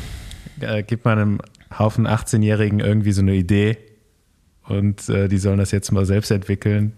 äh, 0.59 0.83
gibt 0.83 1.05
man 1.05 1.17
einem 1.17 1.39
Haufen 1.77 2.05
18-Jährigen 2.07 2.79
irgendwie 2.79 3.11
so 3.13 3.21
eine 3.21 3.33
Idee 3.33 3.77
und 4.67 5.07
äh, 5.09 5.27
die 5.27 5.37
sollen 5.37 5.57
das 5.57 5.71
jetzt 5.71 5.91
mal 5.91 6.05
selbst 6.05 6.29
entwickeln. 6.31 6.93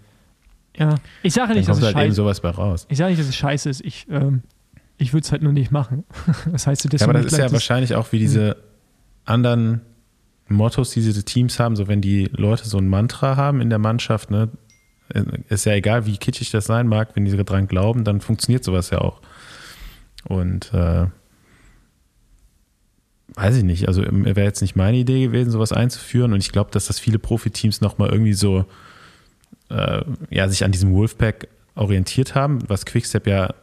Ja. 0.75 0.95
Ich 1.21 1.33
sage 1.33 1.53
nicht, 1.53 1.69
dass 1.69 1.77
es 1.77 1.83
halt 1.83 1.95
eben 1.95 2.05
scheiße 2.07 2.15
sowas 2.15 2.41
bei 2.41 2.49
raus. 2.49 2.85
Ich 2.89 2.97
sage 2.97 3.11
nicht, 3.11 3.19
dass 3.21 3.27
es 3.29 3.35
scheiße 3.35 3.69
ist. 3.69 3.81
Ich, 3.85 4.07
ähm, 4.09 4.41
ich 4.97 5.13
würde 5.13 5.23
es 5.23 5.31
halt 5.31 5.43
nur 5.43 5.53
nicht 5.53 5.71
machen. 5.71 6.03
Das 6.51 6.67
heißt, 6.67 6.83
Ja, 6.91 7.01
aber 7.03 7.13
das 7.13 7.27
ist 7.27 7.31
ja 7.33 7.37
wahrscheinlich. 7.43 7.53
wahrscheinlich 7.53 7.95
auch 7.95 8.11
wie 8.11 8.19
diese 8.19 8.57
anderen 9.25 9.81
Mottos, 10.49 10.89
die 10.91 11.01
diese 11.01 11.23
Teams 11.23 11.59
haben, 11.59 11.75
so 11.75 11.87
wenn 11.87 12.01
die 12.01 12.25
Leute 12.33 12.67
so 12.67 12.77
ein 12.79 12.87
Mantra 12.87 13.37
haben 13.37 13.61
in 13.61 13.69
der 13.69 13.79
Mannschaft, 13.79 14.29
ne, 14.31 14.49
ist 15.49 15.65
ja 15.65 15.73
egal, 15.73 16.05
wie 16.05 16.17
kitschig 16.17 16.51
das 16.51 16.65
sein 16.65 16.87
mag, 16.87 17.09
wenn 17.15 17.25
die 17.25 17.35
dran 17.43 17.67
glauben, 17.67 18.03
dann 18.03 18.21
funktioniert 18.21 18.63
sowas 18.63 18.89
ja 18.89 18.99
auch. 18.99 19.21
Und 20.25 20.73
äh, 20.73 21.05
weiß 23.35 23.57
ich 23.57 23.63
nicht, 23.63 23.87
also 23.87 24.03
wäre 24.03 24.43
jetzt 24.43 24.61
nicht 24.61 24.75
meine 24.75 24.97
Idee 24.97 25.25
gewesen, 25.25 25.51
sowas 25.51 25.71
einzuführen 25.71 26.33
und 26.33 26.39
ich 26.39 26.51
glaube, 26.51 26.71
dass 26.71 26.87
das 26.87 26.99
viele 26.99 27.19
Profiteams 27.19 27.81
nochmal 27.81 28.09
irgendwie 28.09 28.33
so 28.33 28.65
äh, 29.69 30.01
ja, 30.29 30.47
sich 30.49 30.63
an 30.63 30.71
diesem 30.71 30.93
Wolfpack 30.93 31.47
orientiert 31.75 32.35
haben, 32.35 32.59
was 32.67 32.85
Quickstep 32.85 33.27
ja 33.27 33.53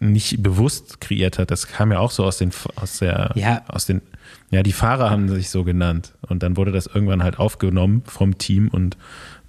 nicht 0.00 0.42
bewusst 0.42 1.00
kreiert 1.00 1.38
hat. 1.38 1.50
Das 1.50 1.66
kam 1.66 1.90
ja 1.90 1.98
auch 1.98 2.10
so 2.12 2.24
aus 2.24 2.38
den, 2.38 2.52
aus 2.76 2.98
der, 2.98 3.32
Ja. 3.34 3.62
aus 3.66 3.86
den, 3.86 4.02
ja, 4.50 4.62
die 4.62 4.72
Fahrer 4.72 5.10
haben 5.10 5.28
sich 5.28 5.50
so 5.50 5.64
genannt. 5.64 6.14
Und 6.20 6.42
dann 6.42 6.56
wurde 6.56 6.70
das 6.70 6.86
irgendwann 6.86 7.22
halt 7.22 7.38
aufgenommen 7.38 8.02
vom 8.06 8.38
Team 8.38 8.68
und 8.68 8.96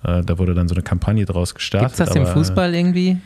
äh, 0.03 0.21
da 0.23 0.37
wurde 0.37 0.53
dann 0.53 0.67
so 0.67 0.75
eine 0.75 0.83
Kampagne 0.83 1.25
draus 1.25 1.53
gestartet. 1.53 1.89
Gibt 1.89 1.99
es 1.99 2.05
das 2.07 2.15
im 2.15 2.23
aber, 2.23 2.33
Fußball 2.33 2.73
irgendwie? 2.73 3.17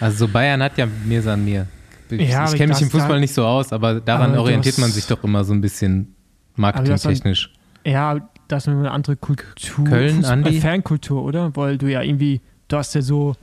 Also 0.00 0.26
so 0.26 0.28
Bayern 0.28 0.62
hat 0.62 0.76
ja 0.78 0.86
mir 1.04 1.22
san 1.22 1.44
mir. 1.44 1.66
Ich, 2.10 2.30
Ja, 2.30 2.42
aber 2.42 2.52
ich 2.52 2.56
kenne 2.58 2.72
mich 2.72 2.82
im 2.82 2.90
Fußball 2.90 3.18
nicht 3.18 3.34
so 3.34 3.44
aus, 3.44 3.72
aber 3.72 4.00
daran 4.00 4.32
Aber 4.32 4.42
orientiert 4.42 4.78
man 4.78 4.90
sich 4.90 5.06
doch 5.06 5.22
immer 5.24 5.42
so 5.44 5.52
ein 5.52 5.60
bisschen 5.60 6.14
marketingtechnisch. 6.54 7.50
Ja, 7.84 8.28
das 8.48 8.64
ist 8.64 8.68
eine 8.68 8.90
andere 8.90 9.16
Kultur. 9.16 9.84
Köln, 9.84 10.20
Fußball- 10.22 10.30
Andi? 10.30 10.60
Fankultur, 10.60 11.22
oder? 11.24 11.54
Weil 11.56 11.78
du 11.78 11.90
ja 11.90 12.02
irgendwie, 12.02 12.40
du 12.68 12.76
hast 12.76 12.94
ja 12.94 13.02
so 13.02 13.34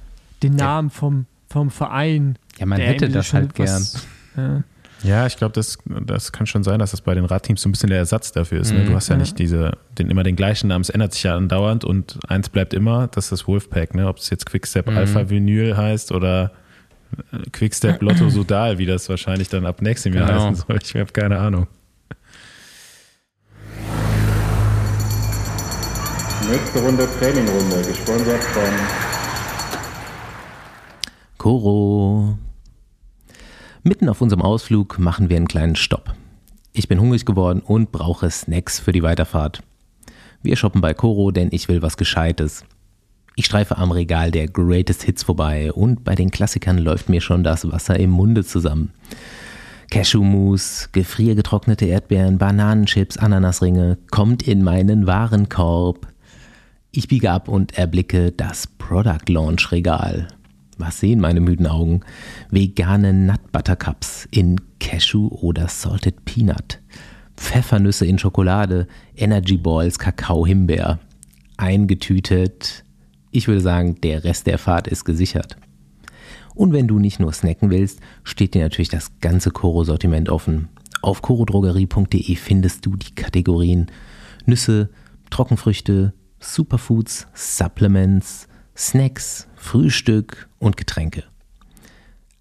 den 0.42 0.56
Namen 0.56 0.90
vom, 0.90 1.26
vom 1.50 1.70
Verein. 1.72 2.38
Ja, 2.58 2.66
man 2.66 2.80
hätte 2.80 3.10
das 3.10 3.34
halt 3.34 3.54
gern. 3.56 3.68
was- 3.82 4.08
Ja. 4.38 4.64
Ja, 5.04 5.26
ich 5.28 5.36
glaube, 5.38 5.52
das, 5.54 5.78
das 5.86 6.32
kann 6.32 6.48
schon 6.48 6.64
sein, 6.64 6.80
dass 6.80 6.92
das 6.92 7.02
bei 7.02 7.14
den 7.14 7.26
Radteams 7.26 7.62
so 7.62 7.68
ein 7.68 7.74
bisschen 7.74 7.90
der 7.90 8.00
Ersatz 8.00 8.32
dafür 8.32 8.62
ist. 8.62 8.72
Ne? 8.72 8.80
Mhm. 8.80 8.86
Du 8.88 8.96
hast 8.96 9.10
ja 9.10 9.16
Ja. 9.16 9.20
nicht 9.20 9.38
diese, 9.38 9.78
den, 9.98 10.10
immer 10.10 10.24
den 10.24 10.36
gleichen 10.38 10.68
Namen, 10.70 10.82
es 10.82 10.90
ändert 10.90 11.14
sich 11.14 11.24
ja 11.24 11.36
andauernd 11.36 11.84
und 11.84 12.20
eins 12.30 12.48
bleibt 12.50 12.74
immer, 12.74 13.08
das 13.08 13.26
ist 13.26 13.32
das 13.34 13.48
Wolfpack, 13.48 13.96
ne? 13.96 14.08
Ob 14.08 14.18
es 14.18 14.30
jetzt 14.30 14.46
Quickstep 14.46 14.88
Mhm. 14.90 14.98
Alpha 14.98 15.30
Vinyl 15.30 15.76
heißt 15.76 16.14
oder 16.14 16.52
äh, 17.34 17.38
Quickstep 17.52 18.02
Lotto 18.02 18.30
Sudal, 18.30 18.78
wie 18.78 18.86
das 18.86 19.10
wahrscheinlich 19.10 19.50
dann 19.50 19.66
ab 19.66 19.82
nächstem 19.82 20.14
Jahr 20.14 20.28
Genau. 20.28 20.40
heißen 20.52 20.56
soll. 20.68 20.80
Ich 20.82 20.96
habe 20.96 21.12
keine 21.12 21.38
Ahnung. 21.38 21.68
Nächste 26.50 26.80
Runde 26.80 27.08
Trainingrunde, 27.20 27.82
gesponsert 27.88 28.44
von 28.44 28.64
Koro. 31.38 32.38
Mitten 33.86 34.08
auf 34.08 34.22
unserem 34.22 34.42
Ausflug 34.42 34.98
machen 34.98 35.30
wir 35.30 35.36
einen 35.36 35.50
kleinen 35.50 35.76
Stopp. 35.76 36.14
Ich 36.72 36.88
bin 36.88 37.02
hungrig 37.02 37.26
geworden 37.26 37.60
und 37.60 37.92
brauche 37.92 38.30
Snacks 38.32 38.80
für 38.80 38.94
die 38.94 39.04
Weiterfahrt. 39.04 39.62
Wir 40.42 40.56
shoppen 40.56 40.80
bei 40.80 40.94
Koro, 40.94 41.32
denn 41.32 41.50
ich 41.52 41.68
will 41.68 41.82
was 41.82 41.98
Gescheites. 41.98 42.64
Ich 43.36 43.46
streife 43.46 43.78
am 43.78 43.92
Regal 43.92 44.32
der 44.32 44.48
Greatest 44.48 45.04
Hits 45.04 45.24
vorbei 45.24 45.74
und 45.74 46.06
bei 46.06 46.16
den 46.16 46.32
Klassikern 46.32 46.78
läuft 46.78 47.10
mir 47.10 47.20
schon 47.20 47.44
das 47.44 47.70
Wasser 47.70 48.00
im 48.00 48.12
Munde 48.12 48.46
zusammen. 48.46 48.94
Cashewmus, 49.92 50.88
gefriergetrocknete 50.94 51.86
Erdbeeren, 51.86 52.38
Bananenchips, 52.38 53.18
Ananasringe 53.18 53.98
kommt 54.12 54.48
in 54.48 54.64
meinen 54.64 55.08
Warenkorb. 55.08 56.08
Ich 56.92 57.10
biege 57.10 57.32
ab 57.32 57.50
und 57.50 57.78
erblicke 57.78 58.32
das 58.32 58.66
Product 58.66 59.28
Launch 59.28 59.74
Regal. 59.74 60.30
Was 60.78 61.00
sehen 61.00 61.20
meine 61.20 61.40
müden 61.40 61.68
Augen? 61.68 62.02
Vegane 62.50 63.14
Nut 63.14 63.52
Butter 63.52 63.76
Cups 63.76 64.28
in 64.32 64.60
Cashew 64.80 65.28
oder 65.28 65.68
Salted 65.68 66.26
Peanut. 66.26 66.80
Pfeffernüsse 67.36 68.06
in 68.06 68.20
Schokolade, 68.20 68.88
Energy 69.16 69.58
Balls, 69.58 70.00
Kakao, 70.00 70.46
Himbeer. 70.46 71.00
Eingetütet. 71.58 72.84
Ich 73.32 73.48
würde 73.48 73.62
sagen, 73.62 74.00
der 74.02 74.24
Rest 74.24 74.48
der 74.48 74.58
Fahrt 74.58 74.88
ist 74.88 75.06
gesichert. 75.06 75.58
Und 76.56 76.72
wenn 76.72 76.88
du 76.88 77.00
nicht 77.00 77.20
nur 77.20 77.34
snacken 77.34 77.72
willst, 77.72 78.00
steht 78.24 78.54
dir 78.54 78.62
natürlich 78.62 78.90
das 78.90 79.20
ganze 79.22 79.52
Koro-Sortiment 79.52 80.30
offen. 80.30 80.70
Auf 81.02 81.22
korodrogerie.de 81.22 82.36
findest 82.36 82.86
du 82.86 82.96
die 82.96 83.14
Kategorien 83.16 83.88
Nüsse, 84.46 84.90
Trockenfrüchte, 85.30 86.14
Superfoods, 86.40 87.28
Supplements, 87.34 88.48
Snacks, 88.76 89.48
Frühstück 89.56 90.50
und 90.58 90.78
Getränke. 90.78 91.24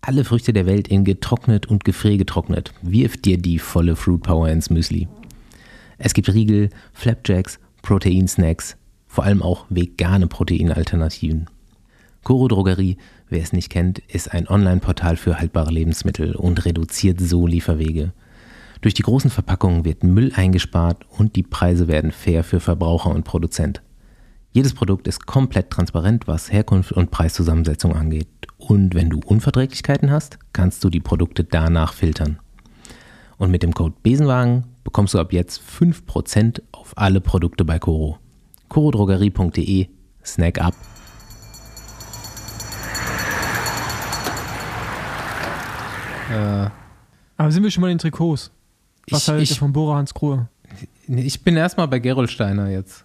Alle 0.01 0.25
Früchte 0.25 0.55
der 0.55 0.64
Welt 0.64 0.88
in 0.88 1.05
getrocknet 1.05 1.66
und 1.66 1.85
gefriergetrocknet. 1.85 2.73
Wirf 2.81 3.21
dir 3.21 3.37
die 3.37 3.59
volle 3.59 3.97
Fruit 3.97 4.23
Power 4.23 4.49
ins 4.49 4.71
Müsli. 4.71 5.09
Es 5.99 6.14
gibt 6.14 6.33
Riegel, 6.33 6.71
Flapjacks, 6.95 7.61
Proteinsnacks, 7.83 8.77
vor 9.07 9.25
allem 9.25 9.42
auch 9.42 9.66
vegane 9.68 10.27
Proteinalternativen. 10.27 11.51
Koro 12.25 12.49
Drogerie, 12.49 12.97
wer 13.29 13.42
es 13.42 13.53
nicht 13.53 13.68
kennt, 13.68 13.99
ist 13.99 14.33
ein 14.33 14.49
Online-Portal 14.49 15.18
für 15.18 15.38
haltbare 15.38 15.71
Lebensmittel 15.71 16.35
und 16.35 16.64
reduziert 16.64 17.21
so 17.21 17.47
Lieferwege. 17.47 18.14
Durch 18.81 18.95
die 18.95 19.03
großen 19.03 19.31
Verpackungen 19.31 19.85
wird 19.85 20.03
Müll 20.03 20.33
eingespart 20.35 21.05
und 21.11 21.37
die 21.37 21.42
Preise 21.42 21.88
werden 21.88 22.11
fair 22.11 22.42
für 22.42 22.59
Verbraucher 22.59 23.11
und 23.11 23.25
Produzent. 23.25 23.83
Jedes 24.55 24.75
Produkt 24.75 25.09
ist 25.09 25.25
komplett 25.25 25.71
transparent, 25.71 26.29
was 26.29 26.53
Herkunft 26.53 26.93
und 26.93 27.11
Preiszusammensetzung 27.11 27.97
angeht. 27.97 28.29
Und 28.59 28.95
wenn 28.95 29.09
du 29.09 29.19
Unverträglichkeiten 29.25 30.11
hast, 30.11 30.38
kannst 30.53 30.85
du 30.85 30.91
die 30.91 31.01
Produkte 31.01 31.43
danach 31.43 31.95
filtern. 31.95 32.38
Und 33.38 33.51
mit 33.51 33.62
dem 33.62 33.73
Code 33.73 33.95
Besenwagen 34.03 34.65
bekommst 34.85 35.15
du 35.15 35.19
ab 35.19 35.33
jetzt 35.33 35.62
5% 35.62 36.61
auf 36.71 36.93
alle 36.97 37.23
Produkte 37.23 37.65
bei 37.65 37.79
Coro. 37.79 38.19
corodrogerie.de 38.69 39.88
Snack 40.23 40.61
up. 40.61 40.75
Äh, 46.31 46.69
Aber 47.38 47.51
sind 47.51 47.62
wir 47.62 47.71
schon 47.71 47.81
mal 47.81 47.91
in 47.91 47.97
den 47.97 48.01
Trikots? 48.03 48.51
Was 49.09 49.23
ich, 49.23 49.29
haltet 49.29 49.49
ihr 49.49 49.53
ich, 49.53 49.59
von 49.59 49.73
Bora 49.73 49.97
Hans 49.97 50.12
Grohe? 50.12 50.49
ich 51.09 51.43
bin 51.43 51.57
erstmal 51.57 51.88
bei 51.88 52.01
Gerolsteiner 52.01 52.69
jetzt. 52.69 53.05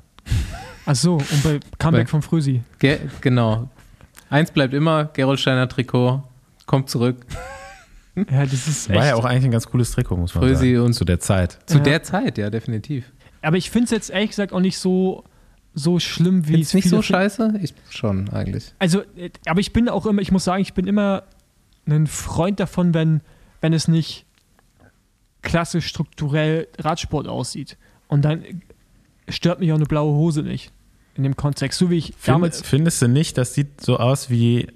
Ach 0.87 0.95
so, 0.95 1.15
und 1.15 1.43
bei 1.43 1.59
Comeback 1.77 2.05
Bei- 2.07 2.09
von 2.11 2.21
Frösi. 2.23 2.61
Ge 2.79 2.97
genau. 3.21 3.69
Eins 4.29 4.49
bleibt 4.51 4.73
immer, 4.73 5.05
Gerolsteiner 5.13 5.67
Trikot, 5.69 6.23
kommt 6.65 6.89
zurück. 6.89 7.17
Ja, 8.31 8.47
das 8.47 8.67
ist 8.67 8.89
echt. 8.89 8.97
War 8.97 9.05
ja 9.05 9.13
auch 9.13 9.25
eigentlich 9.25 9.45
ein 9.45 9.51
ganz 9.51 9.67
cooles 9.67 9.91
Trikot, 9.91 10.17
muss 10.17 10.33
man 10.33 10.43
Frösi 10.43 10.73
sagen. 10.73 10.85
und- 10.87 10.93
zu 10.93 11.05
der 11.05 11.19
Zeit. 11.19 11.59
Zu 11.67 11.77
Ja. 11.77 11.83
der 11.83 12.01
Zeit, 12.01 12.39
ja, 12.39 12.49
definitiv. 12.49 13.05
Aber 13.43 13.57
ich 13.57 13.69
finde 13.69 13.83
es 13.85 13.91
jetzt 13.91 14.09
ehrlich 14.09 14.31
gesagt 14.31 14.53
auch 14.53 14.59
nicht 14.59 14.79
so, 14.79 15.23
so 15.75 15.99
schlimm, 15.99 16.47
wie 16.47 16.63
du 16.63 16.75
nicht 16.77 16.89
so 16.89 17.03
scheiße? 17.03 17.59
Ich 17.61 17.75
schon, 17.91 18.27
eigentlich. 18.29 18.73
Also, 18.79 19.01
äh, 19.17 19.29
aber 19.45 19.59
ich 19.59 19.71
bin 19.71 19.87
auch 19.87 20.07
immer, 20.07 20.19
ich 20.23 20.31
muss 20.31 20.45
sagen, 20.45 20.63
ich 20.63 20.73
bin 20.73 20.87
immer 20.87 21.25
ein 21.85 22.07
Freund 22.07 22.59
davon, 22.59 22.95
wenn, 22.95 23.21
wenn 23.61 23.71
es 23.73 23.87
nicht 23.87 24.25
klassisch 25.43 25.85
strukturell 25.85 26.67
Radsport 26.79 27.27
aussieht. 27.27 27.77
Und 28.07 28.23
dann 28.25 28.43
stört 29.29 29.59
mich 29.59 29.71
auch 29.71 29.75
eine 29.75 29.85
blaue 29.85 30.15
Hose 30.15 30.41
nicht 30.41 30.71
in 31.17 31.23
dem 31.23 31.35
Kontext. 31.35 31.79
So 31.79 31.89
wie 31.89 31.97
ich 31.97 32.05
Find, 32.17 32.27
damals. 32.27 32.61
findest 32.61 33.01
du 33.01 33.07
nicht, 33.07 33.37
das 33.37 33.53
sieht 33.53 33.81
so 33.81 33.97
aus 33.97 34.29
wie 34.29 34.67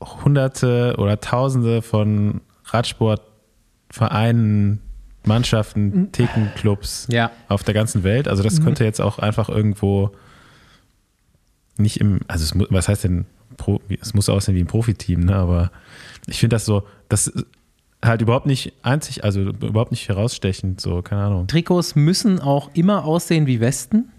hunderte 0.00 0.94
oder 0.98 1.20
tausende 1.20 1.82
von 1.82 2.40
Radsportvereinen, 2.66 4.80
Mannschaften, 5.24 6.12
Thekenclubs 6.12 7.08
Ja. 7.10 7.30
auf 7.48 7.64
der 7.64 7.74
ganzen 7.74 8.04
Welt? 8.04 8.28
Also 8.28 8.42
das 8.42 8.60
Mhm. 8.60 8.64
könnte 8.64 8.84
jetzt 8.84 9.00
auch 9.00 9.18
einfach 9.18 9.48
irgendwo 9.48 10.10
nicht 11.78 11.98
im, 12.00 12.20
also 12.28 12.44
es, 12.44 12.66
was 12.70 12.88
heißt 12.88 13.04
denn, 13.04 13.26
Pro, 13.56 13.80
es 14.00 14.12
muss 14.14 14.28
aussehen 14.28 14.54
wie 14.54 14.60
ein 14.60 14.66
Profiteam, 14.66 15.20
ne? 15.20 15.34
aber 15.34 15.70
ich 16.26 16.38
finde 16.40 16.56
das 16.56 16.64
so, 16.66 16.82
das 17.08 17.26
ist 17.28 17.46
halt 18.04 18.20
überhaupt 18.20 18.46
nicht 18.46 18.72
einzig, 18.82 19.24
also 19.24 19.40
überhaupt 19.40 19.90
nicht 19.90 20.08
herausstechend, 20.08 20.80
so, 20.80 21.00
keine 21.02 21.22
Ahnung. 21.22 21.46
Trikots 21.46 21.96
müssen 21.96 22.40
auch 22.40 22.70
immer 22.74 23.04
aussehen 23.04 23.46
wie 23.46 23.60
Westen 23.60 24.10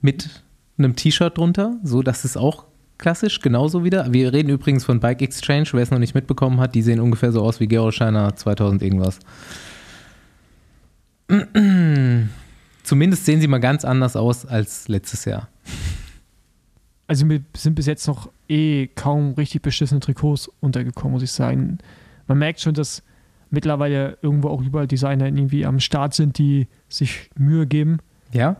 mit 0.00 0.42
einem 0.78 0.96
T-Shirt 0.96 1.36
drunter, 1.38 1.76
so 1.82 2.02
dass 2.02 2.24
es 2.24 2.36
auch 2.36 2.66
klassisch 2.98 3.40
genauso 3.40 3.84
wieder. 3.84 4.12
Wir 4.12 4.32
reden 4.32 4.48
übrigens 4.48 4.84
von 4.84 5.00
Bike 5.00 5.22
Exchange, 5.22 5.68
wer 5.72 5.82
es 5.82 5.90
noch 5.90 5.98
nicht 5.98 6.14
mitbekommen 6.14 6.60
hat, 6.60 6.74
die 6.74 6.82
sehen 6.82 7.00
ungefähr 7.00 7.32
so 7.32 7.42
aus 7.42 7.60
wie 7.60 7.66
Gerolsteiner 7.66 8.34
2000 8.34 8.82
irgendwas. 8.82 9.18
Zumindest 12.82 13.24
sehen 13.24 13.40
sie 13.40 13.48
mal 13.48 13.58
ganz 13.58 13.84
anders 13.84 14.16
aus 14.16 14.46
als 14.46 14.88
letztes 14.88 15.24
Jahr. 15.24 15.48
Also 17.08 17.24
mir 17.26 17.42
sind 17.56 17.74
bis 17.74 17.86
jetzt 17.86 18.06
noch 18.06 18.30
eh 18.48 18.88
kaum 18.88 19.34
richtig 19.34 19.62
beschissene 19.62 20.00
Trikots 20.00 20.50
untergekommen, 20.60 21.12
muss 21.12 21.22
ich 21.22 21.32
sagen. 21.32 21.78
Man 22.26 22.38
merkt 22.38 22.60
schon, 22.60 22.74
dass 22.74 23.02
mittlerweile 23.50 24.18
irgendwo 24.22 24.48
auch 24.48 24.62
überall 24.62 24.86
Designer 24.86 25.26
irgendwie 25.26 25.64
am 25.66 25.78
Start 25.80 26.14
sind, 26.14 26.38
die 26.38 26.66
sich 26.88 27.30
Mühe 27.36 27.66
geben. 27.66 27.98
Ja? 28.32 28.56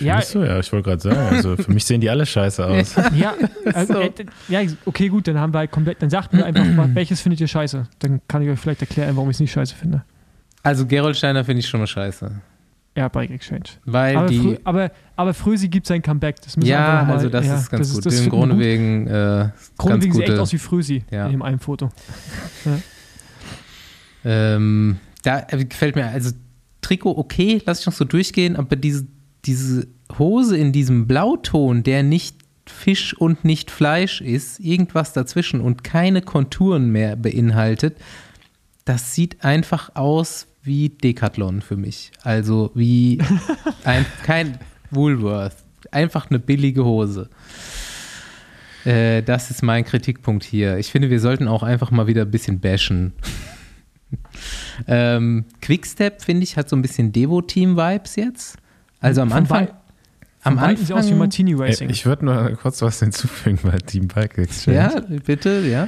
Ja, 0.00 0.20
du? 0.20 0.40
Ja, 0.44 0.58
ich 0.58 0.72
wollte 0.72 0.88
gerade 0.90 1.02
sagen, 1.02 1.18
also 1.36 1.56
für 1.56 1.70
mich 1.72 1.84
sehen 1.84 2.00
die 2.00 2.08
alle 2.10 2.24
scheiße 2.26 2.64
aus. 2.66 2.94
Ja, 3.14 3.34
also, 3.74 3.94
So. 3.94 4.00
äh, 4.00 4.12
ja, 4.48 4.60
okay, 4.86 5.08
gut, 5.08 5.28
dann 5.28 5.38
haben 5.38 5.52
wir 5.52 5.58
halt 5.60 5.70
komplett, 5.70 6.00
dann 6.02 6.10
sagt 6.10 6.32
mir 6.32 6.44
einfach 6.44 6.64
mal, 6.64 6.94
welches 6.94 7.20
findet 7.20 7.40
ihr 7.40 7.48
scheiße? 7.48 7.86
Dann 7.98 8.20
kann 8.28 8.42
ich 8.42 8.48
euch 8.48 8.58
vielleicht 8.58 8.80
erklären, 8.80 9.16
warum 9.16 9.30
ich 9.30 9.36
es 9.36 9.40
nicht 9.40 9.52
scheiße 9.52 9.74
finde. 9.74 10.02
Also 10.62 10.86
Gerolsteiner 10.86 11.44
finde 11.44 11.60
ich 11.60 11.68
schon 11.68 11.80
mal 11.80 11.86
scheiße. 11.86 12.30
Ja, 12.96 13.08
Bike 13.08 13.30
Exchange. 13.30 13.62
Weil 13.86 14.16
Aber, 14.16 14.28
die. 14.28 14.38
Frö, 14.38 14.56
aber, 14.64 14.90
aber 15.16 15.32
Frösi 15.32 15.68
gibt 15.68 15.86
sein 15.86 16.02
Comeback. 16.02 16.36
Das 16.42 16.56
müssen 16.58 16.66
wir 16.68 16.74
ja, 16.74 16.84
einfach 16.84 17.00
noch 17.00 17.06
mal, 17.08 17.14
also 17.14 17.28
das 17.30 17.46
ja, 17.46 17.56
ist 17.56 17.70
ganz 17.70 17.94
gut. 17.94 18.04
das 18.04 18.18
Im 18.18 18.24
wir 18.26 18.30
Grunde 18.30 18.58
wegen 18.58 19.06
äh, 19.06 19.48
Grunde 19.78 19.94
ganz 19.94 20.04
wegen 20.04 20.12
sieht 20.14 20.28
echt 20.28 20.38
aus 20.38 20.52
wie 20.52 20.58
Frösi 20.58 21.04
Ja. 21.10 21.24
in 21.26 21.32
dem 21.32 21.42
einen 21.42 21.58
Foto. 21.58 21.88
Ähm, 24.24 24.98
da 25.22 25.46
äh, 25.48 25.64
gefällt 25.64 25.96
mir, 25.96 26.06
also 26.06 26.30
Trikot 26.80 27.16
okay, 27.16 27.62
lass 27.64 27.80
ich 27.80 27.86
noch 27.86 27.92
so 27.92 28.04
durchgehen, 28.04 28.56
aber 28.56 28.76
diese, 28.76 29.06
diese 29.44 29.88
Hose 30.18 30.56
in 30.56 30.72
diesem 30.72 31.06
Blauton, 31.06 31.82
der 31.82 32.02
nicht 32.02 32.36
Fisch 32.66 33.14
und 33.14 33.44
nicht 33.44 33.70
Fleisch 33.70 34.20
ist, 34.20 34.60
irgendwas 34.60 35.12
dazwischen 35.12 35.60
und 35.60 35.82
keine 35.82 36.22
Konturen 36.22 36.90
mehr 36.90 37.16
beinhaltet, 37.16 37.96
das 38.84 39.14
sieht 39.14 39.44
einfach 39.44 39.94
aus 39.94 40.46
wie 40.62 40.90
Decathlon 40.90 41.60
für 41.60 41.76
mich. 41.76 42.12
Also 42.22 42.70
wie 42.74 43.18
ein, 43.84 44.06
kein 44.22 44.58
Woolworth. 44.90 45.56
Einfach 45.90 46.30
eine 46.30 46.38
billige 46.38 46.84
Hose. 46.84 47.28
Äh, 48.84 49.22
das 49.22 49.50
ist 49.50 49.62
mein 49.62 49.84
Kritikpunkt 49.84 50.44
hier. 50.44 50.78
Ich 50.78 50.90
finde, 50.90 51.10
wir 51.10 51.20
sollten 51.20 51.48
auch 51.48 51.62
einfach 51.62 51.90
mal 51.90 52.06
wieder 52.06 52.22
ein 52.22 52.30
bisschen 52.30 52.60
bashen. 52.60 53.12
ähm, 54.86 55.44
Quickstep, 55.60 56.22
finde 56.22 56.44
ich, 56.44 56.56
hat 56.56 56.68
so 56.68 56.76
ein 56.76 56.82
bisschen 56.82 57.12
Devo-Team-Vibes 57.12 58.16
jetzt. 58.16 58.56
Also 59.02 59.20
am 59.22 59.28
Von 59.28 59.38
Anfang. 59.38 59.68
Am 60.44 60.60
Weitem 60.60 60.84
sieht 60.84 60.92
aus 60.94 61.02
wie 61.04 61.08
Anfang. 61.08 61.18
Martini 61.18 61.50
Ey, 61.52 61.56
Racing. 61.56 61.90
Ich 61.90 62.04
würde 62.06 62.24
nur 62.24 62.50
kurz 62.56 62.82
was 62.82 62.98
hinzufügen 63.00 63.58
bei 63.62 63.76
Team 63.78 64.08
Bike 64.08 64.38
Exchange. 64.38 64.76
Ja, 64.76 65.00
bitte, 65.24 65.60
ja. 65.60 65.86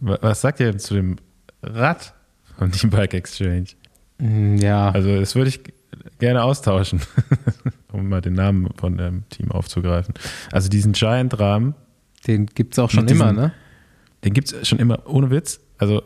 Wa- 0.00 0.18
Was 0.20 0.42
sagt 0.42 0.60
ihr 0.60 0.70
denn 0.70 0.78
zu 0.78 0.94
dem 0.94 1.16
Rad 1.62 2.12
von 2.58 2.70
Team 2.70 2.90
Bike 2.90 3.14
Exchange? 3.14 3.64
Mm, 4.18 4.56
Ja. 4.58 4.90
Also 4.90 5.18
das 5.18 5.34
würde 5.34 5.48
ich 5.48 5.60
gerne 6.20 6.42
austauschen, 6.44 7.00
um 7.92 8.08
mal 8.08 8.20
den 8.20 8.34
Namen 8.34 8.68
von 8.76 8.96
dem 8.96 9.28
Team 9.30 9.50
aufzugreifen. 9.50 10.14
Also 10.52 10.68
diesen 10.68 10.92
Giant-Rahmen, 10.92 11.74
Den 12.28 12.46
gibt 12.46 12.74
es 12.74 12.78
auch 12.78 12.90
schon 12.90 13.04
Mit 13.06 13.10
immer, 13.12 13.30
diesen- 13.30 13.42
ne? 13.42 13.52
den 14.24 14.32
gibt 14.34 14.52
es 14.52 14.68
schon 14.68 14.78
immer, 14.78 15.00
ohne 15.06 15.30
Witz. 15.30 15.58
Also 15.78 16.02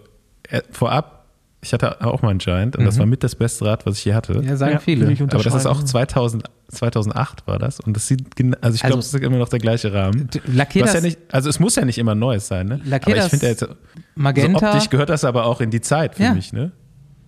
äh, 0.48 0.62
vorab, 0.70 1.19
ich 1.62 1.72
hatte 1.74 2.00
auch 2.04 2.22
mal 2.22 2.30
einen 2.30 2.38
Giant 2.38 2.76
und 2.76 2.84
das 2.86 2.98
war 2.98 3.06
mit 3.06 3.22
das 3.22 3.34
beste 3.34 3.66
Rad, 3.66 3.84
was 3.84 3.98
ich 3.98 4.04
je 4.06 4.14
hatte. 4.14 4.40
Ja, 4.42 4.56
sagen 4.56 4.72
Ja, 4.72 4.78
viele. 4.78 5.06
Aber 5.06 5.42
das 5.42 5.54
ist 5.54 5.66
auch 5.66 5.80
unterschreiben. 5.80 5.86
2000, 6.08 6.44
2008 6.68 7.46
war 7.46 7.58
das 7.58 7.80
und 7.80 7.94
das 7.94 8.06
sieht, 8.06 8.22
also 8.62 8.74
ich 8.74 8.82
Also- 8.82 8.86
glaube, 8.86 8.98
es 9.00 9.12
ist 9.12 9.22
immer 9.22 9.36
noch 9.38 9.48
der 9.50 9.58
gleiche 9.58 9.92
Rahmen. 9.92 10.28
Was 10.46 10.74
ja 10.74 10.82
das 10.84 11.02
nicht, 11.02 11.18
also 11.30 11.50
es 11.50 11.60
muss 11.60 11.76
ja 11.76 11.84
nicht 11.84 11.98
immer 11.98 12.14
Neues 12.14 12.46
sein, 12.48 12.66
ne? 12.66 12.80
Lackier 12.84 13.14
aber 13.14 13.16
ich 13.16 13.22
das 13.24 13.30
finde 13.30 13.46
jetzt, 13.48 13.60
so 13.60 13.66
Magenta. 14.14 14.70
optisch 14.72 14.88
gehört 14.88 15.10
das 15.10 15.24
aber 15.24 15.44
auch 15.44 15.60
in 15.60 15.70
die 15.70 15.80
Zeit 15.82 16.14
für 16.14 16.22
Ja. 16.22 16.34
mich, 16.34 16.52
ne? 16.52 16.72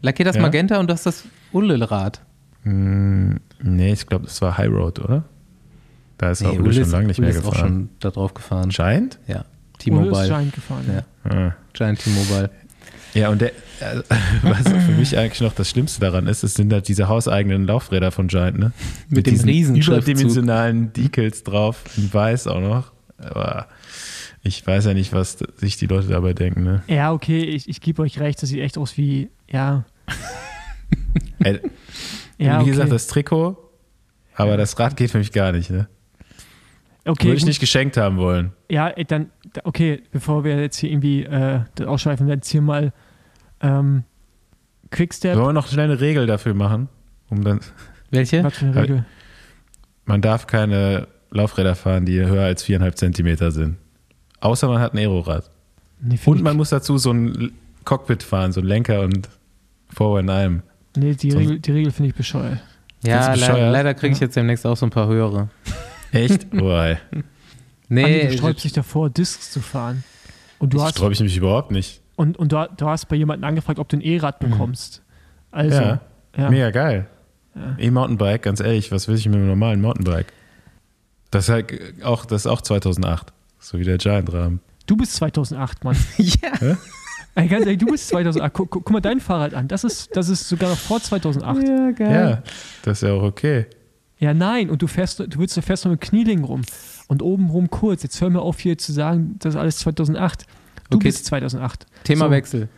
lackier 0.00 0.24
das 0.24 0.36
Ja? 0.36 0.42
Magenta 0.42 0.80
und 0.80 0.88
du 0.88 0.94
hast 0.94 1.04
das 1.06 1.24
Ulle-Rad. 1.52 2.20
Hm, 2.64 3.38
nee, 3.62 3.92
ich 3.92 4.06
glaube, 4.06 4.24
das 4.26 4.40
war 4.40 4.56
High 4.56 4.70
Road, 4.70 4.98
oder? 5.00 5.24
Da 6.18 6.30
ist 6.30 6.44
auch 6.44 6.52
Ulle 6.52 6.72
schon 6.72 6.90
lange 6.90 7.06
nicht 7.08 7.18
Ulle 7.18 7.28
mehr 7.28 7.36
ist 7.38 7.44
auch 7.44 7.50
gefahren. 7.52 7.68
schon 7.68 7.88
da 8.00 8.10
drauf 8.10 8.32
gefahren. 8.34 8.68
Giant? 8.70 9.18
Ja. 9.26 9.36
Ulle 9.36 9.44
T-Mobile. 9.78 10.26
Giant 10.28 10.52
gefahren. 10.54 10.84
Ja. 10.88 11.30
Ja. 11.30 11.46
Ah. 11.48 11.54
Giant 11.72 11.98
T-Mobile. 11.98 12.50
Ja, 13.14 13.29
und 13.29 13.40
der, 13.40 13.51
äh, 13.51 14.03
was 14.42 14.62
für 14.62 14.92
mich 14.92 15.16
eigentlich 15.18 15.40
noch 15.40 15.55
das 15.55 15.68
Schlimmste 15.68 16.01
daran 16.01 16.27
ist, 16.27 16.42
es 16.42 16.55
sind 16.55 16.72
halt 16.72 16.88
diese 16.88 17.09
hauseigenen 17.09 17.66
Laufräder 17.66 18.11
von 18.11 18.29
Giant, 18.29 18.59
ne? 18.59 18.72
Mit 19.09 19.27
dem 19.27 19.35
diesen 19.35 19.48
Riesenschriftzug. 19.48 20.03
überdimensionalen 20.03 20.92
Decals 20.92 21.44
drauf, 21.44 21.85
in 21.96 22.12
weiß 22.12 22.46
auch 22.46 22.61
noch. 22.61 22.92
Aber 23.18 23.68
ich 24.42 24.66
weiß 24.66 24.87
ja 24.87 24.94
nicht, 24.94 25.12
was 25.12 25.38
sich 25.57 25.77
die 25.77 25.87
Leute 25.87 26.09
dabei 26.09 26.33
denken, 26.33 26.64
ne? 26.64 26.83
Ja, 26.88 27.12
okay, 27.12 27.40
ich, 27.40 27.68
ich 27.68 27.81
gebe 27.81 28.03
euch 28.03 28.18
recht, 28.18 28.42
das 28.42 28.48
sieht 28.48 28.61
echt 28.61 28.79
aus 28.79 28.96
wie, 28.96 29.31
ja, 29.51 29.85
Ey, 31.40 31.61
ja, 32.38 32.59
wie 32.59 32.62
okay. 32.62 32.70
gesagt, 32.70 32.92
das 32.92 33.06
Trikot, 33.06 33.56
aber 34.35 34.56
das 34.56 34.79
Rad 34.79 34.96
geht 34.96 35.10
für 35.10 35.19
mich 35.19 35.33
gar 35.33 35.52
nicht, 35.52 35.71
ne? 35.71 35.88
Okay, 37.07 37.27
Würde 37.29 37.37
ich 37.38 37.44
nicht 37.46 37.61
geschenkt 37.61 37.96
haben 37.96 38.17
wollen. 38.17 38.53
Ja, 38.71 38.88
ey, 38.88 39.05
dann, 39.05 39.31
da- 39.53 39.63
okay, 39.65 40.03
bevor 40.13 40.44
wir 40.44 40.61
jetzt 40.61 40.77
hier 40.79 40.90
irgendwie 40.90 41.25
äh, 41.25 41.61
das 41.75 41.87
ausschweifen, 41.87 42.29
jetzt 42.29 42.48
hier 42.48 42.63
mal 42.63 42.92
ähm, 43.61 44.05
Quickstep. 44.90 45.37
Wollen 45.37 45.48
wir 45.48 45.53
noch 45.53 45.69
schnell 45.69 45.90
eine 45.90 46.00
Regel 46.00 46.27
dafür 46.27 46.55
machen? 46.55 46.88
Um 47.31 47.42
dann, 47.44 47.61
Welche? 48.11 48.44
Was 48.44 48.59
für 48.59 48.67
eine 48.67 48.75
Regel? 48.77 49.05
man 50.05 50.21
darf 50.21 50.46
keine 50.46 51.07
Laufräder 51.31 51.75
fahren, 51.75 52.05
die 52.05 52.21
höher 52.21 52.44
als 52.44 52.63
viereinhalb 52.65 52.98
Zentimeter 52.98 53.50
sind. 53.53 53.77
Außer 54.40 54.69
man 54.69 54.81
hat 54.81 54.92
ein 54.94 54.98
Aerorad. 54.98 55.50
Nee, 56.00 56.19
Und 56.27 56.42
man 56.42 56.57
muss 56.57 56.71
dazu 56.71 56.98
so 56.98 57.13
ein 57.13 57.53
Cockpit 57.85 58.23
fahren, 58.25 58.53
so 58.53 58.61
ein 58.61 58.67
Lenker 58.67 59.00
und 59.03 59.29
Vorder 59.88 60.21
in 60.21 60.31
einem. 60.31 60.63
nee, 60.96 61.15
die 61.15 61.31
sonst- 61.31 61.42
Regel, 61.44 61.59
die 61.61 61.73
Regel 61.73 61.92
finde 61.92 62.09
ich 62.11 62.15
bescheuert. 62.17 62.59
Ja, 63.05 63.33
le 63.33 63.38
bescheuert? 63.40 63.73
leider 63.73 63.94
kriege 63.94 64.13
ich 64.13 64.21
jetzt 64.21 64.35
demnächst 64.37 64.67
auch 64.67 64.77
so 64.77 64.87
ein 64.87 64.90
paar 64.90 65.07
höhere. 65.07 65.48
Echt? 66.13 66.50
Boah, 66.56 66.98
Andi, 67.10 67.23
Nee, 67.88 68.27
du 68.29 68.33
sträubst 68.38 68.65
dich 68.65 68.73
davor, 68.73 69.10
Discs 69.10 69.50
zu 69.50 69.60
fahren. 69.60 70.04
Und 70.58 70.73
du 70.73 70.79
ich 70.79 70.85
hast, 70.85 70.92
sträube 70.96 71.13
ich 71.13 71.21
mich 71.21 71.37
überhaupt 71.37 71.71
nicht. 71.73 72.00
und, 72.17 72.38
und 72.38 72.52
du, 72.52 72.69
du 72.77 72.87
hast 72.87 73.08
bei 73.08 73.17
jemandem 73.17 73.48
angefragt, 73.48 73.79
ob 73.79 73.88
du 73.88 73.96
ein 73.96 74.00
E-Rad 74.00 74.38
bekommst. 74.38 75.02
Also, 75.50 75.81
Ja. 75.81 76.00
ja. 76.37 76.50
Mega 76.50 76.71
geil. 76.71 77.06
Ja. 77.54 77.77
E-Mountainbike, 77.79 78.42
ganz 78.42 78.60
ehrlich, 78.60 78.90
was 78.92 79.08
will 79.08 79.17
ich 79.17 79.27
mit 79.27 79.35
einem 79.37 79.48
normalen 79.48 79.81
Mountainbike? 79.83 80.33
Das 81.31 81.44
ist 81.44 81.48
halt 81.50 82.02
auch, 82.04 82.25
das 82.25 82.42
ist 82.42 82.46
auch 82.46 82.60
2008. 82.63 83.33
So 83.58 83.79
wie 83.79 83.85
der 83.85 83.98
Giant-Rahmen. 83.98 84.60
Du 84.87 84.96
bist 84.96 85.15
2008, 85.17 85.85
Mann. 85.85 85.96
Ja. 86.19 86.77
Ey, 87.35 87.48
ganz 87.48 87.65
ehrlich, 87.65 87.79
du 87.79 87.87
bist 87.87 88.08
2008. 88.08 88.52
Guck, 88.52 88.71
guck, 88.71 88.85
guck 88.85 88.92
mal 88.92 89.00
dein 89.00 89.19
Fahrrad 89.21 89.54
an. 89.54 89.67
Das 89.69 89.85
ist, 89.85 90.15
das 90.17 90.29
ist 90.29 90.48
sogar 90.48 90.69
noch 90.71 90.79
vor 90.79 91.00
2008. 91.00 91.63
Ja, 91.63 91.75
Ja, 91.75 91.90
geil. 91.92 92.10
Ja, 92.13 92.42
das 92.83 93.02
ist 93.02 93.08
ja 93.08 93.15
auch 93.15 93.23
okay. 93.23 93.67
Nein. 94.35 94.70
Und 94.70 94.83
du 94.83 94.87
fährst, 94.87 95.18
du 95.20 95.27
willst, 95.38 95.56
du 95.56 95.62
fährst 95.62 95.85
noch 95.85 95.90
mit 95.92 96.00
Knieling 96.00 96.44
rum. 96.44 96.62
Und 97.08 97.23
obenrum 97.23 97.68
kurz. 97.70 98.02
Jetzt 98.04 98.20
hör 98.20 98.31
mir 98.31 98.40
auf, 98.40 98.60
hier 98.60 98.79
zu 98.79 98.92
sagen, 98.92 99.35
das 99.40 99.54
ist 99.54 99.60
alles 99.60 99.79
2008. 99.79 100.46
Du 100.90 100.96
Okay. 100.96 101.08
bist 101.08 101.25
2008. 101.27 101.83
So. 101.83 101.88
Themawechsel. 102.04 102.68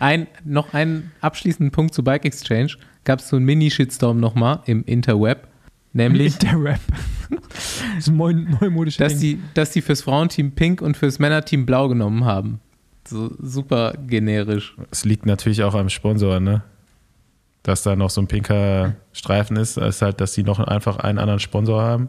Ein, 0.00 0.26
noch 0.44 0.74
einen 0.74 1.12
abschließenden 1.20 1.70
Punkt 1.70 1.94
zu 1.94 2.04
Bike 2.04 2.24
Exchange. 2.24 2.74
Gab 3.04 3.20
es 3.20 3.28
so 3.28 3.36
einen 3.36 3.46
Mini-Shitstorm 3.46 4.20
nochmal 4.20 4.60
im 4.66 4.84
Interweb. 4.84 5.48
Nämlich, 5.94 6.38
Der 6.38 6.62
Rap. 6.62 6.80
Das 7.30 7.98
ist 7.98 8.08
ein 8.08 8.16
neu, 8.16 8.32
neumodisches 8.34 8.98
dass 8.98 9.12
Ding. 9.18 9.20
die, 9.20 9.42
dass 9.54 9.70
die 9.70 9.80
fürs 9.80 10.02
Frauenteam 10.02 10.52
pink 10.52 10.82
und 10.82 10.96
fürs 10.98 11.18
Männerteam 11.18 11.64
blau 11.64 11.88
genommen 11.88 12.24
haben. 12.26 12.60
So 13.08 13.30
super 13.40 13.94
generisch. 14.06 14.76
Es 14.90 15.04
liegt 15.06 15.24
natürlich 15.24 15.62
auch 15.62 15.74
am 15.74 15.88
Sponsor, 15.88 16.40
ne? 16.40 16.62
Dass 17.62 17.82
da 17.82 17.94
noch 17.94 18.10
so 18.10 18.20
ein 18.20 18.26
pinker 18.26 18.94
Streifen 19.12 19.56
ist, 19.56 19.76
ist 19.78 20.02
halt, 20.02 20.20
dass 20.20 20.32
die 20.32 20.42
noch 20.42 20.58
einfach 20.58 20.96
einen 20.96 21.18
anderen 21.18 21.38
Sponsor 21.40 21.80
haben. 21.80 22.08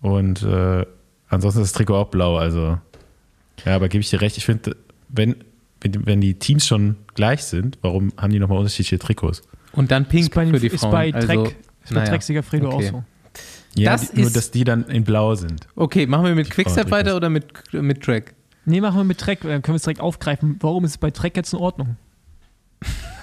Und 0.00 0.42
äh, 0.42 0.84
ansonsten 1.28 1.62
ist 1.62 1.72
das 1.72 1.78
Trikot 1.78 1.94
auch 1.96 2.08
blau, 2.08 2.36
also. 2.36 2.78
Ja, 3.64 3.76
aber 3.76 3.88
gebe 3.88 4.00
ich 4.02 4.10
dir 4.10 4.20
recht, 4.20 4.36
ich 4.36 4.44
finde, 4.44 4.76
wenn, 5.08 5.36
wenn, 5.80 5.92
die- 5.92 6.06
wenn 6.06 6.20
die 6.20 6.34
Teams 6.34 6.66
schon 6.66 6.96
gleich 7.14 7.44
sind, 7.44 7.78
warum 7.82 8.12
haben 8.16 8.32
die 8.32 8.38
nochmal 8.40 8.58
unterschiedliche 8.58 8.98
Trikots? 8.98 9.42
Und 9.72 9.90
dann 9.90 10.06
pink 10.06 10.24
ist 10.24 10.34
bei, 10.34 10.46
für 10.46 10.58
die 10.58 10.66
ist 10.66 10.80
Frauen. 10.80 10.90
bei 10.92 11.10
Dreck, 11.12 11.22
also, 11.30 11.44
ist 11.44 11.54
bei 11.90 11.94
naja. 11.94 12.10
Drecksiger 12.10 12.42
Fredo 12.42 12.68
Okay. 12.72 12.86
auch 12.88 12.90
so. 12.92 13.04
Ja, 13.76 13.92
Das 13.92 14.10
die, 14.12 14.20
nur 14.22 14.30
dass 14.30 14.50
die 14.50 14.64
dann 14.64 14.84
in 14.84 15.04
blau 15.04 15.34
sind. 15.34 15.66
Okay, 15.74 16.06
machen 16.06 16.26
wir 16.26 16.34
mit 16.34 16.50
Quickstep 16.50 16.90
weiter 16.90 17.16
oder 17.16 17.28
mit, 17.30 17.46
mit 17.72 18.02
Track? 18.02 18.34
Nee, 18.66 18.80
machen 18.80 18.96
wir 18.98 19.04
mit 19.04 19.24
Dreck, 19.24 19.40
dann 19.42 19.62
können 19.62 19.74
wir 19.74 19.76
es 19.76 19.82
direkt 19.82 20.00
aufgreifen. 20.00 20.56
Warum 20.60 20.84
ist 20.84 20.92
es 20.92 20.98
bei 20.98 21.10
Dreck 21.10 21.36
jetzt 21.36 21.52
in 21.52 21.58
Ordnung? 21.58 21.96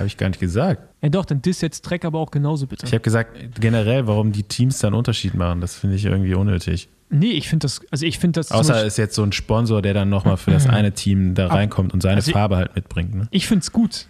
Habe 0.02 0.08
ich 0.08 0.18
gar 0.18 0.28
nicht 0.30 0.39
gesagt. 0.39 0.82
Ja 1.02 1.10
doch, 1.10 1.26
dann 1.26 1.41
diss 1.41 1.62
jetzt 1.62 1.82
Dreck 1.82 2.06
aber 2.06 2.20
auch 2.20 2.32
genauso 2.32 2.68
bitte. 2.68 2.86
Ich 2.86 2.91
habe 2.93 3.02
gesagt, 3.02 3.60
generell, 3.60 4.08
warum 4.08 4.32
die 4.32 4.43
Teams 4.43 4.80
da 4.80 4.88
einen 4.88 4.95
Unterschied 4.95 5.34
machen, 5.34 5.62
das 5.62 5.76
finde 5.76 5.95
ich 5.95 6.06
irgendwie 6.06 6.34
unnötig. 6.34 6.89
nee, 7.10 7.32
ich 7.32 7.49
finde 7.49 7.66
das, 7.66 7.82
also 7.91 8.06
ich 8.06 8.20
finde 8.20 8.39
das 8.39 8.52
Außer 8.52 8.86
ist 8.86 8.97
jetzt 8.97 9.16
so 9.16 9.24
ein 9.24 9.32
Sponsor, 9.32 9.82
der 9.82 9.93
dann 9.93 10.10
nochmal 10.10 10.38
für 10.38 10.52
das 10.52 10.68
eine 10.68 10.93
Team 10.93 11.34
da 11.36 11.47
reinkommt 11.47 11.93
und 11.93 12.02
seine 12.02 12.18
also- 12.18 12.32
Farbe 12.32 12.58
halt 12.58 12.76
mitbringt. 12.76 13.14
Ne? 13.16 13.28
Ich 13.32 13.47
finde 13.47 13.64
es 13.64 13.72
gut. 13.72 14.08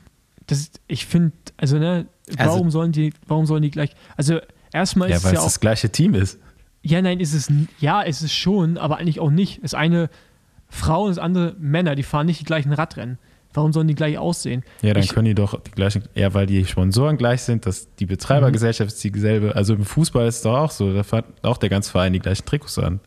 Das 0.47 0.69
ich 0.87 1.05
finde, 1.05 1.33
also 1.57 1.77
ne, 1.77 2.07
Also- 2.37 2.51
warum 2.53 2.71
sollen 2.71 2.91
die, 2.91 3.13
warum 3.27 3.45
sollen 3.45 3.61
die 3.63 3.71
gleich, 3.71 3.91
also 4.17 4.39
erstmal 4.73 5.09
ist 5.09 5.13
Ja, 5.13 5.17
es 5.17 5.23
weil 5.25 5.33
ja 5.33 5.39
es 5.39 5.41
auch, 5.41 5.45
das 5.47 5.59
gleiche 5.59 5.89
Team 5.89 6.13
ist. 6.13 6.39
ja 6.83 7.01
nein, 7.01 7.19
ist 7.19 7.33
es, 7.33 7.51
ja, 7.79 8.01
ist 8.01 8.21
es 8.21 8.33
schon, 8.33 8.77
aber 8.77 8.97
eigentlich 8.97 9.19
auch 9.19 9.29
nicht. 9.31 9.63
Das 9.63 9.73
eine 9.73 10.09
Frau 10.67 11.03
und 11.03 11.09
das 11.09 11.17
andere 11.19 11.55
Männer, 11.59 11.95
die 11.95 12.03
fahren 12.03 12.25
nicht 12.27 12.39
die 12.39 12.45
gleichen 12.45 12.71
Radrennen. 12.73 13.17
Warum 13.53 13.73
sollen 13.73 13.87
die 13.87 13.95
gleich 13.95 14.17
aussehen? 14.17 14.63
Ja, 14.81 14.93
dann 14.93 15.03
Ich- 15.03 15.09
können 15.13 15.25
die 15.25 15.35
doch 15.35 15.59
die 15.61 15.71
gleichen, 15.71 16.03
ja, 16.15 16.33
weil 16.33 16.45
die 16.45 16.63
Sponsoren 16.65 17.17
gleich 17.17 17.41
sind, 17.41 17.65
dass 17.65 17.93
die 17.95 18.05
Betreibergesellschaft 18.05 18.91
ist 18.93 19.03
dieselbe. 19.03 19.55
Also 19.55 19.73
im 19.73 19.83
Fußball 19.83 20.25
ist 20.27 20.37
es 20.37 20.41
doch 20.43 20.57
auch 20.57 20.71
so, 20.71 20.93
da 20.93 21.03
fährt 21.03 21.25
auch 21.43 21.57
der 21.57 21.69
ganze 21.69 21.91
Verein 21.91 22.13
die 22.13 22.19
gleichen 22.19 22.45
Trikots 22.45 22.79
an. 22.79 22.99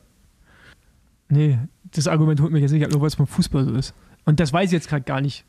Nee, 1.28 1.59
das 1.92 2.07
Argument 2.07 2.40
holt 2.40 2.53
mich 2.53 2.62
jetzt 2.62 2.72
nicht 2.72 2.84
ab, 2.84 2.90
nur 2.92 3.01
weil 3.01 3.09
es 3.09 3.16
beim 3.16 3.26
Fußball 3.26 3.64
so 3.64 3.74
ist. 3.74 3.95
Und 4.24 4.40
das 4.40 4.53
weiß 4.53 4.66
ich 4.68 4.72
jetzt 4.72 4.88
gerade 4.88 5.05
gar 5.05 5.20
nicht, 5.20 5.45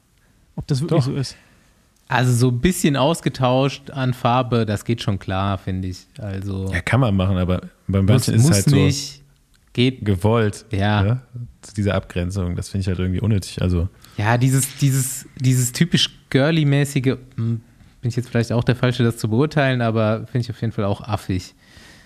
ob 0.56 0.68
das 0.68 0.82
wirklich 0.82 1.00
Doch. 1.00 1.06
so 1.12 1.16
ist. 1.16 1.36
Also 2.08 2.32
so 2.34 2.50
ein 2.50 2.60
bisschen 2.60 2.96
ausgetauscht 2.96 3.90
an 3.90 4.14
Farbe, 4.14 4.66
das 4.66 4.86
geht 4.86 5.02
schon 5.02 5.18
klar, 5.18 5.58
finde 5.58 5.88
ich. 5.88 6.06
Also 6.20 6.72
Ja, 6.72 6.82
kann 6.82 7.00
man 7.00 7.16
machen, 7.16 7.38
aber 7.38 7.62
bei 7.88 8.02
muss, 8.02 8.10
manchen 8.28 8.36
ist 8.36 8.46
es 8.46 8.52
halt 8.52 8.68
nicht. 8.68 9.22
Geht. 9.74 10.00
so 10.00 10.06
gewollt. 10.06 10.66
Ja. 10.72 11.02
ne? 11.04 11.22
Diese 11.76 11.94
Abgrenzung, 11.96 12.56
das 12.56 12.70
finde 12.70 12.82
ich 12.84 12.88
halt 12.88 13.00
irgendwie 13.00 13.20
unnötig. 13.20 13.62
Also, 13.62 13.90
Ja, 14.18 14.38
dieses, 14.38 14.78
dieses, 14.78 15.28
dieses 15.36 15.72
typisch 15.72 16.10
girly-mäßige, 16.30 17.18
hm, 17.36 17.62
bin 18.02 18.10
ich 18.10 18.16
jetzt 18.16 18.30
vielleicht 18.30 18.52
auch 18.52 18.64
der 18.64 18.76
Falsche, 18.76 19.04
das 19.04 19.18
zu 19.18 19.30
beurteilen, 19.30 19.82
aber 19.82 20.26
finde 20.28 20.40
ich 20.40 20.50
auf 20.50 20.62
jeden 20.62 20.72
Fall 20.72 20.86
auch 20.86 21.02
affig. 21.02 21.54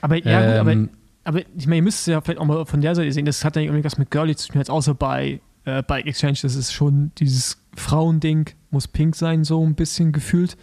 Aber 0.02 0.16
ja, 0.16 0.40
gut, 0.52 0.60
aber, 0.60 0.72
Ähm, 0.72 0.90
aber 1.24 1.40
ich 1.58 1.68
meine, 1.68 1.78
ihr 1.78 1.84
müsst 1.84 2.02
es 2.02 2.06
ja 2.08 2.22
vielleicht 2.22 2.40
auch 2.40 2.46
mal 2.46 2.66
von 2.66 2.82
der 2.82 2.96
Seite 2.96 3.12
sehen, 3.12 3.26
das 3.26 3.44
hat 3.46 3.56
ja 3.56 3.62
unbedingt 3.64 3.86
was 3.86 3.98
mit 3.98 4.10
Girly 4.10 4.36
zu 4.36 4.48
tun, 4.48 4.60
jetzt 4.60 4.70
außer 4.72 4.96
bei 4.96 5.40
äh, 5.66 5.84
Bike 5.84 6.08
Exchange, 6.08 6.40
das 6.42 6.56
ist 6.56 6.72
schon 6.74 7.12
dieses 7.18 7.58
Frauending, 7.76 8.46
muss 8.72 8.88
pink 8.88 9.16
sein, 9.16 9.44
so 9.44 9.64
ein 9.66 9.76
bisschen 9.76 10.12
gefühlt. 10.12 10.58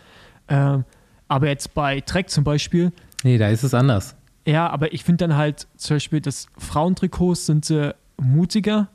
Ähm, 0.49 0.84
aber 1.28 1.49
jetzt 1.49 1.74
bei 1.74 2.01
Trek 2.01 2.30
zum 2.30 2.44
Beispiel, 2.44 2.92
Nee, 3.22 3.38
da 3.38 3.49
ist 3.49 3.62
es 3.62 3.74
anders. 3.74 4.16
ja, 4.47 4.68
aber 4.68 4.92
ich 4.94 5.05
finde 5.05 5.26
dann 5.28 5.36
halt 5.36 5.66
zum 5.76 5.97
Beispiel, 5.97 6.20
dass 6.20 6.47
Frauentrikots 6.59 7.47
sind 7.47 7.68
äh, 7.70 7.92
mutiger 8.20 8.88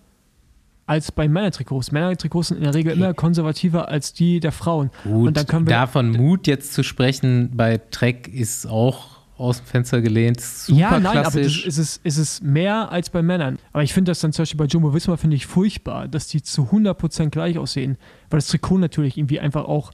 als 0.91 1.09
bei 1.09 1.29
Männertrikots. 1.29 1.93
Männertrikots 1.93 2.49
sind 2.49 2.57
in 2.57 2.63
der 2.63 2.73
Regel 2.73 2.91
immer 2.91 3.13
konservativer 3.13 3.87
als 3.87 4.11
die 4.11 4.41
der 4.41 4.51
Frauen. 4.51 4.91
Gut, 5.05 5.29
Und 5.29 5.37
dann 5.37 5.47
können 5.47 5.65
wir 5.65 5.71
davon 5.73 6.11
Mut 6.11 6.47
jetzt 6.47 6.73
zu 6.73 6.83
sprechen, 6.83 7.51
bei 7.53 7.79
Trek 7.91 8.27
ist 8.27 8.67
auch 8.67 9.21
aus 9.37 9.59
dem 9.59 9.67
Fenster 9.67 10.01
gelehnt, 10.01 10.41
super 10.41 10.77
ja, 10.77 10.99
nein, 10.99 11.05
aber 11.05 11.23
das 11.23 11.33
klassisch. 11.33 11.65
ist, 11.65 11.77
es, 11.77 11.99
ist 12.03 12.17
es 12.17 12.41
mehr 12.41 12.91
als 12.91 13.09
bei 13.09 13.21
Männern. 13.21 13.57
Aber 13.71 13.83
ich 13.83 13.93
finde 13.93 14.11
das 14.11 14.19
dann 14.19 14.33
zum 14.33 14.43
Beispiel 14.43 14.57
bei 14.57 14.65
Jumbo 14.65 14.93
Visma 14.93 15.15
finde 15.15 15.37
ich 15.37 15.47
furchtbar, 15.47 16.09
dass 16.09 16.27
die 16.27 16.43
zu 16.43 16.63
100% 16.63 17.29
gleich 17.29 17.57
aussehen. 17.57 17.97
Weil 18.29 18.39
das 18.39 18.47
Trikot 18.49 18.77
natürlich 18.77 19.17
irgendwie 19.17 19.39
einfach 19.39 19.63
auch 19.63 19.91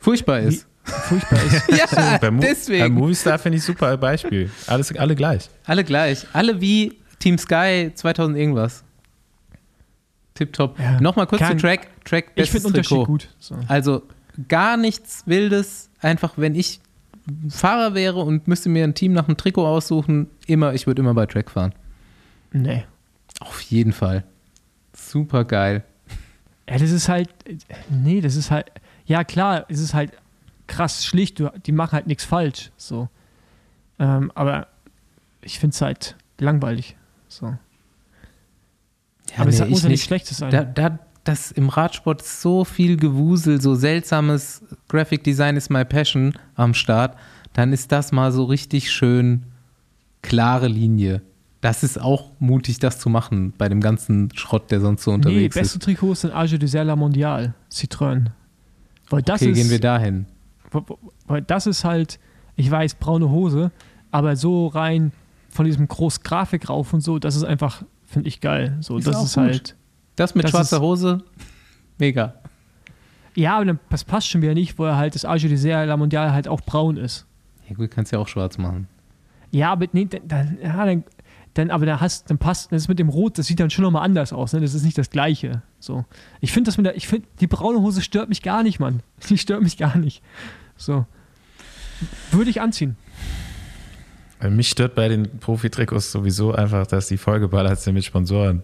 furchtbar 0.00 0.40
ist. 0.40 0.66
furchtbar 0.82 1.38
ist. 1.44 1.68
Ja, 1.78 2.18
bei, 2.18 2.32
Mo 2.32 2.40
bei 2.40 2.48
deswegen. 2.48 2.94
Movistar 2.94 3.38
finde 3.38 3.58
ich 3.58 3.64
super 3.64 3.96
Beispiel. 3.96 4.50
Alles, 4.66 4.94
alle 4.96 5.14
gleich. 5.14 5.48
Alle 5.64 5.84
gleich. 5.84 6.26
Alle 6.32 6.60
wie 6.60 6.98
Team 7.20 7.38
Sky 7.38 7.92
2000 7.94 8.36
irgendwas. 8.36 8.82
Tipptopp. 10.34 10.78
Ja. 10.78 11.00
Nochmal 11.00 11.26
kurz 11.26 11.40
Kein- 11.40 11.58
zu 11.58 11.66
Track. 11.66 11.88
Track 12.04 12.32
Ich 12.34 12.50
finde 12.50 12.68
Unterschied 12.68 13.04
gut. 13.06 13.28
So. 13.38 13.56
Also 13.68 14.02
gar 14.48 14.76
nichts 14.76 15.26
Wildes. 15.26 15.90
Einfach, 16.00 16.34
wenn 16.36 16.54
ich 16.54 16.80
Fahrer 17.48 17.94
wäre 17.94 18.20
und 18.20 18.48
müsste 18.48 18.68
mir 18.68 18.84
ein 18.84 18.94
Team 18.94 19.12
nach 19.12 19.28
einem 19.28 19.36
Trikot 19.36 19.66
aussuchen, 19.66 20.28
immer, 20.46 20.74
ich 20.74 20.86
würde 20.86 21.02
immer 21.02 21.14
bei 21.14 21.26
Track 21.26 21.50
fahren. 21.50 21.72
Nee. 22.52 22.84
Auf 23.40 23.60
jeden 23.62 23.92
Fall. 23.92 24.24
Super 24.92 25.44
geil. 25.44 25.84
Ja, 26.68 26.78
das 26.78 26.90
ist 26.90 27.08
halt, 27.08 27.28
nee, 27.90 28.20
das 28.20 28.36
ist 28.36 28.50
halt, 28.50 28.70
ja 29.04 29.24
klar, 29.24 29.66
es 29.68 29.80
ist 29.80 29.94
halt 29.94 30.12
krass 30.66 31.04
schlicht, 31.04 31.38
du, 31.38 31.50
die 31.66 31.72
machen 31.72 31.92
halt 31.92 32.06
nichts 32.06 32.24
falsch, 32.24 32.70
so. 32.76 33.08
Ähm, 33.98 34.32
aber 34.34 34.68
ich 35.42 35.58
finde 35.58 35.74
es 35.74 35.80
halt 35.82 36.16
langweilig, 36.38 36.96
so. 37.28 37.56
Ja, 39.34 39.40
aber 39.40 39.50
es 39.50 39.56
nee, 39.56 39.62
hat, 39.62 39.70
muss 39.70 39.82
ja 39.82 39.88
nicht 39.88 40.04
schlechtes 40.04 40.38
sein. 40.38 40.50
Da, 40.50 40.64
da, 40.64 40.98
das 41.24 41.52
im 41.52 41.68
Radsport 41.68 42.22
so 42.24 42.64
viel 42.64 42.96
Gewusel, 42.96 43.60
so 43.60 43.74
seltsames 43.74 44.62
Graphic 44.88 45.24
Design 45.24 45.56
ist 45.56 45.70
my 45.70 45.84
passion 45.84 46.34
am 46.54 46.74
Start, 46.74 47.16
dann 47.52 47.72
ist 47.72 47.92
das 47.92 48.12
mal 48.12 48.32
so 48.32 48.44
richtig 48.44 48.90
schön 48.90 49.44
klare 50.22 50.68
Linie. 50.68 51.22
Das 51.60 51.84
ist 51.84 52.00
auch 52.00 52.32
mutig, 52.40 52.80
das 52.80 52.98
zu 52.98 53.08
machen 53.08 53.52
bei 53.56 53.68
dem 53.68 53.80
ganzen 53.80 54.30
Schrott, 54.34 54.70
der 54.70 54.80
sonst 54.80 55.04
so 55.04 55.12
nee, 55.12 55.16
unterwegs 55.16 55.54
beste 55.54 55.78
ist. 55.78 55.84
Trikots 55.84 56.22
sind 56.22 56.34
Age 56.34 56.58
de 56.58 56.66
Serla 56.68 56.96
Mondial, 56.96 57.54
Citroën. 57.70 58.26
Weil 59.10 59.22
das 59.22 59.42
Okay, 59.42 59.52
ist, 59.52 59.56
gehen 59.58 59.70
wir 59.70 59.78
dahin. 59.80 60.26
weil 61.26 61.42
das 61.42 61.66
ist 61.66 61.84
halt, 61.84 62.18
ich 62.56 62.68
weiß, 62.70 62.94
braune 62.96 63.30
Hose, 63.30 63.70
aber 64.10 64.34
so 64.34 64.66
rein 64.66 65.12
von 65.50 65.66
diesem 65.66 65.86
groß 65.86 66.22
Grafik 66.22 66.68
rauf 66.68 66.92
und 66.94 67.02
so, 67.02 67.18
das 67.18 67.36
ist 67.36 67.44
einfach, 67.44 67.84
finde 68.12 68.28
ich 68.28 68.40
geil. 68.40 68.76
So, 68.80 68.98
Ist 68.98 69.06
das 69.06 69.16
auch 69.16 69.24
ist 69.24 69.34
gut. 69.34 69.44
halt, 69.44 69.76
Das 70.16 70.34
mit 70.34 70.44
Das 70.44 70.50
schwarzer 70.52 70.76
ist- 70.76 70.82
Hose, 70.82 71.18
mega. 71.98 72.34
ja, 73.34 73.56
aber 73.56 73.64
dann, 73.64 73.78
das 73.90 74.04
passt 74.04 74.28
schon 74.28 74.42
wieder 74.42 74.54
nicht, 74.54 74.78
wo 74.78 74.84
er 74.84 74.96
halt 74.96 75.14
das 75.14 75.24
Age 75.24 75.42
de 75.48 75.56
Serla 75.56 75.96
Mondial 75.96 76.32
halt 76.32 76.48
auch 76.48 76.60
braun 76.60 76.96
ist. 76.96 77.26
Ja 77.68 77.74
gut, 77.74 77.90
kannst 77.90 78.12
ja 78.12 78.18
auch 78.18 78.28
schwarz 78.28 78.58
machen. 78.58 78.88
Ja, 79.50 79.72
aber 79.72 79.86
nee, 79.92 80.04
dann, 80.06 80.28
dann, 80.28 80.58
ja, 80.62 80.84
dann, 80.86 81.04
dann 81.54 81.70
aber 81.70 81.84
dann 81.86 82.00
hast, 82.00 82.30
dann 82.30 82.38
passt 82.38 82.72
das 82.72 82.88
mit 82.88 82.98
dem 82.98 83.08
Rot, 83.10 83.38
das 83.38 83.46
sieht 83.46 83.60
dann 83.60 83.68
schon 83.70 83.82
nochmal 83.84 84.04
anders 84.04 84.32
aus, 84.32 84.52
ne? 84.54 84.60
Das 84.60 84.72
ist 84.74 84.84
nicht 84.84 84.96
das 84.96 85.10
Gleiche. 85.10 85.62
So. 85.78 86.04
Ich 86.40 86.52
finde 86.52 86.68
das 86.68 86.76
mit 86.78 86.86
der, 86.86 86.96
ich 86.96 87.06
finde, 87.08 87.28
die 87.40 87.46
braune 87.46 87.80
Hose 87.80 88.00
stört 88.02 88.28
mich 88.30 88.42
gar 88.42 88.62
nicht, 88.62 88.80
Mann. 88.80 89.00
Die 89.28 89.36
stört 89.38 89.62
mich 89.62 89.76
gar 89.76 89.96
nicht. 89.98 90.22
So. 90.76 91.04
Würde 92.30 92.50
ich 92.50 92.60
anziehen. 92.60 92.96
Äh, 94.42 94.50
Mich 94.50 94.68
stört 94.70 94.94
bei 94.94 95.08
den 95.08 95.38
Profi-Trikots 95.38 96.12
sowieso 96.12 96.52
einfach, 96.52 96.86
dass 96.86 97.08
die 97.08 97.16
vollgeballert 97.16 97.80
sind 97.80 97.94
mit 97.94 98.04
Sponsoren. 98.04 98.62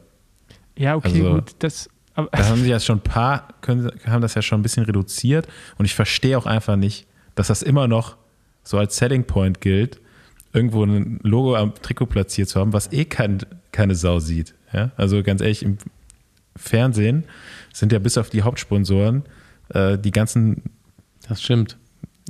Ja, 0.77 0.97
okay, 0.97 1.09
Also- 1.09 1.35
gut. 1.35 1.55
Das, 1.61 1.89
aber, 2.15 2.29
Da 2.33 2.47
haben 2.49 2.63
sie 2.63 2.69
ja 2.71 2.81
schon 2.81 2.99
ein 2.99 3.03
paar, 3.03 3.49
können, 3.61 3.91
haben 4.07 4.23
das 4.23 4.35
ja 4.35 4.43
schon 4.43 4.61
ein 4.61 4.63
bisschen 4.63 4.85
reduziert 4.85 5.47
und 5.77 5.85
ich 5.85 5.95
verstehe 5.95 6.37
auch 6.37 6.47
einfach 6.47 6.77
nicht, 6.77 7.07
dass 7.35 7.47
das 7.49 7.63
immer 7.63 7.87
noch 7.89 8.17
so 8.65 8.79
als 8.79 8.97
Selling 8.97 9.25
Point 9.25 9.61
gilt, 9.61 10.01
irgendwo 10.53 10.85
ein 10.85 11.21
Logo 11.23 11.55
am 11.57 11.75
Trikot 11.75 12.07
platziert 12.07 12.49
zu 12.49 12.59
haben, 12.61 12.73
was 12.73 12.93
eh 12.93 13.05
kein, 13.05 13.39
keine 13.73 13.95
Sau 13.95 14.19
sieht. 14.19 14.55
Ja? 14.73 14.91
Also 14.97 15.23
ganz 15.23 15.41
ehrlich, 15.41 15.63
im 15.63 15.79
Fernsehen 16.57 17.25
sind 17.73 17.93
ja 17.93 17.99
bis 17.99 18.19
auf 18.19 18.31
die 18.31 18.43
Hauptsponsoren 18.43 19.23
äh, 19.69 19.97
die 19.99 20.11
ganzen 20.11 20.63
Das 21.29 21.43
stimmt. 21.43 21.77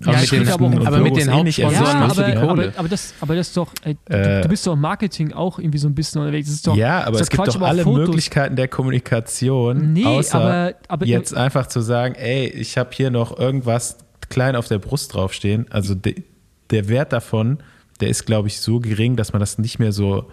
Aber 0.05 0.13
Ja, 0.13 0.21
mit 0.21 0.33
den, 0.33 0.49
aber 0.49 0.87
aber 0.87 0.99
mit 1.01 1.17
den 1.17 1.33
Hauptsponsoren 1.33 1.75
ja, 1.75 1.81
ersetzt, 1.81 1.99
machst 1.99 2.19
du 2.19 2.23
die? 2.25 2.33
Kohle. 2.35 2.69
aber, 2.69 2.79
aber, 2.79 2.89
das, 2.89 3.15
aber 3.21 3.35
das 3.37 3.49
ist 3.49 3.57
doch, 3.57 3.73
ey, 3.83 3.97
du, 4.05 4.15
Äh, 4.15 4.41
du 4.43 4.49
bist 4.49 4.67
doch 4.67 4.75
im 4.75 4.81
Marketing 4.81 5.33
auch 5.33 5.59
irgendwie 5.59 5.79
so 5.79 5.89
ein 5.89 5.95
bisschen 5.95 6.21
unterwegs. 6.21 6.49
Das 6.49 6.55
ist 6.57 6.67
doch, 6.67 6.77
Ja, 6.77 7.05
aber 7.05 7.21
es 7.21 7.29
gibt 7.31 7.43
Quatsch, 7.43 7.57
doch 7.57 7.63
alle 7.63 7.83
Fotos. 7.83 8.09
Möglichkeiten 8.09 8.57
der 8.57 8.69
Kommunikation, 8.69 9.93
Nee, 9.93 10.05
außer 10.05 10.75
aber, 10.89 11.07
jetzt 11.07 11.35
einfach 11.37 11.67
zu 11.67 11.81
sagen, 11.81 12.15
ey, 12.15 12.47
ich 12.49 12.79
habe 12.79 12.91
hier 12.93 13.11
noch 13.11 13.39
irgendwas 13.39 13.99
klein 14.29 14.57
auf 14.57 14.69
der 14.69 14.79
Brust 14.79 15.15
draufstehen. 15.15 15.67
Also 15.71 15.95
de, 15.95 16.23
der 16.71 16.89
Wert 16.89 17.13
davon, 17.13 17.59
der 18.01 18.09
ist, 18.09 18.27
glaube 18.27 18.49
ich, 18.49 18.61
so 18.61 18.81
gering, 18.81 19.17
dass 19.17 19.33
man 19.33 19.41
das 19.41 19.59
nicht 19.59 19.79
mehr 19.79 19.93
so. 19.93 20.29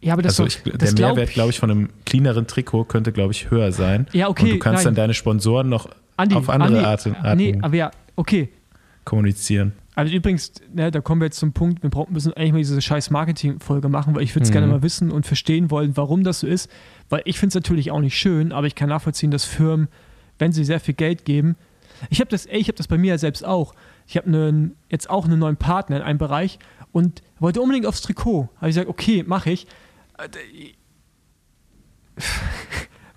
ja, 0.00 0.12
aber 0.12 0.22
das 0.22 0.38
Also 0.38 0.46
ich, 0.46 0.62
der 0.64 0.78
das 0.78 0.94
Mehrwert, 0.94 1.30
glaube 1.30 1.50
ich, 1.50 1.58
von 1.58 1.70
einem 1.70 1.88
cleaneren 2.04 2.46
Trikot 2.46 2.84
könnte, 2.84 3.12
glaube 3.12 3.32
ich, 3.32 3.50
höher 3.50 3.72
sein. 3.72 4.06
Ja, 4.12 4.28
okay, 4.28 4.44
Und 4.44 4.50
du 4.50 4.58
kannst 4.58 4.84
nein. 4.84 4.94
dann 4.94 5.02
deine 5.02 5.14
Sponsoren 5.14 5.68
noch 5.68 5.88
Andi, 6.16 6.34
auf 6.34 6.50
andere 6.50 6.84
Andi, 6.84 7.14
Arten 7.14 7.36
Nee, 7.36 7.58
aber 7.62 7.76
ja, 7.76 7.90
okay. 8.16 8.50
Kommunizieren. 9.08 9.72
Also 9.94 10.14
übrigens, 10.14 10.52
ne, 10.72 10.90
da 10.92 11.00
kommen 11.00 11.20
wir 11.20 11.26
jetzt 11.26 11.38
zum 11.40 11.52
Punkt, 11.52 11.82
wir 11.82 11.90
brauchen, 11.90 12.12
müssen 12.12 12.32
eigentlich 12.34 12.52
mal 12.52 12.58
diese 12.58 12.80
scheiß 12.80 13.10
Marketing-Folge 13.10 13.88
machen, 13.88 14.14
weil 14.14 14.22
ich 14.22 14.34
würde 14.34 14.44
es 14.44 14.50
Mhm. 14.50 14.52
gerne 14.52 14.66
mal 14.68 14.82
wissen 14.82 15.10
und 15.10 15.26
verstehen 15.26 15.70
wollen, 15.72 15.96
warum 15.96 16.22
das 16.22 16.40
so 16.40 16.46
ist. 16.46 16.70
Weil 17.08 17.22
ich 17.24 17.38
finde 17.38 17.48
es 17.48 17.54
natürlich 17.56 17.90
auch 17.90 18.00
nicht 18.00 18.16
schön, 18.16 18.52
aber 18.52 18.66
ich 18.68 18.76
kann 18.76 18.88
nachvollziehen, 18.88 19.30
dass 19.32 19.44
Firmen, 19.44 19.88
wenn 20.38 20.52
sie 20.52 20.62
sehr 20.64 20.78
viel 20.78 20.94
Geld 20.94 21.24
geben, 21.24 21.56
ich 22.10 22.20
habe 22.20 22.30
das, 22.30 22.46
ey, 22.46 22.58
ich 22.60 22.68
habe 22.68 22.76
das 22.76 22.86
bei 22.86 22.96
mir 22.96 23.08
ja 23.08 23.18
selbst 23.18 23.44
auch. 23.44 23.74
Ich 24.06 24.16
habe 24.16 24.28
einen, 24.28 24.76
jetzt 24.88 25.10
auch 25.10 25.24
einen 25.24 25.40
neuen 25.40 25.56
Partner 25.56 25.96
in 25.96 26.02
einem 26.02 26.18
Bereich 26.18 26.60
und 26.92 27.22
wollte 27.40 27.60
unbedingt 27.60 27.86
aufs 27.86 28.02
Trikot. 28.02 28.48
Habe 28.58 28.68
ich 28.70 28.76
gesagt, 28.76 28.88
okay, 28.88 29.24
mache 29.26 29.50
ich. 29.50 29.66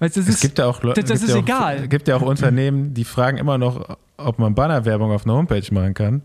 Weißt, 0.01 0.17
Es 0.17 0.27
ist, 0.27 0.41
gibt 0.41 0.57
ja 0.57 0.65
auch, 0.65 0.81
Leu- 0.83 0.93
das- 0.93 1.05
das 1.05 1.21
ist 1.23 1.29
ja 1.29 1.37
egal. 1.37 1.87
gibt 1.87 2.07
ja 2.07 2.15
auch 2.17 2.21
Unternehmen, 2.23 2.93
die 2.95 3.03
fragen 3.05 3.37
immer 3.37 3.57
noch, 3.57 3.97
ob 4.17 4.39
man 4.39 4.55
Bannerwerbung 4.55 5.11
auf 5.11 5.25
einer 5.25 5.35
Homepage 5.35 5.63
machen 5.71 5.93
kann. 5.93 6.21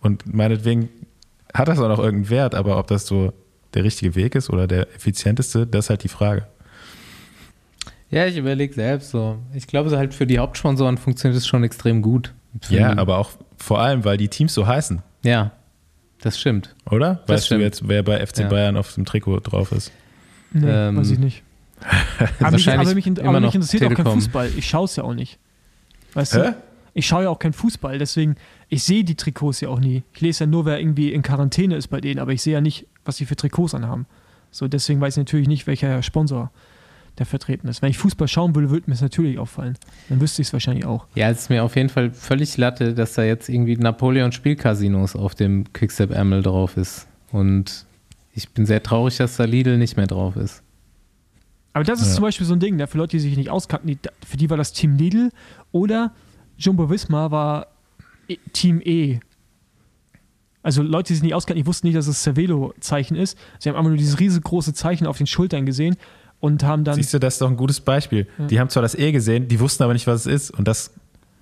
Und 0.00 0.32
meinetwegen 0.34 0.88
hat 1.54 1.68
das 1.68 1.78
auch 1.78 1.88
noch 1.88 1.98
irgendeinen 1.98 2.30
Wert, 2.30 2.54
aber 2.54 2.78
ob 2.78 2.86
das 2.86 3.06
so 3.06 3.32
der 3.74 3.84
richtige 3.84 4.14
Weg 4.14 4.34
ist 4.34 4.48
oder 4.48 4.66
der 4.66 4.88
effizienteste, 4.94 5.66
das 5.66 5.84
ist 5.86 5.90
halt 5.90 6.04
die 6.04 6.08
Frage. 6.08 6.46
Ja, 8.10 8.24
ich 8.26 8.36
überlege 8.38 8.72
selbst 8.72 9.10
so. 9.10 9.38
Ich 9.52 9.66
glaube, 9.66 9.90
so 9.90 9.98
halt 9.98 10.14
für 10.14 10.26
die 10.26 10.38
Hauptsponsoren 10.38 10.96
funktioniert 10.96 11.36
es 11.38 11.46
schon 11.46 11.62
extrem 11.64 12.00
gut. 12.00 12.32
Ja, 12.70 12.94
die- 12.94 12.98
aber 12.98 13.18
auch 13.18 13.30
vor 13.58 13.80
allem, 13.80 14.04
weil 14.04 14.16
die 14.16 14.28
Teams 14.28 14.54
so 14.54 14.66
heißen, 14.66 15.02
Ja, 15.22 15.50
das 16.22 16.38
stimmt. 16.40 16.74
oder? 16.90 17.16
Das 17.26 17.28
weißt 17.36 17.46
stimmt. 17.46 17.60
du 17.60 17.64
jetzt, 17.66 17.88
wer 17.88 18.02
bei 18.02 18.18
FC 18.24 18.38
Ja. 18.44 18.48
Bayern 18.48 18.76
auf 18.78 18.94
dem 18.94 19.04
Trikot 19.04 19.40
drauf 19.40 19.70
ist? 19.72 19.92
nee, 20.52 20.66
ähm, 20.66 20.96
weiß 20.96 21.10
ich 21.10 21.18
nicht. 21.18 21.42
Aber 22.40 22.52
mich, 22.52 22.68
aber 22.68 22.94
mich, 22.94 23.06
aber 23.20 23.40
mich 23.40 23.54
interessiert 23.54 23.82
auch 23.82 23.88
kein 23.88 23.96
Telekom. 23.96 24.14
Fußball. 24.14 24.50
Ich 24.56 24.68
schaue 24.68 24.84
es 24.86 24.96
ja 24.96 25.04
auch 25.04 25.14
nicht. 25.14 25.38
Weißt 26.14 26.34
Hä? 26.34 26.38
du? 26.38 26.56
Ich 26.94 27.06
schaue 27.06 27.24
ja 27.24 27.30
auch 27.30 27.38
kein 27.38 27.52
Fußball, 27.52 27.98
deswegen, 27.98 28.34
ich 28.68 28.82
sehe 28.82 29.04
die 29.04 29.14
Trikots 29.14 29.60
ja 29.60 29.68
auch 29.68 29.78
nie. 29.78 30.02
Ich 30.14 30.20
lese 30.20 30.44
ja 30.44 30.46
nur, 30.48 30.64
wer 30.64 30.80
irgendwie 30.80 31.12
in 31.12 31.22
Quarantäne 31.22 31.76
ist 31.76 31.88
bei 31.88 32.00
denen, 32.00 32.18
aber 32.18 32.32
ich 32.32 32.42
sehe 32.42 32.54
ja 32.54 32.60
nicht, 32.60 32.86
was 33.04 33.18
die 33.18 33.26
für 33.26 33.36
Trikots 33.36 33.74
anhaben. 33.74 34.06
So, 34.50 34.66
deswegen 34.66 35.00
weiß 35.00 35.14
ich 35.14 35.18
natürlich 35.18 35.46
nicht, 35.46 35.66
welcher 35.66 36.02
Sponsor 36.02 36.50
der 37.18 37.26
vertreten 37.26 37.68
ist. 37.68 37.82
Wenn 37.82 37.90
ich 37.90 37.98
Fußball 37.98 38.28
schauen 38.28 38.54
würde, 38.54 38.70
würde 38.70 38.84
mir 38.88 38.94
es 38.94 39.00
natürlich 39.00 39.38
auffallen. 39.38 39.76
Dann 40.08 40.20
wüsste 40.20 40.42
ich 40.42 40.48
es 40.48 40.52
wahrscheinlich 40.52 40.86
auch. 40.86 41.06
Ja, 41.14 41.28
es 41.30 41.42
ist 41.42 41.50
mir 41.50 41.62
auf 41.62 41.76
jeden 41.76 41.88
Fall 41.88 42.10
völlig 42.10 42.56
Latte, 42.56 42.94
dass 42.94 43.14
da 43.14 43.22
jetzt 43.22 43.48
irgendwie 43.48 43.76
Napoleon 43.76 44.32
Spielcasinos 44.32 45.16
auf 45.16 45.34
dem 45.34 45.72
Quickstep 45.72 46.10
Ärmel 46.10 46.42
drauf 46.42 46.76
ist. 46.76 47.06
Und 47.30 47.86
ich 48.32 48.48
bin 48.50 48.66
sehr 48.66 48.82
traurig, 48.82 49.16
dass 49.16 49.36
da 49.36 49.44
Lidl 49.44 49.78
nicht 49.78 49.96
mehr 49.96 50.06
drauf 50.06 50.36
ist. 50.36 50.62
Aber 51.78 51.84
das 51.84 52.00
ist 52.00 52.08
Ja. 52.08 52.14
zum 52.16 52.22
Beispiel 52.22 52.44
so 52.44 52.54
ein 52.54 52.58
Ding, 52.60 52.74
ne, 52.74 52.88
für 52.88 52.98
Leute, 52.98 53.12
die 53.12 53.20
sich 53.20 53.36
nicht 53.36 53.50
auskannten, 53.50 53.86
die, 53.86 53.98
für 54.26 54.36
die 54.36 54.50
war 54.50 54.56
das 54.56 54.72
Team 54.72 54.96
Lidl 54.96 55.30
oder 55.70 56.12
Jumbo 56.56 56.90
Visma 56.90 57.30
war 57.30 57.68
E- 58.28 58.36
Team 58.52 58.80
E. 58.84 59.20
Also 60.64 60.82
Leute, 60.82 61.08
die 61.08 61.14
sich 61.14 61.22
nicht 61.22 61.34
auskannten, 61.34 61.62
die 61.62 61.66
wussten 61.68 61.86
nicht, 61.86 61.96
dass 61.96 62.08
es 62.08 62.20
Cervelo-Zeichen 62.24 63.16
ist. 63.16 63.38
Sie 63.60 63.68
haben 63.68 63.76
einfach 63.76 63.90
nur 63.90 63.96
dieses 63.96 64.18
riesengroße 64.18 64.74
Zeichen 64.74 65.06
auf 65.06 65.18
den 65.18 65.28
Schultern 65.28 65.66
gesehen 65.66 65.96
und 66.40 66.64
haben 66.64 66.82
dann. 66.82 66.96
Siehst 66.96 67.14
du, 67.14 67.20
das 67.20 67.34
ist 67.34 67.40
doch 67.42 67.48
ein 67.48 67.56
gutes 67.56 67.80
Beispiel. 67.80 68.26
Die 68.50 68.58
haben 68.58 68.68
zwar 68.70 68.82
das 68.82 68.96
E 68.96 69.12
gesehen, 69.12 69.46
die 69.46 69.60
wussten 69.60 69.84
aber 69.84 69.92
nicht, 69.92 70.08
was 70.08 70.26
es 70.26 70.26
ist. 70.26 70.50
Und 70.50 70.66
das 70.66 70.92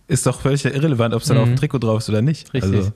ist 0.07 0.27
doch 0.27 0.43
völlig 0.43 0.67
irrelevant, 0.67 1.15
ob 1.15 1.23
es 1.23 1.29
dann 1.29 1.39
Mhm. 1.39 1.43
auf 1.45 1.49
dem 1.49 1.57
Trikot 1.57 1.79
drauf 1.79 1.99
ist 2.01 2.11
oder 2.11 2.21
nicht. 2.21 2.53
Richtig. 2.53 2.75
Also, 2.77 2.93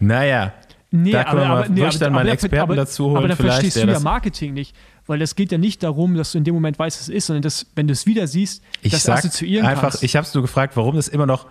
naja, 0.00 0.52
Nee, 0.92 1.10
Da 1.10 1.24
können 1.24 1.40
wir 1.42 1.48
mal- 1.48 1.68
würde 1.76 1.88
ich 1.88 1.98
dann 1.98 2.12
mal 2.12 2.20
einen 2.20 2.28
Experten 2.30 2.58
aber, 2.58 2.76
dazu 2.76 3.06
holen, 3.06 3.16
Aber 3.16 3.28
da 3.28 3.34
vielleicht, 3.36 3.54
verstehst 3.54 3.76
du 3.76 3.80
ja 3.80 3.86
das- 3.86 4.02
Marketing 4.04 4.54
nicht. 4.54 4.74
Weil 5.06 5.18
das 5.20 5.36
geht 5.36 5.52
ja 5.52 5.58
nicht 5.58 5.82
darum, 5.82 6.16
dass 6.16 6.32
du 6.32 6.38
in 6.38 6.44
dem 6.44 6.54
Moment 6.54 6.78
weißt, 6.78 6.96
was 6.98 7.08
es 7.08 7.14
ist, 7.14 7.26
sondern 7.26 7.42
dass, 7.42 7.66
wenn 7.76 7.86
du 7.86 7.92
es 7.92 8.06
wieder 8.06 8.26
siehst, 8.26 8.62
ich 8.82 8.90
das 8.92 9.04
sag 9.04 9.18
assoziieren 9.18 9.64
einfach, 9.66 9.82
kannst. 9.90 10.02
ich 10.02 10.16
habe 10.16 10.26
es 10.26 10.34
nur 10.34 10.42
gefragt, 10.42 10.76
warum 10.76 10.96
das 10.96 11.08
immer 11.08 11.26
noch 11.26 11.46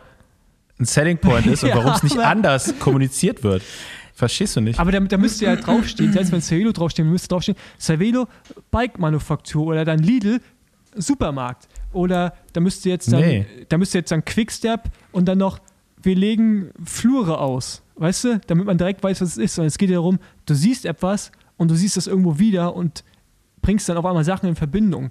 ein 0.77 0.85
Selling 0.85 1.17
Point 1.17 1.45
ist 1.47 1.63
und 1.63 1.69
Ja, 1.69 1.77
warum 1.77 1.93
es 1.93 2.03
nicht 2.03 2.17
anders 2.19 2.73
kommuniziert 2.79 3.43
wird. 3.43 3.63
Verstehst 4.13 4.55
du 4.55 4.61
nicht? 4.61 4.79
Aber 4.79 4.91
da, 4.91 4.99
da 4.99 5.17
müsste 5.17 5.45
ja 5.45 5.51
halt 5.51 5.65
draufstehen, 5.67 6.11
selbst 6.13 6.31
wenn 6.31 6.41
Cervelo 6.41 6.71
draufsteht, 6.71 7.05
müsste 7.05 7.27
draufstehen, 7.29 7.57
Cervelo 7.79 8.27
Bike-Manufaktur 8.71 9.67
oder 9.67 9.85
dann 9.85 9.99
Lidl 9.99 10.39
Supermarkt. 10.95 11.67
Oder 11.91 12.33
da 12.53 12.61
müsste 12.61 12.89
jetzt 12.89 13.11
dann, 13.11 13.19
Nee. 13.21 13.45
da 13.69 13.77
müsste 13.77 13.97
jetzt 13.97 14.11
dann 14.11 14.23
Quickstep 14.23 14.81
und 15.11 15.25
dann 15.25 15.37
noch, 15.37 15.59
wir 16.01 16.15
legen 16.15 16.71
Flure 16.85 17.39
aus. 17.39 17.81
Weißt 17.95 18.23
du? 18.25 18.39
Damit 18.47 18.65
man 18.65 18.77
direkt 18.77 19.01
weiß, 19.03 19.21
was 19.21 19.29
es 19.31 19.37
ist. 19.37 19.59
Und 19.59 19.65
es 19.65 19.77
geht 19.77 19.89
ja 19.89 19.95
darum, 19.95 20.19
du 20.45 20.53
siehst 20.53 20.85
etwas 20.85 21.31
und 21.57 21.71
du 21.71 21.75
siehst 21.75 21.97
das 21.97 22.07
irgendwo 22.07 22.37
wieder 22.39 22.75
und 22.75 23.03
bringst 23.65 23.89
dann 23.89 23.97
auf 23.97 24.05
einmal 24.05 24.23
Sachen 24.23 24.47
in 24.47 24.55
Verbindung. 24.55 25.09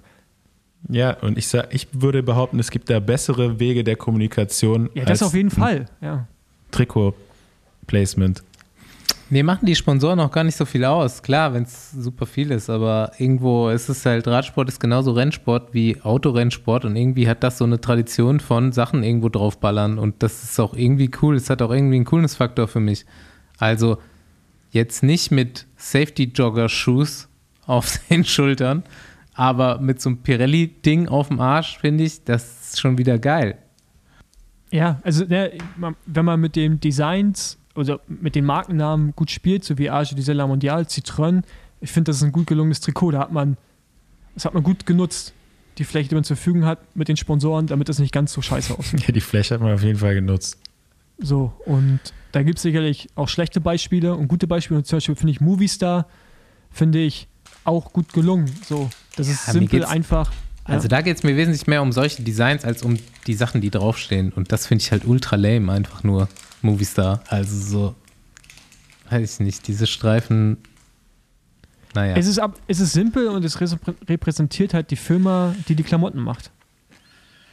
ja, 0.87 1.11
und 1.19 1.37
ich 1.37 1.47
sag, 1.47 1.73
ich 1.73 1.89
würde 1.91 2.23
behaupten, 2.23 2.57
es 2.59 2.71
gibt 2.71 2.89
da 2.89 3.01
bessere 3.01 3.59
Wege 3.59 3.83
der 3.83 3.97
Kommunikation 3.97 4.89
Ja, 4.93 5.01
das 5.03 5.21
als 5.21 5.23
auf 5.23 5.33
jeden 5.33 5.51
Fall. 5.51 5.87
Ja. 5.99 6.27
Trikot-Placement. 6.71 8.43
Nee, 9.29 9.43
machen 9.43 9.65
die 9.65 9.75
Sponsoren 9.75 10.19
auch 10.19 10.31
gar 10.31 10.43
nicht 10.43 10.55
so 10.55 10.65
viel 10.65 10.85
aus. 10.85 11.21
Klar, 11.21 11.53
wenn 11.53 11.63
es 11.63 11.91
super 11.91 12.25
viel 12.25 12.51
ist, 12.51 12.69
aber 12.69 13.11
irgendwo 13.17 13.69
ist 13.69 13.89
es 13.89 14.05
halt, 14.05 14.27
Radsport 14.27 14.69
ist 14.69 14.79
genauso 14.79 15.11
Rennsport 15.11 15.73
wie 15.73 15.99
Autorennsport 16.01 16.85
und 16.85 16.95
irgendwie 16.95 17.27
hat 17.27 17.43
das 17.43 17.57
so 17.57 17.65
eine 17.65 17.81
Tradition 17.81 18.39
von 18.39 18.71
Sachen 18.71 19.03
irgendwo 19.03 19.27
draufballern 19.27 19.97
und 19.97 20.23
das 20.23 20.43
ist 20.43 20.59
auch 20.59 20.75
irgendwie 20.75 21.09
cool. 21.21 21.35
Es 21.35 21.49
hat 21.49 21.61
auch 21.61 21.71
irgendwie 21.71 21.95
einen 21.95 22.05
Coolness-Faktor 22.05 22.67
für 22.67 22.79
mich. 22.79 23.05
Also 23.57 23.97
jetzt 24.71 25.01
nicht 25.01 25.31
mit 25.31 25.65
Safety-Jogger-Shoes 25.75 27.27
auf 27.65 27.99
den 28.09 28.25
Schultern, 28.25 28.83
aber 29.33 29.79
mit 29.79 30.01
so 30.01 30.09
einem 30.09 30.19
Pirelli-Ding 30.19 31.07
auf 31.07 31.27
dem 31.27 31.39
Arsch, 31.39 31.77
finde 31.79 32.03
ich, 32.03 32.23
das 32.23 32.73
ist 32.73 32.79
schon 32.79 32.97
wieder 32.97 33.19
geil. 33.19 33.57
Ja, 34.71 34.99
also 35.03 35.25
ne, 35.25 35.51
wenn 36.05 36.25
man 36.25 36.39
mit 36.39 36.55
den 36.55 36.79
Designs 36.79 37.57
oder 37.75 37.99
mit 38.07 38.35
den 38.35 38.45
Markennamen 38.45 39.13
gut 39.15 39.31
spielt, 39.31 39.63
so 39.63 39.77
wie 39.77 39.89
Age 39.89 40.15
de 40.15 40.33
la 40.33 40.47
Mondial, 40.47 40.83
Citroën, 40.83 41.43
ich 41.81 41.91
finde, 41.91 42.09
das 42.09 42.17
ist 42.17 42.23
ein 42.23 42.31
gut 42.31 42.47
gelungenes 42.47 42.79
Trikot. 42.79 43.11
Da 43.11 43.19
hat 43.19 43.31
man, 43.31 43.57
das 44.33 44.45
hat 44.45 44.53
man 44.53 44.63
gut 44.63 44.85
genutzt, 44.85 45.33
die 45.77 45.83
Fläche, 45.83 46.09
die 46.09 46.15
man 46.15 46.23
zur 46.23 46.37
Verfügung 46.37 46.65
hat 46.65 46.95
mit 46.95 47.07
den 47.07 47.17
Sponsoren, 47.17 47.67
damit 47.67 47.89
das 47.89 47.99
nicht 47.99 48.13
ganz 48.13 48.33
so 48.33 48.41
scheiße 48.41 48.77
aussieht. 48.77 49.03
Ja, 49.07 49.13
die 49.13 49.21
Fläche 49.21 49.53
hat 49.53 49.61
man 49.61 49.73
auf 49.73 49.83
jeden 49.83 49.99
Fall 49.99 50.15
genutzt. 50.15 50.57
So, 51.17 51.53
und 51.65 51.99
da 52.31 52.43
gibt 52.43 52.57
es 52.57 52.63
sicherlich 52.63 53.07
auch 53.15 53.29
schlechte 53.29 53.61
Beispiele 53.61 54.15
und 54.15 54.27
gute 54.27 54.47
Beispiele. 54.47 54.79
Und 54.79 54.85
zum 54.85 54.97
Beispiel 54.97 55.15
finde 55.15 55.31
ich 55.31 55.41
Movistar, 55.41 56.07
finde 56.71 56.99
ich 56.99 57.27
auch 57.65 57.91
gut 57.93 58.13
gelungen. 58.13 58.49
So, 58.65 58.89
das 59.15 59.27
ist 59.27 59.47
Ja, 59.47 59.53
simpel, 59.53 59.83
einfach. 59.85 60.31
Also 60.63 60.83
ja. 60.85 60.89
da 60.89 61.01
geht 61.01 61.17
es 61.17 61.23
mir 61.23 61.35
wesentlich 61.35 61.67
mehr 61.67 61.81
um 61.81 61.91
solche 61.91 62.23
Designs 62.23 62.63
als 62.65 62.81
um 62.83 62.97
die 63.27 63.33
Sachen, 63.35 63.61
die 63.61 63.69
draufstehen. 63.69 64.31
Und 64.33 64.51
das 64.51 64.65
finde 64.67 64.81
ich 64.83 64.91
halt 64.91 65.05
ultra 65.05 65.35
lame, 65.35 65.71
einfach 65.71 66.03
nur 66.03 66.27
Movistar. 66.61 67.21
Also 67.27 67.59
so, 67.59 67.95
weiß 69.09 69.35
ich 69.35 69.39
nicht, 69.45 69.67
diese 69.67 69.85
Streifen, 69.85 70.57
naja. 71.93 72.15
Es 72.17 72.27
ist, 72.27 72.39
ab, 72.39 72.59
es 72.67 72.79
ist 72.79 72.93
simpel 72.93 73.27
und 73.27 73.45
es 73.45 73.57
reprä- 73.59 73.95
repräsentiert 74.09 74.73
halt 74.73 74.91
die 74.91 74.95
Firma, 74.97 75.55
die 75.67 75.75
die 75.75 75.83
Klamotten 75.83 76.19
macht. 76.19 76.51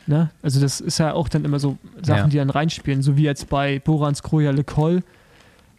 Ne? 0.07 0.31
Also 0.43 0.61
das 0.61 0.81
ist 0.81 0.99
ja 0.99 1.13
auch 1.13 1.29
dann 1.29 1.45
immer 1.45 1.61
so 1.61 1.79
Sachen, 2.03 2.23
Ja. 2.25 2.27
die 2.29 2.37
dann 2.39 2.51
reinspielen, 2.51 3.03
so 3.03 3.17
wie 3.17 3.23
jetzt 3.23 3.49
bei 3.49 3.79
Borans 3.79 4.23
Kroja 4.23 4.51
Le 4.51 4.65
Col. 4.65 5.03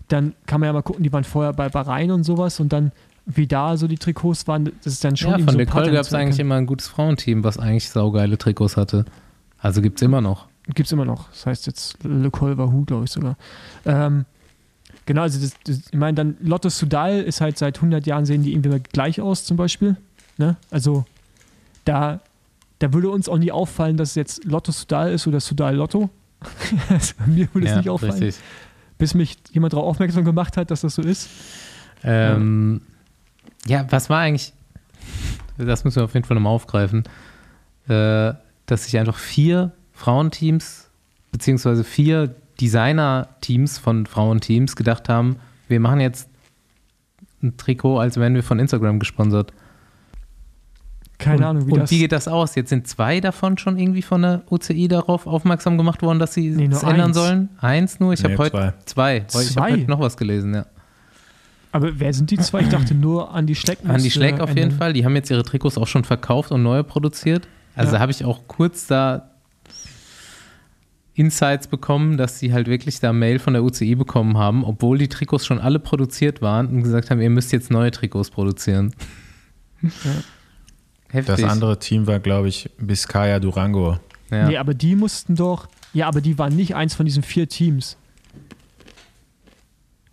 Dann 0.07 0.33
kann 0.45 0.61
man 0.61 0.67
ja 0.67 0.73
mal 0.73 0.81
gucken, 0.81 1.03
die 1.03 1.11
waren 1.11 1.23
vorher 1.25 1.51
bei 1.51 1.67
Bahrain 1.67 2.11
und 2.11 2.23
sowas 2.23 2.59
und 2.61 2.71
dann 2.71 2.91
wie 3.25 3.47
da 3.47 3.77
so 3.77 3.87
die 3.87 3.97
Trikots 3.97 4.47
waren, 4.47 4.65
das 4.83 4.93
ist 4.93 5.03
dann 5.03 5.15
schon 5.15 5.31
ja, 5.31 5.37
von 5.37 5.49
so 5.49 5.57
der 5.57 5.65
gab 5.65 5.77
es 5.77 6.13
eigentlich 6.13 6.31
erkennen. 6.31 6.39
immer 6.39 6.55
ein 6.55 6.65
gutes 6.65 6.87
Frauenteam, 6.87 7.43
was 7.43 7.57
eigentlich 7.57 7.89
saugeile 7.89 8.37
Trikots 8.37 8.77
hatte. 8.77 9.05
Also 9.59 9.81
gibt 9.81 9.99
es 9.99 10.01
immer 10.01 10.21
noch. 10.21 10.47
Gibt 10.67 10.87
es 10.87 10.91
immer 10.91 11.05
noch. 11.05 11.29
Das 11.29 11.45
heißt 11.45 11.67
jetzt 11.67 11.97
Le 12.03 12.29
Col 12.31 12.57
Wahoo, 12.57 12.83
glaube 12.83 13.05
ich 13.05 13.11
sogar. 13.11 13.37
Ähm, 13.85 14.25
genau, 15.05 15.21
also 15.21 15.39
das, 15.39 15.53
das, 15.65 15.87
ich 15.91 15.97
meine, 15.97 16.15
dann 16.15 16.37
Lotto 16.41 16.69
Sudal 16.69 17.21
ist 17.21 17.41
halt 17.41 17.57
seit 17.57 17.77
100 17.77 18.05
Jahren 18.05 18.25
sehen 18.25 18.43
die 18.43 18.53
irgendwie 18.53 18.81
gleich 18.91 19.21
aus, 19.21 19.45
zum 19.45 19.57
Beispiel. 19.57 19.97
Ne? 20.37 20.57
Also 20.69 21.05
da, 21.85 22.19
da 22.79 22.93
würde 22.93 23.09
uns 23.09 23.29
auch 23.29 23.37
nie 23.37 23.51
auffallen, 23.51 23.97
dass 23.97 24.09
es 24.09 24.15
jetzt 24.15 24.45
Lotto 24.45 24.71
Sudal 24.71 25.13
ist 25.13 25.27
oder 25.27 25.39
Sudal 25.39 25.75
Lotto. 25.75 26.09
also, 26.89 27.13
mir 27.25 27.47
würde 27.53 27.67
es 27.67 27.71
ja, 27.71 27.77
nicht 27.77 27.89
auffallen, 27.89 28.11
richtig. 28.11 28.43
bis 28.97 29.13
mich 29.13 29.37
jemand 29.51 29.73
darauf 29.73 29.85
aufmerksam 29.85 30.25
gemacht 30.25 30.57
hat, 30.57 30.71
dass 30.71 30.81
das 30.81 30.95
so 30.95 31.01
ist. 31.01 31.29
Ähm, 32.03 32.81
ja, 32.81 32.92
was 33.89 34.09
war 34.09 34.19
eigentlich, 34.19 34.53
das 35.57 35.83
müssen 35.83 35.97
wir 35.97 36.03
auf 36.05 36.13
jeden 36.13 36.25
Fall 36.25 36.35
nochmal 36.35 36.53
aufgreifen, 36.53 37.03
äh, 37.87 38.33
dass 38.65 38.85
sich 38.85 38.97
einfach 38.97 39.17
vier 39.17 39.71
Frauenteams, 39.93 40.89
beziehungsweise 41.31 41.83
vier 41.83 42.35
Designer-Teams 42.59 43.77
von 43.77 44.05
Frauenteams 44.05 44.75
gedacht 44.75 45.09
haben, 45.09 45.37
wir 45.67 45.79
machen 45.79 45.99
jetzt 45.99 46.29
ein 47.41 47.57
Trikot, 47.57 47.99
als 47.99 48.17
wären 48.17 48.35
wir 48.35 48.43
von 48.43 48.59
Instagram 48.59 48.99
gesponsert. 48.99 49.53
Keine 51.19 51.37
und, 51.37 51.43
Ahnung, 51.43 51.67
wie 51.67 51.71
und 51.71 51.79
das. 51.81 51.91
wie 51.91 51.99
geht 51.99 52.11
das 52.11 52.27
aus? 52.27 52.55
Jetzt 52.55 52.69
sind 52.69 52.87
zwei 52.87 53.19
davon 53.21 53.57
schon 53.57 53.77
irgendwie 53.77 54.01
von 54.01 54.21
der 54.23 54.41
UCI 54.49 54.87
darauf 54.87 55.25
aufmerksam 55.27 55.77
gemacht 55.77 56.01
worden, 56.01 56.19
dass 56.19 56.33
sie 56.33 56.49
Nee, 56.49 56.65
es 56.71 56.83
ändern 56.83 57.07
eins. 57.07 57.15
sollen? 57.17 57.49
Eins 57.59 57.99
nur? 57.99 58.13
Ich 58.13 58.23
Nee, 58.23 58.33
habe 58.33 58.37
heute 58.43 58.73
zwei. 58.85 59.19
zwei. 59.27 59.41
Ich 59.45 59.51
Zwei? 59.51 59.61
habe 59.61 59.73
heute 59.73 59.89
noch 59.91 59.99
was 59.99 60.17
gelesen, 60.17 60.53
ja. 60.53 60.65
Aber 61.73 61.99
wer 61.99 62.13
sind 62.13 62.31
die 62.31 62.37
zwei? 62.37 62.61
Ich 62.61 62.69
dachte 62.69 62.93
nur 62.95 63.33
an 63.33 63.45
die 63.47 63.55
Schleck. 63.55 63.79
An 63.81 63.87
die 63.87 63.91
musste 63.93 64.09
Schleck 64.11 64.39
auf 64.39 64.55
jeden. 64.55 64.71
Fall. 64.71 64.93
Die 64.93 65.03
haben 65.03 65.15
jetzt 65.15 65.29
ihre 65.31 65.43
Trikots 65.43 65.77
auch 65.77 65.87
schon 65.87 66.03
verkauft 66.05 66.51
und 66.51 66.63
neue 66.63 66.83
produziert. 66.83 67.47
Also 67.75 67.89
Ja. 67.89 67.93
da 67.97 67.99
habe 68.01 68.11
ich 68.11 68.23
auch 68.23 68.41
kurz 68.47 68.87
da 68.87 69.31
Insights 71.15 71.67
bekommen, 71.67 72.17
dass 72.17 72.39
sie 72.39 72.53
halt 72.53 72.67
wirklich 72.67 72.99
da 72.99 73.11
Mail 73.13 73.37
von 73.39 73.53
der 73.53 73.63
UCI 73.63 73.95
bekommen 73.95 74.37
haben, 74.37 74.63
obwohl 74.63 74.97
die 74.97 75.07
Trikots 75.09 75.45
schon 75.45 75.59
alle 75.59 75.79
produziert 75.79 76.41
waren 76.41 76.67
und 76.67 76.83
gesagt 76.83 77.09
haben, 77.11 77.21
ihr 77.21 77.29
müsst 77.29 77.51
jetzt 77.51 77.69
neue 77.69 77.91
Trikots 77.91 78.29
produzieren. 78.31 78.93
Heftig. 81.09 81.35
Das 81.35 81.43
andere 81.43 81.77
Team 81.77 82.07
war, 82.07 82.19
glaube 82.19 82.47
ich, 82.47 82.69
Biscaya 82.79 83.39
Durango. 83.39 83.97
ja. 84.31 84.47
Nee, 84.47 84.57
aber 84.57 84.73
die 84.73 84.95
mussten 84.95 85.35
doch. 85.35 85.67
Ja, 85.93 86.07
aber 86.07 86.21
die 86.21 86.39
waren 86.39 86.55
nicht 86.55 86.73
eins 86.75 86.95
von 86.95 87.05
diesen 87.05 87.21
vier 87.21 87.47
Teams. 87.47 87.97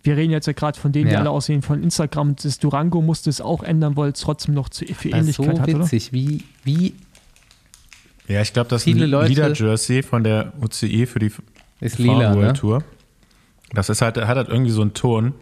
Wir 0.03 0.17
reden 0.17 0.31
jetzt 0.31 0.47
ja 0.47 0.53
gerade 0.53 0.79
von 0.79 0.91
denen, 0.91 1.07
die 1.07 1.13
Ja. 1.13 1.19
alle 1.19 1.29
aussehen 1.29 1.61
von 1.61 1.83
Instagram. 1.83 2.35
Das 2.41 2.57
Durango 2.59 3.01
musste 3.01 3.29
es 3.29 3.39
auch 3.41 3.61
ändern, 3.63 3.95
weil 3.95 4.11
es 4.11 4.19
trotzdem 4.21 4.55
noch 4.55 4.69
zu, 4.69 4.85
für 4.85 5.09
ist 5.09 5.35
so 5.35 5.43
Ähnlichkeit 5.43 5.59
hat, 5.59 5.69
oder? 5.69 5.79
witzig, 5.85 6.11
wie, 6.13 6.43
wie 6.63 6.93
Ja, 8.27 8.41
ich 8.41 8.53
glaube, 8.53 8.69
das 8.69 8.81
ist 8.81 8.85
Viele 8.85 9.05
ein 9.05 9.11
Leute- 9.11 9.29
Lieder-Jersey 9.29 10.01
von 10.03 10.23
der 10.23 10.53
UCI 10.61 11.05
für 11.05 11.19
die 11.19 11.31
ist 11.81 11.97
lila, 11.99 12.13
Frauen 12.13 12.35
ne? 12.35 12.35
World 12.35 12.57
Tour. 12.57 12.83
Das 13.73 13.89
ist 13.89 14.01
halt, 14.01 14.17
hat 14.17 14.37
halt 14.37 14.49
irgendwie 14.49 14.71
so 14.71 14.81
einen 14.81 14.93
Ton, 14.93 15.33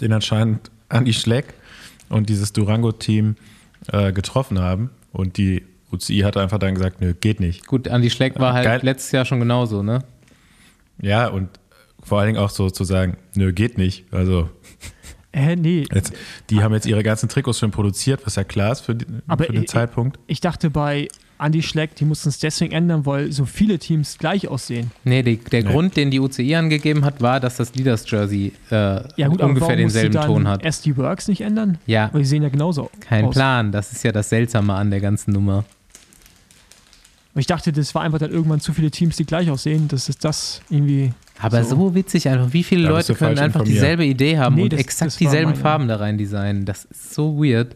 den 0.00 0.12
anscheinend 0.12 0.70
Andy 0.88 1.12
Schleck 1.12 1.54
und 2.08 2.28
dieses 2.28 2.52
Durango-Team 2.52 3.36
äh, 3.88 4.12
getroffen 4.12 4.58
haben. 4.60 4.90
Und 5.12 5.36
die 5.38 5.62
UCI 5.92 6.20
hat 6.20 6.36
einfach 6.36 6.58
dann 6.58 6.74
gesagt, 6.74 7.00
nö, 7.00 7.14
geht 7.14 7.40
nicht. 7.40 7.66
Gut, 7.66 7.88
Andi 7.88 8.10
Schleck 8.10 8.38
war 8.38 8.48
Ja, 8.50 8.54
halt 8.54 8.64
geil. 8.64 8.80
letztes 8.82 9.12
Jahr 9.12 9.24
schon 9.24 9.40
genauso, 9.40 9.82
ne? 9.82 10.02
Ja, 11.00 11.28
und 11.28 11.48
vor 12.02 12.18
allen 12.18 12.28
Dingen 12.34 12.38
auch 12.38 12.50
so 12.50 12.70
zu 12.70 12.84
sagen, 12.84 13.16
nö, 13.34 13.52
geht 13.52 13.78
nicht. 13.78 14.04
Also 14.12 14.48
Äh, 15.32 15.56
nee. 15.56 15.86
jetzt, 15.94 16.12
die 16.50 16.62
haben 16.62 16.74
jetzt 16.74 16.86
ihre 16.86 17.02
ganzen 17.02 17.28
Trikots 17.28 17.58
schon 17.58 17.70
produziert, 17.70 18.20
was 18.26 18.34
ja 18.36 18.44
klar 18.44 18.72
ist 18.72 18.80
für, 18.82 18.94
die, 18.94 19.06
Aber 19.26 19.44
für 19.44 19.52
den 19.52 19.62
ich- 19.62 19.68
Zeitpunkt. 19.70 20.18
Ich 20.26 20.40
dachte 20.40 20.68
bei 20.68 21.08
Andy 21.38 21.62
Schleck, 21.62 21.96
die 21.96 22.04
mussten 22.04 22.28
es 22.28 22.38
deswegen 22.38 22.72
ändern, 22.72 23.04
weil 23.06 23.32
so 23.32 23.46
viele 23.46 23.78
Teams 23.78 24.18
gleich 24.18 24.46
aussehen. 24.46 24.90
Nee, 25.04 25.22
die, 25.24 25.38
der 25.38 25.64
Nee. 25.64 25.70
Grund, 25.72 25.96
den 25.96 26.10
die 26.10 26.20
UCI 26.20 26.54
angegeben 26.54 27.04
hat, 27.04 27.20
war, 27.20 27.40
dass 27.40 27.56
das 27.56 27.74
Leaders 27.74 28.08
Jersey 28.08 28.52
äh, 28.70 28.74
Ja 29.16 29.26
gut, 29.28 29.40
ungefähr 29.40 29.74
denselben 29.74 30.12
dann 30.14 30.26
Ton 30.26 30.46
hat. 30.46 30.62
SD 30.64 30.96
Works 30.98 31.26
nicht 31.28 31.40
ändern? 31.40 31.78
Ja, 31.86 32.10
Weil 32.12 32.20
die 32.20 32.26
sehen 32.28 32.42
ja 32.44 32.48
genauso 32.48 32.90
kein 33.00 33.24
aus. 33.24 33.34
Plan. 33.34 33.72
Das 33.72 33.90
ist 33.90 34.04
ja 34.04 34.12
das 34.12 34.28
Seltsame 34.28 34.74
an 34.74 34.90
der 34.90 35.00
ganzen 35.00 35.32
Nummer. 35.32 35.64
Und 37.34 37.40
Ich 37.40 37.46
dachte, 37.46 37.72
das 37.72 37.94
war 37.94 38.02
einfach 38.02 38.18
dann 38.18 38.30
irgendwann 38.30 38.60
zu 38.60 38.72
viele 38.74 38.90
Teams, 38.90 39.16
die 39.16 39.24
gleich 39.24 39.50
aussehen, 39.50 39.88
dass 39.88 40.08
es 40.10 40.18
das 40.18 40.60
irgendwie. 40.68 41.12
Aber 41.38 41.64
so, 41.64 41.76
So. 41.76 41.94
witzig 41.94 42.28
einfach. 42.28 42.52
Wie 42.52 42.62
viele 42.62 42.88
Leute 42.88 43.14
können 43.14 43.38
einfach 43.38 43.60
informiert. 43.60 43.68
dieselbe 43.76 44.04
Idee 44.04 44.38
haben 44.38 44.54
Nee, 44.56 44.62
und 44.64 44.72
das- 44.72 44.80
exakt 44.80 45.08
das 45.12 45.16
dieselben 45.16 45.50
meine. 45.52 45.62
Farben 45.62 45.88
da 45.88 45.96
rein 45.96 46.18
designen? 46.18 46.64
Das 46.64 46.84
ist 46.84 47.14
so 47.14 47.36
weird. 47.42 47.74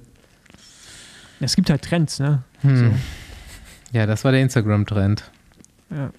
Es 1.40 1.56
gibt 1.56 1.68
halt 1.70 1.82
Trends, 1.82 2.18
ne? 2.18 2.42
Hm. 2.62 2.94
Ja, 3.92 4.06
das 4.06 4.24
war 4.24 4.32
der 4.32 4.40
Instagram-Trend. 4.42 5.30
Ja. 5.90 6.10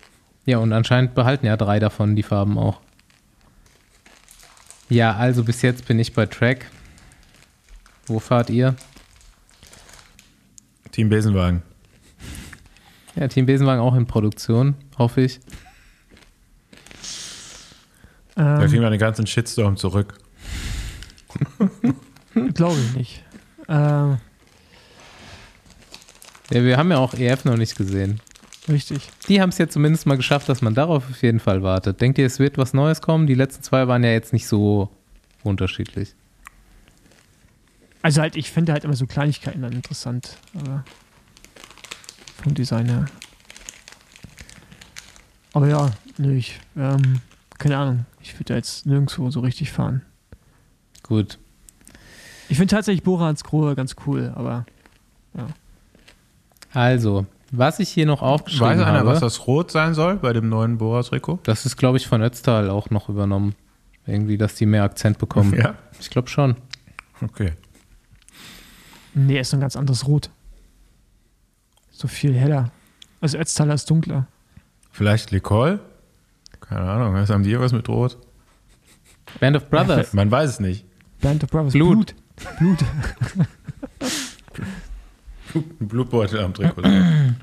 Ja, 0.45 0.57
und 0.59 0.71
anscheinend 0.73 1.15
behalten 1.15 1.45
ja 1.45 1.57
drei 1.57 1.79
davon 1.79 2.15
die 2.15 2.23
Farben 2.23 2.57
auch. 2.57 2.79
Ja, 4.89 5.15
also 5.15 5.43
bis 5.43 5.61
jetzt 5.61 5.85
bin 5.87 5.99
ich 5.99 6.13
bei 6.13 6.25
Track. 6.25 6.65
Wo 8.05 8.19
fahrt 8.19 8.49
ihr? 8.49 8.75
Team 10.91 11.09
Besenwagen. 11.09 11.61
Ja, 13.15 13.27
Team 13.27 13.45
Besenwagen 13.45 13.81
auch 13.81 13.95
in 13.95 14.05
Produktion, 14.05 14.75
hoffe 14.97 15.21
ich. 15.21 15.39
Da 18.67 18.71
Ähm, 18.71 18.71
kriegen 18.71 18.83
wir 18.83 18.89
den 18.89 18.99
ganzen 18.99 19.25
Shitstorm 19.27 19.77
zurück. 19.77 20.15
Glaube 22.53 22.77
ich 22.79 22.95
nicht. 22.95 23.23
Ähm, 23.69 24.17
Ja, 26.51 26.63
wir 26.63 26.77
haben 26.77 26.91
ja 26.91 26.97
auch 26.97 27.13
EF 27.13 27.45
noch 27.45 27.57
nicht 27.57 27.75
gesehen. 27.77 28.19
richtig. 28.69 29.09
Die 29.27 29.41
haben 29.41 29.49
es 29.49 29.57
ja 29.57 29.67
zumindest 29.67 30.05
mal 30.05 30.17
geschafft, 30.17 30.47
dass 30.49 30.61
man 30.61 30.73
darauf 30.73 31.09
auf 31.09 31.21
jeden 31.21 31.39
Fall 31.39 31.63
wartet. 31.63 31.99
Denkt 32.01 32.17
ihr, 32.17 32.25
es 32.25 32.39
wird 32.39 32.57
was 32.57 32.73
Neues 32.73 33.01
kommen? 33.01 33.27
Die 33.27 33.33
letzten 33.33 33.63
zwei 33.63 33.87
waren 33.87 34.03
ja 34.03 34.11
jetzt 34.11 34.33
nicht 34.33 34.47
so 34.47 34.89
unterschiedlich. 35.43 36.13
Also 38.01 38.21
halt, 38.21 38.35
ich 38.37 38.51
finde 38.51 38.73
halt 38.73 38.83
immer 38.85 38.95
so 38.95 39.05
Kleinigkeiten 39.07 39.61
dann 39.61 39.73
interessant. 39.73 40.37
Aber 40.55 40.83
vom 42.43 42.53
Design 42.53 42.85
her. 42.87 43.05
Aber 45.53 45.67
ja, 45.67 45.91
nö, 46.17 46.35
ich, 46.35 46.59
ähm, 46.77 47.19
keine 47.57 47.77
Ahnung. 47.77 48.05
Ich 48.21 48.33
würde 48.35 48.45
da 48.45 48.55
jetzt 48.55 48.85
nirgendwo 48.85 49.29
so 49.29 49.39
richtig 49.39 49.71
fahren. 49.71 50.03
Gut. 51.03 51.39
Ich 52.49 52.57
finde 52.57 52.75
tatsächlich 52.75 53.03
Borans 53.03 53.43
Grohe 53.43 53.75
ganz 53.75 53.95
cool, 54.05 54.31
aber 54.35 54.65
Also, 56.73 57.25
was 57.51 57.79
ich 57.79 57.89
hier 57.89 58.05
noch 58.05 58.21
aufgeschrieben 58.21 58.67
Weiß 58.67 58.79
einer, 58.79 58.99
habe, 58.99 59.09
was 59.09 59.19
das 59.19 59.47
Rot 59.47 59.71
sein 59.71 59.93
soll 59.93 60.17
bei 60.17 60.33
dem 60.33 60.49
neuen 60.49 60.77
Boras-Trikot? 60.77 61.39
das 61.43 61.65
ist, 61.65 61.77
glaube 61.77 61.97
ich, 61.97 62.07
von 62.07 62.21
Ötztal 62.21 62.69
auch 62.69 62.89
noch 62.89 63.09
übernommen. 63.09 63.55
Irgendwie, 64.05 64.37
dass 64.37 64.55
die 64.55 64.65
mehr 64.65 64.83
Akzent 64.83 65.17
bekommen. 65.17 65.53
Ja. 65.53 65.75
Ich 65.99 66.09
glaube 66.09 66.29
schon. 66.29 66.55
Okay. 67.21 67.53
nee, 69.13 69.39
ist 69.39 69.53
ein 69.53 69.59
ganz 69.59 69.75
anderes 69.75 70.07
Rot. 70.07 70.29
So 71.91 72.07
viel 72.07 72.33
heller. 72.33 72.71
Also 73.21 73.37
Ötztaler 73.37 73.73
ist 73.73 73.89
dunkler. 73.89 74.27
Vielleicht 74.91 75.31
Licol? 75.31 75.79
Keine 76.69 76.89
Ahnung, 76.89 77.13
was 77.13 77.29
haben 77.29 77.43
die 77.43 77.51
irgendwas 77.51 77.71
mit 77.71 77.87
Rot? 77.87 78.17
Band 79.39 79.55
of 79.55 79.69
Brothers. 79.69 80.13
Man 80.17 80.29
weiß 80.29 80.49
es 80.49 80.59
nicht. 80.59 80.85
Band 81.21 81.43
of 81.43 81.49
Brothers. 81.49 81.73
Blut. 81.73 82.15
Blut. 82.59 82.79
Ein 85.55 85.87
Blutbeutel 85.87 86.39
am 86.41 86.53
Trikot. 86.53 86.83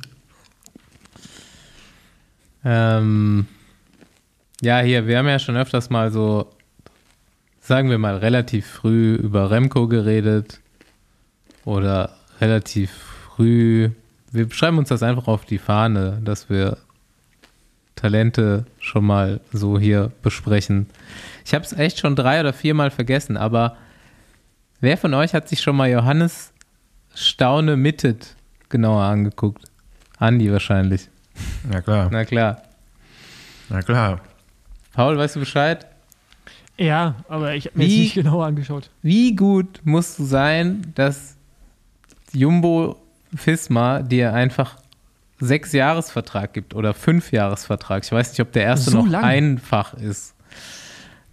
ähm, 2.64 3.46
ja, 4.60 4.80
hier, 4.80 5.06
wir 5.06 5.18
haben 5.18 5.28
ja 5.28 5.38
schon 5.38 5.56
öfters 5.56 5.90
mal 5.90 6.12
so, 6.12 6.50
sagen 7.60 7.90
wir 7.90 7.98
mal, 7.98 8.16
relativ 8.18 8.66
früh 8.66 9.14
über 9.14 9.50
Remco 9.50 9.88
geredet. 9.88 10.60
Oder 11.64 12.16
relativ 12.40 12.90
früh. 12.90 13.90
Wir 14.30 14.50
schreiben 14.50 14.78
uns 14.78 14.90
das 14.90 15.02
einfach 15.02 15.28
auf 15.28 15.44
die 15.46 15.58
Fahne, 15.58 16.20
dass 16.22 16.50
wir 16.50 16.76
Talente 18.05 18.66
schon 18.80 19.07
mal 19.07 19.40
so 19.50 19.78
hier 19.78 20.12
besprechen. 20.22 20.90
Ich 21.46 21.55
habe 21.55 21.64
es 21.64 21.72
echt 21.72 21.98
schon 21.98 22.14
drei 22.14 22.38
oder 22.40 22.52
viermal 22.52 22.90
vergessen, 22.90 23.38
aber 23.38 23.78
wer 24.82 24.98
von 24.98 25.14
euch 25.14 25.32
hat 25.32 25.48
sich 25.48 25.62
schon 25.62 25.74
mal 25.74 25.88
Johannes 25.88 26.52
Staune 27.14 27.78
Mittet 27.78 28.36
genauer 28.68 29.05
angeguckt? 29.05 29.64
Andi 30.18 30.52
wahrscheinlich. 30.52 31.09
Na 31.66 31.80
klar, 31.80 32.11
Na 32.12 32.26
klar. 32.26 32.62
na 33.70 33.80
klar. 33.80 34.20
Paul, 34.92 35.16
weißt 35.16 35.36
du 35.36 35.40
Bescheid? 35.40 35.86
Ja, 36.76 37.14
aber 37.26 37.55
ich 37.55 37.64
habe 37.64 37.78
mir 37.78 37.84
jetzt 37.84 37.94
Wie? 37.94 38.00
nicht 38.00 38.14
genauer 38.16 38.44
angeschaut. 38.44 38.90
Wie 39.00 39.34
gut 39.34 39.80
musst 39.84 40.18
du 40.18 40.24
sein, 40.24 40.92
dass 40.94 41.36
Jumbo 42.34 43.00
Fisma 43.34 44.02
dir 44.02 44.34
einfach 44.34 44.76
sechs 45.45 45.72
Jahresvertrag 45.72 46.53
gibt 46.53 46.74
oder 46.74 46.95
fünf 46.95 47.32
Jahresvertrag. 47.32 48.05
Ich 48.05 48.12
weiß 48.12 48.30
nicht, 48.30 48.40
ob 48.40 48.53
der 48.53 48.64
erste 48.64 48.90
So 48.90 48.99
noch 48.99 49.09
lang? 49.09 49.24
einfach 49.24 49.95
ist. 49.95 50.34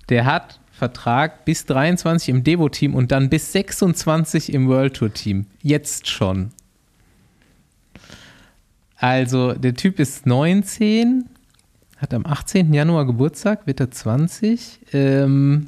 Der 0.10 0.26
hat 0.26 0.60
Vertrag 0.72 1.46
bis 1.46 1.66
23 1.66 2.30
im 2.30 2.44
Devo-Team 2.44 2.96
und 2.96 3.12
dann 3.12 3.30
bis 3.30 3.52
26 3.52 4.52
im 4.52 4.68
World 4.68 4.96
Tour-Team. 4.96 5.46
Jetzt 5.62 6.10
schon. 6.10 6.50
Also, 8.98 9.54
der 9.54 9.76
Typ 9.76 10.00
ist 10.00 10.26
19, 10.26 11.26
hat 11.98 12.14
am 12.14 12.26
18. 12.26 12.74
Januar 12.74 13.06
Geburtstag, 13.06 13.68
wird 13.68 13.80
er 13.80 13.92
20. 13.92 14.80
Ähm, 14.94 15.68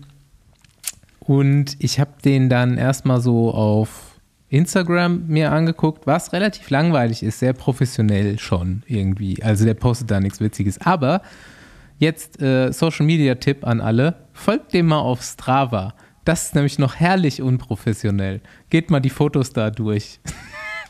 und 1.19 1.77
ich 1.79 1.99
habe 1.99 2.11
den 2.25 2.49
dann 2.49 2.77
erstmal 2.77 3.21
so 3.21 3.51
auf 3.53 4.12
Instagram 4.53 5.25
mir 5.27 5.51
angeguckt, 5.51 6.05
was 6.05 6.31
relativ 6.31 6.69
langweilig 6.69 7.23
ist, 7.23 7.39
sehr 7.39 7.53
professionell 7.53 8.37
schon 8.37 8.83
irgendwie. 8.85 9.41
Also 9.41 9.65
der 9.65 9.73
postet 9.73 10.11
da 10.11 10.19
nichts 10.19 10.39
Witziges. 10.39 10.79
Aber 10.79 11.23
jetzt 11.97 12.39
äh, 12.39 12.71
Social 12.71 13.05
Media 13.05 13.35
Tipp 13.35 13.65
an 13.65 13.81
alle: 13.81 14.27
Folgt 14.31 14.73
dem 14.73 14.87
mal 14.87 14.99
auf 14.99 15.23
Strava. 15.23 15.95
Das 16.23 16.45
ist 16.45 16.55
nämlich 16.55 16.77
noch 16.77 16.95
herrlich 16.95 17.41
unprofessionell. 17.41 18.41
Geht 18.69 18.91
mal 18.91 18.99
die 18.99 19.09
Fotos 19.09 19.51
da 19.51 19.71
durch. 19.71 20.19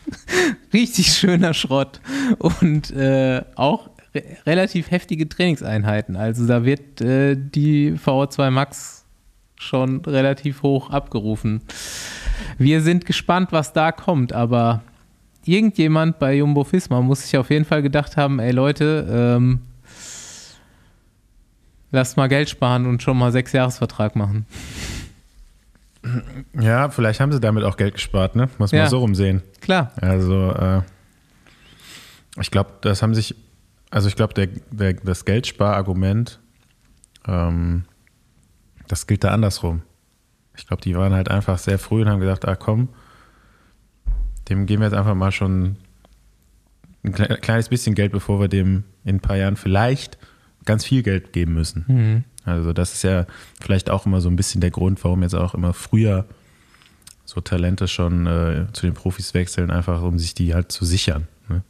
Richtig 0.74 1.14
schöner 1.14 1.54
Schrott 1.54 2.02
und 2.40 2.92
äh, 2.92 3.44
auch 3.56 3.90
re 4.14 4.24
relativ 4.46 4.92
heftige 4.92 5.30
Trainingseinheiten. 5.30 6.18
Also 6.18 6.46
da 6.46 6.66
wird 6.66 7.00
äh, 7.00 7.38
die 7.38 7.94
VO2 7.94 8.52
Max 8.52 9.03
schon 9.64 10.02
relativ 10.06 10.62
hoch 10.64 10.90
abgerufen. 10.90 11.62
Wir 12.58 12.82
sind 12.82 13.06
gespannt, 13.06 13.52
was 13.52 13.74
da 13.74 13.92
kommt, 13.92 14.34
aber 14.34 14.82
irgendjemand 15.46 16.20
bei 16.20 16.36
Jumbo 16.36 16.64
Fisma 16.64 17.02
muss 17.02 17.24
sich 17.24 17.38
auf 17.38 17.50
jeden 17.50 17.66
Fall 17.66 17.82
gedacht 17.82 18.18
haben, 18.18 18.40
ey 18.40 18.52
Leute, 18.52 19.08
ähm, 19.10 19.60
lasst 21.92 22.18
mal 22.18 22.28
Geld 22.28 22.50
sparen 22.50 22.86
und 22.86 23.02
schon 23.04 23.18
mal 23.18 23.32
sechs 23.32 23.52
Jahresvertrag 23.54 24.16
machen. 24.16 24.46
Ja, 26.60 26.90
vielleicht 26.90 27.20
haben 27.22 27.32
sie 27.32 27.40
damit 27.40 27.64
auch 27.64 27.78
Geld 27.78 27.94
gespart, 27.94 28.36
ne? 28.36 28.50
Muss 28.58 28.72
man 28.74 28.82
Ja. 28.82 28.90
so 28.90 29.00
rumsehen. 29.00 29.42
Klar. 29.62 29.92
Also, 30.02 30.52
äh, 30.52 30.82
ich 32.42 32.52
glaube, 32.52 32.72
das 32.82 33.02
haben 33.02 33.14
sich, 33.16 33.36
also 33.90 34.10
ich 34.10 34.16
glaube, 34.16 34.34
der, 34.34 34.48
der, 34.72 34.94
das 34.96 35.24
Geldsparargument, 35.24 36.40
ähm, 37.26 37.86
das 38.88 39.08
gilt 39.08 39.24
da 39.24 39.32
andersrum. 39.32 39.82
Ich 40.56 40.68
glaube, 40.68 40.82
die 40.82 40.96
waren 40.96 41.14
halt 41.14 41.30
einfach 41.30 41.58
sehr 41.58 41.80
früh 41.80 42.02
und 42.02 42.10
haben 42.10 42.20
gesagt, 42.20 42.48
ah 42.48 42.56
komm, 42.56 42.90
dem 44.50 44.66
geben 44.66 44.82
wir 44.82 44.88
jetzt 44.88 44.98
einfach 44.98 45.16
mal 45.16 45.32
schon 45.32 45.78
ein 47.04 47.14
kle- 47.14 47.38
kleines 47.38 47.70
bisschen 47.70 47.96
Geld, 47.96 48.12
bevor 48.12 48.40
wir 48.40 48.48
dem 48.48 48.84
in 49.04 49.18
ein 49.18 49.20
paar 49.20 49.38
Jahren 49.38 49.56
vielleicht 49.56 50.18
ganz 50.66 50.86
viel 50.86 51.04
Geld 51.04 51.34
geben 51.34 51.54
müssen. 51.54 51.86
Mhm. 51.88 52.24
Also 52.46 52.74
das 52.74 52.94
ist 52.94 53.04
ja 53.04 53.26
vielleicht 53.62 53.90
auch 53.90 54.06
immer 54.06 54.22
so 54.22 54.30
ein 54.30 54.36
bisschen 54.36 54.62
der 54.62 54.72
Grund, 54.72 55.04
warum 55.04 55.24
jetzt 55.24 55.36
auch 55.36 55.54
immer 55.54 55.74
früher 55.74 56.26
so 57.26 57.42
Talente 57.42 57.88
schon 57.88 58.28
äh, 58.28 58.68
zu 58.74 58.86
den 58.86 58.94
Profis 58.94 59.34
wechseln, 59.34 59.72
einfach 59.72 60.02
um 60.02 60.20
sich 60.20 60.36
die 60.36 60.54
halt 60.54 60.72
zu 60.72 60.84
sichern. 60.86 61.28
Ne? 61.48 61.64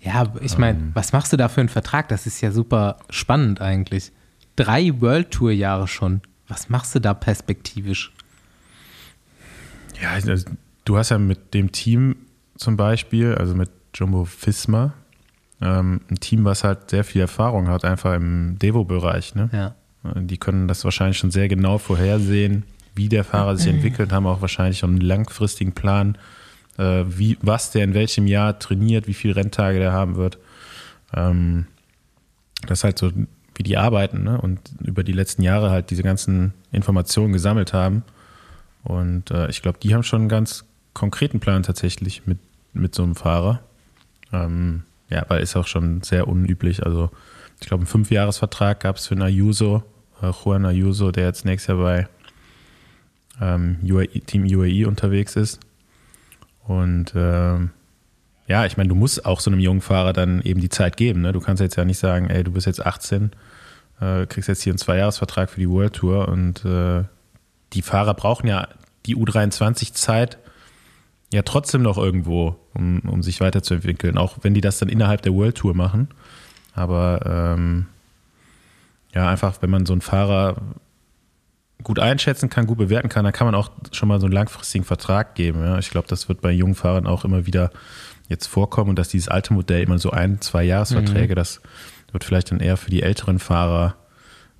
Ja, 0.00 0.32
ich 0.40 0.58
meine, 0.58 0.90
was 0.94 1.12
machst 1.12 1.32
du 1.32 1.36
da 1.36 1.48
für 1.48 1.60
einen 1.60 1.68
Vertrag? 1.68 2.08
Das 2.08 2.26
ist 2.26 2.40
ja 2.40 2.50
super 2.50 2.98
spannend 3.10 3.60
eigentlich. 3.60 4.12
Drei 4.64 4.92
World 5.00 5.30
Tour 5.30 5.52
Jahre 5.52 5.88
schon. 5.88 6.20
Was 6.48 6.68
machst 6.68 6.94
du 6.94 7.00
da 7.00 7.14
perspektivisch? 7.14 8.12
Ja, 10.02 10.10
also, 10.10 10.34
du 10.84 10.96
hast 10.98 11.10
ja 11.10 11.18
mit 11.18 11.54
dem 11.54 11.72
Team 11.72 12.16
zum 12.56 12.76
Beispiel, 12.76 13.34
also 13.34 13.54
mit 13.54 13.70
Jumbo 13.94 14.24
Fisma, 14.24 14.92
ähm, 15.62 16.00
ein 16.10 16.20
Team, 16.20 16.44
was 16.44 16.64
halt 16.64 16.90
sehr 16.90 17.04
viel 17.04 17.22
Erfahrung 17.22 17.68
hat, 17.68 17.84
einfach 17.84 18.14
im 18.14 18.58
Devo-Bereich. 18.58 19.34
Ne? 19.34 19.48
Ja. 19.52 19.74
Die 20.14 20.38
können 20.38 20.68
das 20.68 20.84
wahrscheinlich 20.84 21.18
schon 21.18 21.30
sehr 21.30 21.48
genau 21.48 21.78
vorhersehen, 21.78 22.64
wie 22.94 23.08
der 23.08 23.24
Fahrer 23.24 23.56
sich 23.56 23.66
entwickelt, 23.74 24.12
haben 24.12 24.26
auch 24.26 24.42
wahrscheinlich 24.42 24.78
schon 24.78 24.90
einen 24.90 25.00
langfristigen 25.00 25.72
Plan, 25.72 26.18
äh, 26.76 27.04
wie, 27.06 27.38
was 27.40 27.70
der 27.70 27.84
in 27.84 27.94
welchem 27.94 28.26
Jahr 28.26 28.58
trainiert, 28.58 29.06
wie 29.06 29.14
viele 29.14 29.36
Renntage 29.36 29.78
der 29.78 29.92
haben 29.92 30.16
wird. 30.16 30.38
Ähm, 31.14 31.66
das 32.66 32.80
ist 32.80 32.84
halt 32.84 32.98
so, 32.98 33.10
wie 33.60 33.62
die 33.62 33.76
arbeiten 33.76 34.24
ne? 34.24 34.40
und 34.40 34.58
über 34.82 35.04
die 35.04 35.12
letzten 35.12 35.42
Jahre 35.42 35.68
halt 35.70 35.90
diese 35.90 36.02
ganzen 36.02 36.54
Informationen 36.72 37.34
gesammelt 37.34 37.74
haben. 37.74 38.04
Und 38.84 39.30
äh, 39.30 39.50
ich 39.50 39.60
glaube, 39.60 39.78
die 39.82 39.94
haben 39.94 40.02
schon 40.02 40.22
einen 40.22 40.28
ganz 40.30 40.64
konkreten 40.94 41.40
Plan 41.40 41.62
tatsächlich 41.62 42.26
mit, 42.26 42.38
mit 42.72 42.94
so 42.94 43.02
einem 43.02 43.14
Fahrer. 43.14 43.60
Ähm, 44.32 44.84
ja, 45.10 45.26
weil 45.28 45.42
ist 45.42 45.56
auch 45.56 45.66
schon 45.66 46.00
sehr 46.00 46.26
unüblich. 46.26 46.86
Also 46.86 47.10
ich 47.60 47.66
glaube, 47.66 47.82
einen 47.82 47.86
Fünfjahresvertrag 47.88 48.80
gab 48.80 48.96
es 48.96 49.08
für 49.08 49.14
einen 49.14 49.24
Ayuso, 49.24 49.82
äh, 50.22 50.30
Juan 50.30 50.64
Ayuso, 50.64 51.10
der 51.10 51.26
jetzt 51.26 51.44
nächstes 51.44 51.76
Jahr 51.76 51.82
bei 51.82 52.08
ähm, 53.42 53.76
UAE, 53.82 54.20
Team 54.20 54.44
UAE 54.44 54.88
unterwegs 54.88 55.36
ist. 55.36 55.60
Und 56.66 57.12
ähm, 57.14 57.72
ja, 58.46 58.64
ich 58.64 58.78
meine, 58.78 58.88
du 58.88 58.94
musst 58.94 59.26
auch 59.26 59.40
so 59.40 59.50
einem 59.50 59.60
jungen 59.60 59.82
Fahrer 59.82 60.14
dann 60.14 60.40
eben 60.40 60.62
die 60.62 60.70
Zeit 60.70 60.96
geben. 60.96 61.20
Ne? 61.20 61.32
Du 61.32 61.40
kannst 61.40 61.60
jetzt 61.60 61.76
ja 61.76 61.84
nicht 61.84 61.98
sagen, 61.98 62.30
ey, 62.30 62.42
du 62.42 62.52
bist 62.52 62.66
jetzt 62.66 62.84
18, 62.86 63.32
äh, 64.00 64.26
kriegst 64.26 64.48
jetzt 64.48 64.62
hier 64.62 64.72
einen 64.72 64.78
Zweijahresvertrag 64.78 65.50
für 65.50 65.60
die 65.60 65.68
World 65.68 65.94
Tour 65.94 66.28
und 66.28 66.64
äh, 66.64 67.04
die 67.72 67.82
Fahrer 67.82 68.14
brauchen 68.14 68.46
ja 68.46 68.68
die 69.06 69.16
U23-Zeit 69.16 70.38
ja 71.32 71.42
trotzdem 71.42 71.82
noch 71.82 71.96
irgendwo, 71.96 72.56
um, 72.74 73.00
um 73.00 73.22
sich 73.22 73.40
weiterzuentwickeln, 73.40 74.18
auch 74.18 74.38
wenn 74.42 74.54
die 74.54 74.60
das 74.60 74.78
dann 74.78 74.88
innerhalb 74.88 75.22
der 75.22 75.32
World 75.32 75.56
Tour 75.56 75.74
machen. 75.74 76.08
Aber 76.74 77.54
ähm, 77.56 77.86
ja, 79.14 79.28
einfach, 79.28 79.62
wenn 79.62 79.70
man 79.70 79.86
so 79.86 79.92
einen 79.92 80.02
Fahrer 80.02 80.56
gut 81.82 81.98
einschätzen 81.98 82.50
kann, 82.50 82.66
gut 82.66 82.78
bewerten 82.78 83.08
kann, 83.08 83.24
dann 83.24 83.32
kann 83.32 83.46
man 83.46 83.54
auch 83.54 83.70
schon 83.92 84.08
mal 84.08 84.20
so 84.20 84.26
einen 84.26 84.34
langfristigen 84.34 84.84
Vertrag 84.84 85.34
geben. 85.34 85.60
Ja. 85.62 85.78
Ich 85.78 85.90
glaube, 85.90 86.08
das 86.08 86.28
wird 86.28 86.40
bei 86.40 86.50
jungen 86.50 86.74
Fahrern 86.74 87.06
auch 87.06 87.24
immer 87.24 87.46
wieder 87.46 87.70
jetzt 88.28 88.46
vorkommen 88.46 88.90
und 88.90 88.98
dass 88.98 89.08
dieses 89.08 89.28
alte 89.28 89.52
Modell 89.54 89.82
immer 89.82 89.98
so 89.98 90.10
ein, 90.10 90.40
zwei 90.40 90.62
Jahresverträge, 90.62 91.34
das 91.34 91.60
wird 92.12 92.24
vielleicht 92.24 92.50
dann 92.50 92.60
eher 92.60 92.76
für 92.76 92.90
die 92.90 93.02
älteren 93.02 93.38
Fahrer 93.38 93.96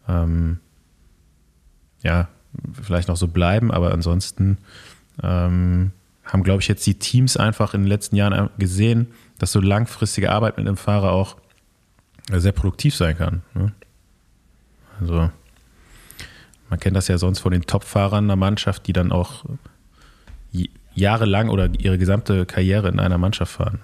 ähm, 0.08 0.58
ja, 2.02 2.28
vielleicht 2.80 3.08
noch 3.08 3.16
so 3.16 3.28
bleiben, 3.28 3.70
aber 3.70 3.92
ansonsten 3.92 4.58
ähm, 5.22 5.92
haben, 6.24 6.42
glaube 6.42 6.62
ich, 6.62 6.68
jetzt 6.68 6.86
die 6.86 6.98
Teams 6.98 7.36
einfach 7.36 7.74
in 7.74 7.82
den 7.82 7.88
letzten 7.88 8.16
Jahren 8.16 8.50
gesehen, 8.58 9.08
dass 9.38 9.52
so 9.52 9.60
langfristige 9.60 10.30
Arbeit 10.30 10.56
mit 10.56 10.66
einem 10.66 10.76
Fahrer 10.76 11.12
auch 11.12 11.36
sehr 12.32 12.52
produktiv 12.52 12.94
sein 12.94 13.16
kann. 13.16 13.42
Ne? 13.54 13.72
Also 15.00 15.30
man 16.68 16.78
kennt 16.78 16.96
das 16.96 17.08
ja 17.08 17.18
sonst 17.18 17.40
von 17.40 17.52
den 17.52 17.62
Top-Fahrern 17.62 18.24
einer 18.24 18.36
Mannschaft, 18.36 18.86
die 18.86 18.92
dann 18.92 19.10
auch 19.12 19.44
jahrelang 20.94 21.48
oder 21.48 21.68
ihre 21.78 21.98
gesamte 21.98 22.46
Karriere 22.46 22.88
in 22.88 23.00
einer 23.00 23.18
Mannschaft 23.18 23.52
fahren. 23.52 23.80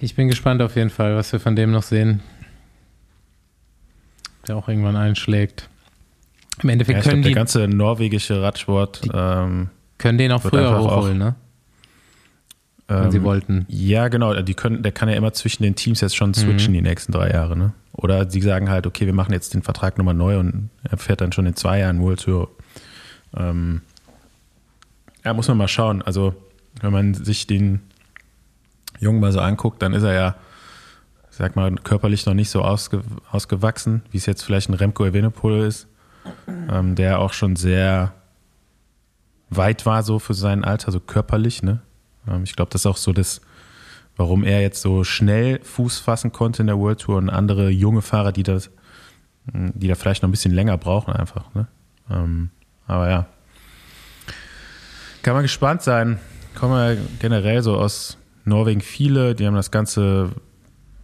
Ich 0.00 0.14
bin 0.14 0.28
gespannt 0.28 0.62
auf 0.62 0.76
jeden 0.76 0.90
Fall, 0.90 1.14
was 1.16 1.32
wir 1.32 1.40
von 1.40 1.54
dem 1.56 1.70
noch 1.72 1.82
sehen. 1.82 2.20
Der 4.48 4.56
auch 4.56 4.68
irgendwann 4.68 4.96
einschlägt. 4.96 5.68
Im 6.62 6.68
Ja, 6.68 6.72
Endeffekt 6.72 6.98
ich 6.98 7.02
glaub, 7.04 7.12
können, 7.12 7.22
der 7.22 7.30
die, 7.30 7.34
ganze 7.34 7.68
norwegische 7.68 8.40
Radsport, 8.42 9.02
ähm, 9.12 9.68
können 9.98 10.18
den 10.18 10.32
auch 10.32 10.42
früher 10.42 10.76
auch- 10.78 10.96
hochholen, 10.96 11.18
ne? 11.18 11.34
Wenn 12.88 13.04
ähm, 13.04 13.10
sie 13.12 13.22
wollten. 13.22 13.66
Ja, 13.68 14.08
genau. 14.08 14.34
Die 14.42 14.54
können, 14.54 14.82
der 14.82 14.90
kann 14.90 15.08
ja 15.08 15.14
immer 15.14 15.32
zwischen 15.32 15.62
den 15.62 15.76
Teams 15.76 16.00
jetzt 16.00 16.16
schon 16.16 16.34
switchen 16.34 16.72
die 16.74 16.80
nächsten 16.82 17.12
drei 17.12 17.30
Jahre. 17.30 17.56
Ne? 17.56 17.72
Oder 17.92 18.28
sie 18.28 18.40
sagen 18.40 18.68
halt, 18.68 18.84
okay, 18.86 19.06
wir 19.06 19.12
machen 19.12 19.32
jetzt 19.32 19.54
den 19.54 19.62
Vertrag 19.62 19.96
nochmal 19.96 20.14
neu 20.14 20.38
und 20.40 20.70
er 20.82 20.98
fährt 20.98 21.20
dann 21.20 21.30
schon 21.30 21.46
in 21.46 21.54
zwei 21.54 21.78
Jahren 21.78 22.00
World 22.00 22.22
Tour. 22.24 22.50
Ähm, 23.36 23.82
ja, 25.24 25.32
muss 25.34 25.46
man 25.46 25.56
mal 25.58 25.68
schauen. 25.68 26.02
Also, 26.02 26.34
wenn 26.80 26.90
man 26.92 27.14
sich 27.14 27.46
den 27.46 27.80
Jungen 29.00 29.20
mal 29.20 29.32
so 29.32 29.40
anguckt, 29.40 29.82
dann 29.82 29.92
ist 29.92 30.02
er 30.02 30.12
ja, 30.12 30.34
sag 31.30 31.56
mal, 31.56 31.74
körperlich 31.74 32.26
noch 32.26 32.34
nicht 32.34 32.50
so 32.50 32.62
ausge, 32.62 33.02
ausgewachsen, 33.32 34.02
wie 34.10 34.18
es 34.18 34.26
jetzt 34.26 34.42
vielleicht 34.42 34.68
ein 34.68 34.74
Remco 34.74 35.04
Evenepoel 35.04 35.66
ist, 35.66 35.88
ähm, 36.46 36.94
der 36.94 37.18
auch 37.18 37.32
schon 37.32 37.56
sehr 37.56 38.12
weit 39.48 39.86
war 39.86 40.02
so 40.02 40.18
für 40.18 40.34
sein 40.34 40.64
Alter, 40.64 40.92
so 40.92 41.00
körperlich, 41.00 41.62
ne? 41.62 41.80
Ähm, 42.28 42.44
ich 42.44 42.54
glaube, 42.54 42.70
das 42.70 42.82
ist 42.82 42.86
auch 42.86 42.98
so 42.98 43.12
das, 43.12 43.40
warum 44.16 44.44
er 44.44 44.60
jetzt 44.60 44.82
so 44.82 45.02
schnell 45.02 45.60
Fuß 45.64 45.98
fassen 45.98 46.30
konnte 46.30 46.62
in 46.62 46.66
der 46.66 46.78
World 46.78 47.00
Tour 47.00 47.16
und 47.16 47.30
andere 47.30 47.70
junge 47.70 48.02
Fahrer, 48.02 48.32
die 48.32 48.42
das, 48.42 48.70
mh, 49.52 49.72
die 49.74 49.88
da 49.88 49.94
vielleicht 49.94 50.22
noch 50.22 50.28
ein 50.28 50.32
bisschen 50.32 50.52
länger 50.52 50.76
brauchen 50.76 51.12
einfach. 51.12 51.52
Ne? 51.54 51.66
Ähm, 52.10 52.50
aber 52.86 53.08
ja, 53.08 53.26
kann 55.22 55.34
man 55.34 55.42
gespannt 55.42 55.82
sein. 55.82 56.18
Kommen 56.54 56.74
ja 56.74 57.00
generell 57.18 57.62
so 57.62 57.76
aus 57.76 58.16
Norwegen 58.44 58.80
viele, 58.80 59.34
die 59.34 59.46
haben 59.46 59.54
das 59.54 59.70
ganze, 59.70 60.30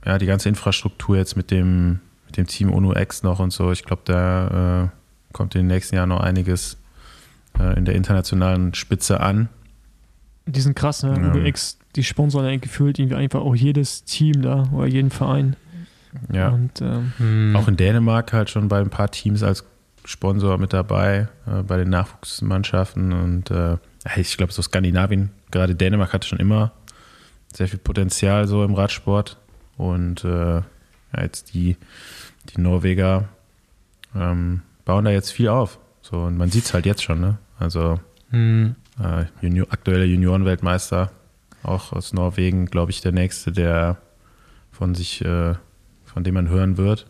ja, 0.05 0.19
die 0.19 0.27
ganze 0.27 0.49
Infrastruktur 0.49 1.17
jetzt 1.17 1.37
mit 1.37 1.51
dem, 1.51 2.01
mit 2.27 2.37
dem 2.37 2.47
Team 2.47 2.73
UNO 2.73 2.95
X 2.97 3.23
noch 3.23 3.39
und 3.39 3.53
so. 3.53 3.73
Ich 3.73 3.85
glaube, 3.85 4.03
da 4.05 4.85
äh, 4.85 4.89
kommt 5.33 5.55
in 5.55 5.63
den 5.63 5.67
nächsten 5.69 5.97
Jahren 5.97 6.09
noch 6.09 6.21
einiges 6.21 6.79
äh, 7.59 7.77
in 7.77 7.85
der 7.85 7.95
internationalen 7.95 8.75
Spitze 8.75 9.21
an. 9.21 9.49
Die 10.47 10.61
sind 10.61 10.77
krass, 10.77 11.03
ne? 11.03 11.33
Ja. 11.35 11.49
UX, 11.49 11.79
die 11.97 12.05
sponsern 12.05 12.45
ja 12.45 12.57
gefühlt 12.57 12.99
irgendwie 12.99 13.17
einfach 13.17 13.41
auch 13.41 13.55
jedes 13.55 14.05
Team 14.05 14.43
da 14.43 14.69
oder 14.73 14.87
jeden 14.87 15.11
Verein. 15.11 15.57
Ja. 16.33 16.49
Und 16.49 16.81
ähm, 16.81 17.13
Hm. 17.19 17.57
Auch 17.57 17.69
in 17.69 17.77
Dänemark 17.77 18.33
halt 18.33 18.49
schon 18.51 18.69
bei 18.69 18.81
ein 18.81 18.91
paar 18.91 19.11
Teams 19.11 19.43
als 19.43 19.65
Sponsor 20.05 20.57
mit 20.59 20.73
dabei, 20.73 21.29
äh, 21.47 21.63
bei 21.63 21.77
den 21.77 21.91
Nachwuchsmannschaften. 21.91 23.13
Und 23.13 23.51
äh, 23.51 23.77
ich 24.17 24.37
glaube, 24.37 24.53
so 24.53 24.63
Skandinavien, 24.63 25.31
gerade 25.51 25.75
Dänemark 25.75 26.13
hatte 26.13 26.27
schon 26.27 26.39
immer 26.39 26.73
sehr 27.57 27.69
viel 27.69 27.79
Potenzial 27.79 28.47
so 28.47 28.65
im 28.65 28.75
Radsport. 28.75 29.39
Und 29.77 30.25
äh, 30.25 30.57
ja, 30.57 30.63
jetzt 31.23 31.55
die, 31.55 31.77
die 32.51 32.61
Norweger 32.61 33.29
ähm, 34.15 34.63
bauen 34.85 35.05
da 35.05 35.11
jetzt 35.11 35.31
viel 35.33 35.49
auf. 35.49 35.79
So, 36.03 36.23
und 36.23 36.37
man 36.37 36.51
sieht 36.51 36.65
es 36.65 36.75
halt 36.75 36.87
jetzt 36.87 37.03
schon, 37.03 37.21
ne? 37.21 37.39
Also 37.59 37.99
Hm. 38.31 38.75
äh, 39.03 39.25
Junior, 39.41 39.67
aktueller 39.71 40.05
Juniorenweltmeister, 40.05 41.11
auch 41.63 41.93
aus 41.93 42.13
Norwegen, 42.13 42.67
glaube 42.67 42.91
ich, 42.91 43.01
der 43.01 43.13
nächste, 43.13 43.53
der 43.53 43.97
von 44.71 44.95
sich, 44.95 45.25
äh, 45.25 45.55
von 46.05 46.23
dem 46.25 46.35
man 46.35 46.49
hören 46.49 46.77
wird. 46.77 47.07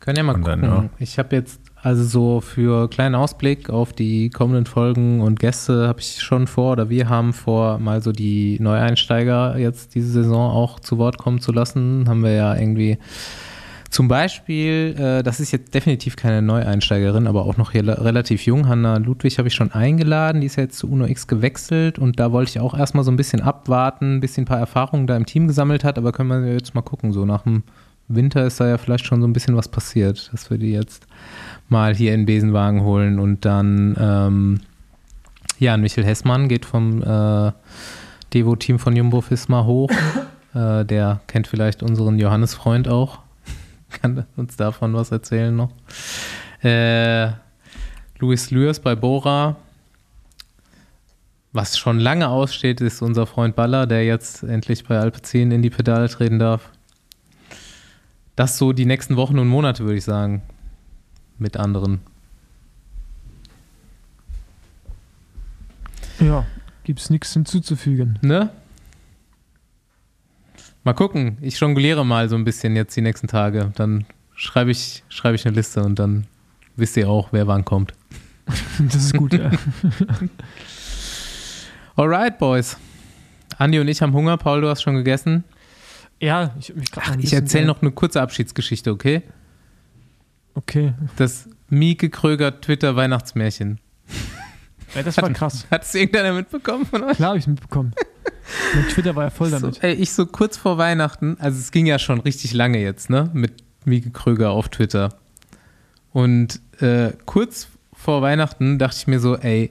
Können 0.00 0.16
ja 0.16 0.22
mal 0.24 0.34
Und 0.34 0.42
gucken. 0.42 0.62
dann, 0.62 0.70
ja. 0.84 0.90
Ich 0.98 1.18
habe 1.18 1.36
jetzt 1.36 1.60
also 1.82 2.04
so 2.04 2.40
für 2.40 2.88
kleinen 2.88 3.16
Ausblick 3.16 3.68
auf 3.68 3.92
die 3.92 4.30
kommenden 4.30 4.66
Folgen 4.66 5.20
und 5.20 5.40
Gäste 5.40 5.88
habe 5.88 5.98
ich 5.98 6.20
schon 6.20 6.46
vor 6.46 6.72
oder 6.72 6.88
wir 6.88 7.08
haben 7.08 7.32
vor, 7.32 7.78
mal 7.78 8.00
so 8.00 8.12
die 8.12 8.56
Neueinsteiger 8.60 9.58
jetzt 9.58 9.96
diese 9.96 10.12
Saison 10.12 10.52
auch 10.52 10.78
zu 10.78 10.98
Wort 10.98 11.18
kommen 11.18 11.40
zu 11.40 11.50
lassen. 11.50 12.08
Haben 12.08 12.22
wir 12.22 12.32
ja 12.32 12.54
irgendwie 12.54 12.98
zum 13.90 14.06
Beispiel, 14.06 14.94
äh, 14.96 15.22
das 15.24 15.40
ist 15.40 15.50
jetzt 15.50 15.74
definitiv 15.74 16.14
keine 16.14 16.40
Neueinsteigerin, 16.40 17.26
aber 17.26 17.44
auch 17.44 17.56
noch 17.56 17.74
rel 17.74 17.90
relativ 17.90 18.46
jung. 18.46 18.68
Hanna 18.68 18.98
Ludwig 18.98 19.36
habe 19.38 19.48
ich 19.48 19.54
schon 19.54 19.72
eingeladen, 19.72 20.40
die 20.40 20.46
ist 20.46 20.56
ja 20.56 20.62
jetzt 20.62 20.78
zu 20.78 20.88
Uno 20.88 21.06
X 21.06 21.26
gewechselt 21.26 21.98
und 21.98 22.20
da 22.20 22.30
wollte 22.30 22.50
ich 22.50 22.60
auch 22.60 22.78
erstmal 22.78 23.02
so 23.02 23.10
ein 23.10 23.16
bisschen 23.16 23.42
abwarten, 23.42 24.16
ein 24.16 24.20
bisschen 24.20 24.44
ein 24.44 24.46
paar 24.46 24.60
Erfahrungen 24.60 25.08
da 25.08 25.16
im 25.16 25.26
Team 25.26 25.48
gesammelt 25.48 25.82
hat, 25.82 25.98
aber 25.98 26.12
können 26.12 26.30
wir 26.30 26.52
jetzt 26.52 26.76
mal 26.76 26.82
gucken, 26.82 27.12
so 27.12 27.26
nach 27.26 27.42
dem 27.42 27.64
Winter 28.08 28.46
ist 28.46 28.60
da 28.60 28.68
ja 28.68 28.78
vielleicht 28.78 29.06
schon 29.06 29.20
so 29.20 29.26
ein 29.26 29.32
bisschen 29.32 29.56
was 29.56 29.68
passiert, 29.68 30.30
dass 30.32 30.50
wir 30.50 30.58
die 30.58 30.72
jetzt 30.72 31.06
mal 31.72 31.96
hier 31.96 32.14
in 32.14 32.26
Besenwagen 32.26 32.82
holen 32.82 33.18
und 33.18 33.44
dann, 33.44 33.96
ähm, 33.98 34.60
ja, 35.58 35.76
Michael 35.76 36.06
Hessmann 36.06 36.46
geht 36.46 36.64
vom 36.64 37.02
äh, 37.02 37.52
Devo-Team 38.32 38.78
von 38.78 38.94
Jumbo 38.94 39.20
Fisma 39.20 39.64
hoch. 39.64 39.90
äh, 40.54 40.84
der 40.84 41.20
kennt 41.26 41.48
vielleicht 41.48 41.82
unseren 41.82 42.20
Johannes 42.20 42.54
Freund 42.54 42.86
auch 42.86 43.18
kann 44.00 44.26
uns 44.36 44.56
davon 44.56 44.94
was 44.94 45.10
erzählen 45.10 45.54
noch. 45.54 45.70
Äh, 46.62 47.32
Luis 48.18 48.50
Lürs 48.50 48.80
bei 48.80 48.94
Bora. 48.94 49.56
Was 51.54 51.76
schon 51.78 51.98
lange 51.98 52.28
aussteht, 52.28 52.80
ist 52.80 53.02
unser 53.02 53.26
Freund 53.26 53.56
Baller, 53.56 53.86
der 53.86 54.04
jetzt 54.06 54.42
endlich 54.42 54.84
bei 54.84 54.98
Alpecin 54.98 55.50
in 55.50 55.60
die 55.60 55.68
Pedale 55.68 56.08
treten 56.08 56.38
darf. 56.38 56.70
Das 58.36 58.56
so 58.56 58.72
die 58.72 58.86
nächsten 58.86 59.16
Wochen 59.16 59.38
und 59.38 59.48
Monate, 59.48 59.84
würde 59.84 59.98
ich 59.98 60.04
sagen. 60.04 60.40
Mit 61.42 61.56
anderen. 61.56 61.98
Ja, 66.20 66.46
gibt 66.84 67.00
es 67.00 67.10
nichts 67.10 67.32
hinzuzufügen. 67.32 68.20
Ne? 68.22 68.50
Mal 70.84 70.92
gucken. 70.92 71.36
Ich 71.40 71.58
jongliere 71.58 72.06
mal 72.06 72.28
so 72.28 72.36
ein 72.36 72.44
bisschen 72.44 72.76
jetzt 72.76 72.96
die 72.96 73.00
nächsten 73.00 73.26
Tage. 73.26 73.72
Dann 73.74 74.04
schreibe 74.36 74.70
ich, 74.70 75.02
schreibe 75.08 75.34
ich 75.34 75.44
eine 75.44 75.56
Liste 75.56 75.82
und 75.82 75.98
dann 75.98 76.28
wisst 76.76 76.96
ihr 76.96 77.08
auch, 77.08 77.32
wer 77.32 77.48
wann 77.48 77.64
kommt. 77.64 77.92
Das 78.78 78.94
ist 78.94 79.16
gut, 79.16 79.32
ja. 79.32 79.50
Alright, 81.96 82.38
Boys. 82.38 82.76
Andi 83.58 83.80
und 83.80 83.88
ich 83.88 84.00
haben 84.00 84.12
Hunger. 84.12 84.36
Paul, 84.36 84.60
du 84.60 84.68
hast 84.68 84.82
schon 84.82 84.94
gegessen. 84.94 85.42
Ja, 86.20 86.54
ich, 86.60 86.72
mich 86.72 86.88
Ach, 86.94 87.16
ich 87.18 87.32
erzähle 87.32 87.66
noch 87.66 87.82
eine 87.82 87.90
kurze 87.90 88.22
Abschiedsgeschichte, 88.22 88.92
okay? 88.92 89.22
Okay. 90.54 90.94
Das 91.16 91.48
Mieke 91.68 92.10
Kröger 92.10 92.60
Twitter 92.60 92.96
Weihnachtsmärchen. 92.96 93.80
Ja, 94.94 95.02
das 95.02 95.16
war 95.16 95.30
krass. 95.30 95.66
Hat 95.70 95.84
es 95.84 95.94
irgendeiner 95.94 96.32
mitbekommen 96.32 96.84
von 96.84 97.02
euch? 97.04 97.16
Klar 97.16 97.30
habe 97.30 97.38
ich 97.38 97.44
es 97.44 97.48
mitbekommen. 97.48 97.94
Mein 98.74 98.88
Twitter 98.88 99.16
war 99.16 99.24
ja 99.24 99.30
voll 99.30 99.50
damit. 99.50 99.76
So, 99.76 99.80
ey, 99.80 99.94
ich 99.94 100.12
so 100.12 100.26
kurz 100.26 100.56
vor 100.56 100.78
Weihnachten, 100.78 101.36
also 101.38 101.58
es 101.58 101.70
ging 101.70 101.86
ja 101.86 101.98
schon 101.98 102.20
richtig 102.20 102.52
lange 102.52 102.78
jetzt, 102.78 103.08
ne? 103.08 103.30
Mit 103.32 103.64
Mieke 103.84 104.10
Kröger 104.10 104.50
auf 104.50 104.68
Twitter. 104.68 105.14
Und 106.12 106.60
äh, 106.80 107.12
kurz 107.24 107.68
vor 107.94 108.20
Weihnachten 108.22 108.78
dachte 108.78 108.96
ich 108.98 109.06
mir 109.06 109.20
so, 109.20 109.36
ey, 109.36 109.70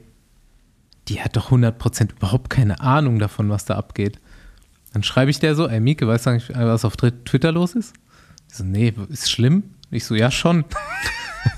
die 1.08 1.22
hat 1.22 1.36
doch 1.36 1.52
100% 1.52 2.12
überhaupt 2.14 2.50
keine 2.50 2.80
Ahnung 2.82 3.20
davon, 3.20 3.50
was 3.50 3.66
da 3.66 3.76
abgeht. 3.76 4.20
Dann 4.94 5.04
schreibe 5.04 5.32
ich 5.32 5.40
der 5.40 5.56
so, 5.56 5.68
ey 5.68 5.80
Mieke, 5.80 6.08
weißt 6.08 6.26
du 6.26 6.30
eigentlich, 6.32 6.58
was 6.58 6.86
auf 6.86 6.96
Twitter 6.98 7.52
los 7.52 7.76
ist? 7.76 7.94
Ich 8.50 8.56
so, 8.56 8.64
nee, 8.64 8.94
ist 9.10 9.32
schlimm? 9.32 9.64
Ich 9.92 10.06
so, 10.06 10.16
ja 10.16 10.32
schon. 10.32 10.66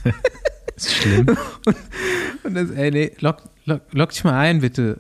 ist 0.75 0.91
schlimm. 0.91 1.27
und, 1.65 1.75
und 2.43 2.55
das, 2.55 2.71
ey, 2.71 2.91
nee, 2.91 3.11
lock, 3.19 3.43
lock, 3.65 3.81
lock 3.91 4.09
dich 4.09 4.23
mal 4.23 4.33
ein, 4.33 4.61
bitte. 4.61 4.99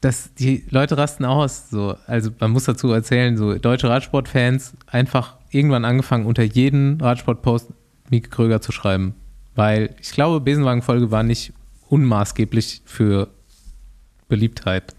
Das, 0.00 0.34
die 0.34 0.64
Leute 0.68 0.98
rasten 0.98 1.24
aus. 1.24 1.70
So. 1.70 1.96
Also 2.06 2.30
man 2.38 2.50
muss 2.50 2.64
dazu 2.64 2.92
erzählen, 2.92 3.38
so 3.38 3.54
deutsche 3.54 3.88
Radsportfans 3.88 4.74
einfach 4.86 5.36
irgendwann 5.50 5.86
angefangen, 5.86 6.26
unter 6.26 6.42
jeden 6.42 7.00
Radsportpost 7.00 7.72
Mieke 8.10 8.28
Kröger 8.28 8.60
zu 8.60 8.70
schreiben. 8.70 9.14
Weil 9.54 9.94
ich 10.00 10.10
glaube, 10.10 10.40
Besenwagen-Folge 10.40 11.10
war 11.10 11.22
nicht 11.22 11.54
unmaßgeblich 11.88 12.82
für 12.84 13.28
Beliebtheit 14.28 14.94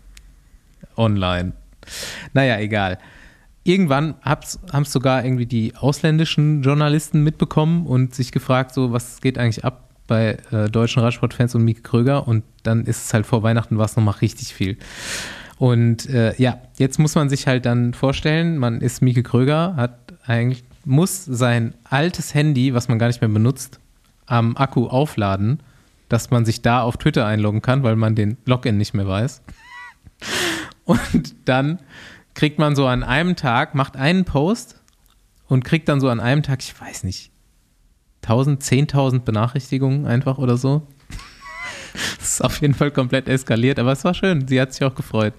online. 0.97 1.53
Naja, 2.33 2.57
egal. 2.59 2.97
Irgendwann 3.67 4.13
haben 4.21 4.83
es 4.83 4.91
sogar 4.91 5.25
irgendwie 5.25 5.47
die 5.47 5.75
ausländischen 5.75 6.61
Journalisten 6.61 7.23
mitbekommen 7.23 7.87
und 7.87 8.13
sich 8.13 8.31
gefragt, 8.31 8.75
so, 8.75 8.91
was 8.91 9.21
geht 9.21 9.39
eigentlich 9.39 9.65
ab 9.65 9.89
bei 10.05 10.37
äh, 10.51 10.69
deutschen 10.69 11.01
Radsportfans 11.01 11.55
und 11.55 11.63
Mieke 11.63 11.81
Kröger 11.81 12.27
und 12.27 12.43
dann 12.61 12.85
ist 12.85 13.05
es 13.05 13.13
halt 13.13 13.25
vor 13.25 13.41
Weihnachten 13.41 13.79
war 13.79 13.85
es 13.85 13.95
nochmal 13.95 14.13
richtig 14.21 14.53
viel. 14.53 14.77
Und 15.57 16.07
äh, 16.09 16.39
ja, 16.39 16.59
jetzt 16.77 16.99
muss 16.99 17.15
man 17.15 17.27
sich 17.27 17.47
halt 17.47 17.65
dann 17.65 17.95
vorstellen, 17.95 18.59
man 18.59 18.81
ist 18.81 19.01
Mieke 19.01 19.23
Kröger, 19.23 19.75
hat 19.75 20.13
eigentlich, 20.27 20.63
muss 20.83 21.25
sein 21.25 21.73
altes 21.85 22.35
Handy, 22.35 22.75
was 22.75 22.87
man 22.87 22.99
gar 22.99 23.07
nicht 23.07 23.21
mehr 23.21 23.29
benutzt, 23.29 23.79
am 24.27 24.55
Akku 24.57 24.85
aufladen, 24.87 25.59
dass 26.07 26.29
man 26.29 26.45
sich 26.45 26.61
da 26.61 26.81
auf 26.81 26.97
Twitter 26.97 27.25
einloggen 27.25 27.63
kann, 27.63 27.81
weil 27.81 27.95
man 27.95 28.13
den 28.13 28.37
Login 28.45 28.77
nicht 28.77 28.93
mehr 28.93 29.07
weiß. 29.07 29.41
Und 30.85 31.35
dann 31.45 31.79
kriegt 32.35 32.59
man 32.59 32.75
so 32.75 32.85
an 32.87 33.03
einem 33.03 33.35
Tag, 33.35 33.73
macht 33.75 33.95
einen 33.97 34.23
Post 34.25 34.79
und 35.47 35.63
kriegt 35.65 35.89
dann 35.89 35.99
so 35.99 36.09
an 36.09 36.19
einem 36.19 36.43
Tag, 36.43 36.61
ich 36.61 36.79
weiß 36.79 37.03
nicht, 37.03 37.31
1000, 38.23 38.61
10.000 38.63 39.19
Benachrichtigungen 39.21 40.05
einfach 40.05 40.37
oder 40.37 40.57
so. 40.57 40.85
Das 42.19 42.29
ist 42.33 42.41
auf 42.43 42.59
jeden 42.61 42.73
Fall 42.73 42.91
komplett 42.91 43.29
eskaliert, 43.29 43.79
aber 43.79 43.93
es 43.93 44.03
war 44.03 44.13
schön. 44.13 44.47
Sie 44.49 44.59
hat 44.59 44.73
sich 44.73 44.83
auch 44.83 44.95
gefreut. 44.95 45.33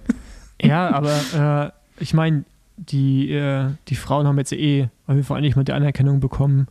Ja, 0.59 0.89
aber 0.89 1.71
äh, 1.99 2.01
ich 2.01 2.15
meine, 2.15 2.45
die, 2.77 3.31
äh, 3.31 3.69
die 3.89 3.95
Frauen 3.95 4.25
haben 4.25 4.37
jetzt 4.39 4.53
eh 4.53 4.89
auf 5.05 5.13
jeden 5.13 5.23
Fall 5.23 5.37
eigentlich 5.37 5.55
mal 5.55 5.65
die 5.65 5.73
Anerkennung 5.73 6.19
bekommen, 6.19 6.67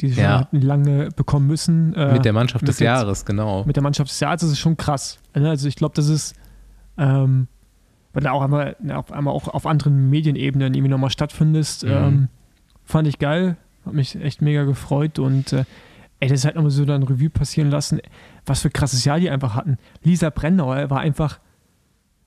die 0.00 0.10
sie 0.10 0.20
Ja. 0.20 0.46
schon 0.50 0.60
lange 0.60 1.08
bekommen 1.16 1.48
müssen. 1.48 1.94
Äh, 1.94 2.12
Mit 2.12 2.24
der 2.24 2.32
Mannschaft 2.32 2.62
des 2.62 2.76
mit 2.76 2.80
jetzt- 2.80 2.84
Jahres, 2.86 3.24
genau. 3.24 3.64
mit 3.64 3.74
der 3.74 3.82
Mannschaft 3.82 4.10
des 4.10 4.20
Jahres, 4.20 4.42
das 4.42 4.50
ist 4.50 4.60
schon 4.60 4.76
krass. 4.76 5.18
Also 5.32 5.66
ich 5.66 5.74
glaube, 5.74 5.94
das 5.96 6.08
ist, 6.08 6.36
ähm, 6.96 7.48
weil 8.12 8.22
du 8.22 8.32
auch 8.32 8.42
einmal, 8.42 8.76
auf 8.94 9.12
einmal 9.12 9.34
auch 9.34 9.48
auf 9.48 9.66
anderen 9.66 10.10
Medienebenen 10.10 10.74
irgendwie 10.74 10.90
nochmal 10.90 11.10
stattfindest, 11.10 11.84
Mhm. 11.84 11.90
ähm, 11.90 12.28
fand 12.84 13.06
ich 13.08 13.18
geil, 13.18 13.56
hat 13.84 13.92
mich 13.94 14.16
echt 14.16 14.42
mega 14.42 14.64
gefreut 14.64 15.18
und 15.18 15.52
äh, 15.52 15.64
ey, 16.20 16.28
das 16.28 16.40
ist 16.40 16.44
halt 16.44 16.56
nochmal 16.56 16.70
so 16.70 16.84
dann 16.84 17.02
Revue 17.02 17.30
passieren 17.30 17.70
lassen, 17.70 18.00
was 18.46 18.62
für 18.62 18.70
krasses 18.70 19.04
Jahr 19.04 19.20
die 19.20 19.30
einfach 19.30 19.54
hatten. 19.54 19.78
Lisa 20.02 20.30
Brennauer 20.30 20.90
war 20.90 21.00
einfach 21.00 21.38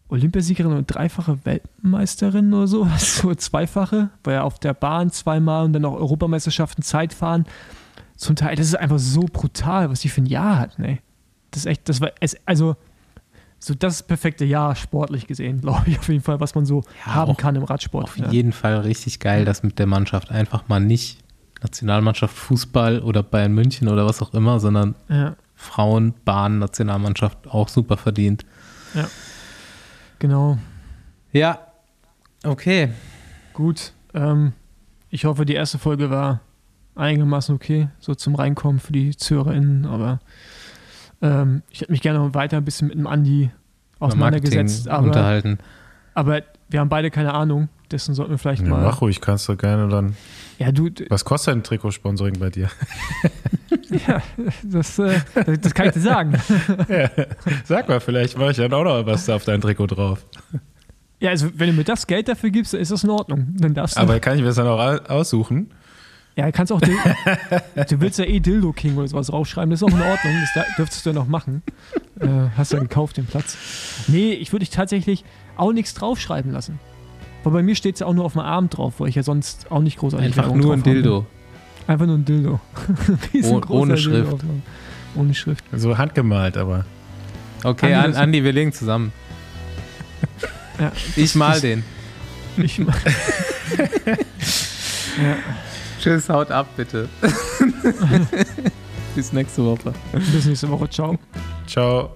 Olympiasiegerin 0.09 0.73
und 0.73 0.87
dreifache 0.87 1.39
Weltmeisterin 1.45 2.53
oder 2.53 2.67
so, 2.67 2.85
so 2.97 3.33
zweifache, 3.33 4.09
war 4.23 4.33
ja 4.33 4.43
auf 4.43 4.59
der 4.59 4.73
Bahn 4.73 5.09
zweimal 5.09 5.65
und 5.65 5.73
dann 5.73 5.85
auch 5.85 5.93
Europameisterschaften 5.95 6.83
Zeitfahren. 6.83 7.45
Zum 8.17 8.35
Teil, 8.35 8.55
das 8.55 8.67
ist 8.67 8.75
einfach 8.75 8.99
so 8.99 9.21
brutal, 9.21 9.89
was 9.89 10.01
die 10.01 10.09
für 10.09 10.21
ein 10.21 10.25
Jahr 10.27 10.59
hatten, 10.59 10.83
ey. 10.83 10.99
Das 11.49 11.61
ist 11.61 11.65
echt, 11.65 11.89
das 11.89 12.01
war, 12.01 12.11
es, 12.19 12.35
also, 12.45 12.75
so 13.63 13.75
das 13.75 14.03
perfekte 14.03 14.43
Jahr 14.43 14.75
sportlich 14.75 15.27
gesehen, 15.27 15.61
glaube 15.61 15.83
ich, 15.85 15.99
auf 15.99 16.09
jeden 16.09 16.23
Fall, 16.23 16.39
was 16.39 16.55
man 16.55 16.65
so 16.65 16.83
Ja, 17.05 17.15
haben 17.15 17.37
kann 17.37 17.55
im 17.55 17.63
Radsport. 17.63 18.05
Auf 18.05 18.17
ja. 18.17 18.29
jeden 18.29 18.51
Fall 18.51 18.79
richtig 18.79 19.19
geil, 19.19 19.45
dass 19.45 19.63
mit 19.63 19.79
der 19.79 19.87
Mannschaft 19.87 20.31
einfach 20.31 20.67
mal 20.67 20.79
nicht 20.79 21.19
Nationalmannschaft 21.61 22.35
Fußball 22.35 22.99
oder 22.99 23.21
Bayern 23.21 23.53
München 23.53 23.87
oder 23.87 24.05
was 24.05 24.21
auch 24.21 24.33
immer, 24.33 24.59
sondern 24.59 24.95
ja, 25.09 25.35
Frauen, 25.55 26.15
Bahn, 26.25 26.57
Nationalmannschaft 26.57 27.47
auch 27.47 27.69
super 27.69 27.97
verdient. 27.97 28.45
genau. 30.17 30.57
Ja, 31.31 31.59
okay. 32.43 32.89
Gut. 33.53 33.93
Ähm, 34.15 34.53
ich 35.11 35.25
hoffe, 35.25 35.45
die 35.45 35.53
erste 35.53 35.77
Folge 35.77 36.09
war 36.09 36.41
einigermaßen 36.95 37.55
okay, 37.55 37.89
so 37.99 38.15
zum 38.15 38.35
Reinkommen 38.35 38.79
für 38.79 38.91
die 38.91 39.15
ZuhörerInnen, 39.15 39.85
aber 39.85 40.19
ähm, 41.21 41.61
ich 41.69 41.81
hätte 41.81 41.91
mich 41.91 42.01
gerne 42.01 42.19
noch 42.19 42.33
weiter 42.33 42.57
ein 42.57 42.65
bisschen 42.65 42.87
mit 42.87 42.97
dem 42.97 43.07
Andi 43.07 43.51
auseinandergesetzt, 43.99 44.87
aber, 44.87 45.07
unterhalten. 45.07 45.59
aber 46.13 46.41
wir 46.69 46.79
haben 46.79 46.89
beide 46.89 47.11
keine 47.11 47.33
Ahnung, 47.33 47.69
dessen 47.91 48.15
sollten 48.15 48.31
wir 48.31 48.37
vielleicht 48.37 48.63
Ja, 48.63 48.69
mal. 48.69 48.83
mach 48.83 49.01
ruhig, 49.01 49.21
kannst 49.21 49.47
du 49.49 49.55
gerne 49.55 49.87
dann. 49.89 50.15
Ja, 50.57 50.71
du, 50.71 50.89
Was 51.09 51.25
kostet 51.25 51.53
ein 51.55 51.63
Trikotsponsoring 51.63 52.39
bei 52.39 52.49
dir? 52.49 52.69
ja, 54.07 54.21
das, 54.63 54.97
äh, 54.99 55.19
das 55.59 55.73
kann 55.73 55.87
ich 55.87 55.93
dir 55.93 55.99
sagen. 56.01 56.33
Sag 57.65 57.87
mal, 57.89 57.99
vielleicht 57.99 58.37
mache 58.37 58.51
ich 58.51 58.57
dann 58.57 58.73
auch 58.73 58.83
noch 58.83 59.05
was 59.05 59.29
auf 59.29 59.43
dein 59.45 59.61
Trikot 59.61 59.87
drauf. 59.87 60.25
Ja, 61.19 61.29
also 61.31 61.49
wenn 61.55 61.67
du 61.67 61.73
mir 61.73 61.83
das 61.83 62.07
Geld 62.07 62.27
dafür 62.29 62.49
gibst, 62.49 62.73
dann 62.73 62.81
ist 62.81 62.91
das 62.91 63.03
in 63.03 63.09
Ordnung. 63.11 63.55
Dann 63.59 63.73
darfst 63.73 63.97
du. 63.97 64.01
Aber 64.01 64.19
kann 64.19 64.35
ich 64.35 64.41
mir 64.41 64.47
das 64.47 64.55
dann 64.55 64.67
auch 64.67 64.79
au- 64.79 65.13
aussuchen? 65.13 65.69
Ja, 66.35 66.45
du 66.45 66.51
kannst 66.51 66.71
auch. 66.71 66.81
Dil 66.81 66.95
du 67.89 67.99
willst 68.01 68.19
ja 68.19 68.25
eh 68.25 68.39
Dildo 68.39 68.71
King 68.73 68.97
oder 68.97 69.07
sowas 69.07 69.31
raufschreiben, 69.31 69.69
das 69.71 69.81
ist 69.81 69.83
auch 69.83 69.95
in 69.95 70.01
Ordnung. 70.01 70.33
Das 70.41 70.53
da- 70.55 70.65
dürftest 70.77 71.05
du 71.05 71.09
ja 71.09 71.13
noch 71.13 71.27
machen. 71.27 71.61
Äh, 72.19 72.27
hast 72.57 72.71
ja 72.73 72.79
gekauft 72.79 73.17
den 73.17 73.25
Platz. 73.25 73.57
Nee, 74.07 74.31
ich 74.33 74.51
würde 74.51 74.65
dich 74.65 74.69
tatsächlich 74.69 75.23
auch 75.57 75.73
nichts 75.73 75.93
draufschreiben 75.93 76.51
lassen. 76.51 76.79
Weil 77.43 77.53
bei 77.53 77.63
mir 77.63 77.75
steht 77.75 77.95
es 77.95 77.99
ja 78.01 78.07
auch 78.07 78.13
nur 78.13 78.23
auf 78.25 78.33
dem 78.33 78.41
Arm 78.41 78.69
drauf, 78.69 78.95
weil 78.99 79.09
ich 79.09 79.15
ja 79.15 79.23
sonst 79.23 79.71
auch 79.71 79.81
nicht 79.81 79.97
großartig 79.97 80.27
Einfach 80.27 80.43
Werbung 80.43 80.59
nur 80.59 80.73
ein 80.73 80.79
drauf 80.83 80.87
habe. 80.87 80.93
Dildo. 81.01 81.25
Einfach 81.87 82.05
nur 82.05 82.17
ein 82.17 82.25
Dildo. 82.25 82.59
Riesengroßer 83.33 83.71
ohne 83.81 83.95
Dildo 83.95 84.09
Schrift. 84.29 84.43
Arm. 84.43 84.61
Ohne 85.15 85.33
Schrift. 85.33 85.63
So 85.73 85.97
handgemalt, 85.97 86.55
aber. 86.57 86.85
Okay, 87.63 87.93
Andi, 87.95 88.17
Andi, 88.17 88.43
wir 88.43 88.53
legen 88.53 88.71
zusammen. 88.73 89.11
Ja, 90.79 90.91
Ich 91.15 91.35
mal 91.35 91.59
den. 91.59 91.83
ich 92.57 92.79
mal. 92.79 92.95
ja, 93.77 95.35
Tschüss, 96.01 96.29
haut 96.29 96.49
ab, 96.49 96.67
bitte. 96.75 97.07
Bis 99.15 99.31
nächste 99.33 99.63
Woche. 99.63 99.93
bis 100.13 100.45
nächste 100.45 100.69
Woche. 100.69 100.89
Ciao. 100.89 101.15
Ciao. 101.67 102.15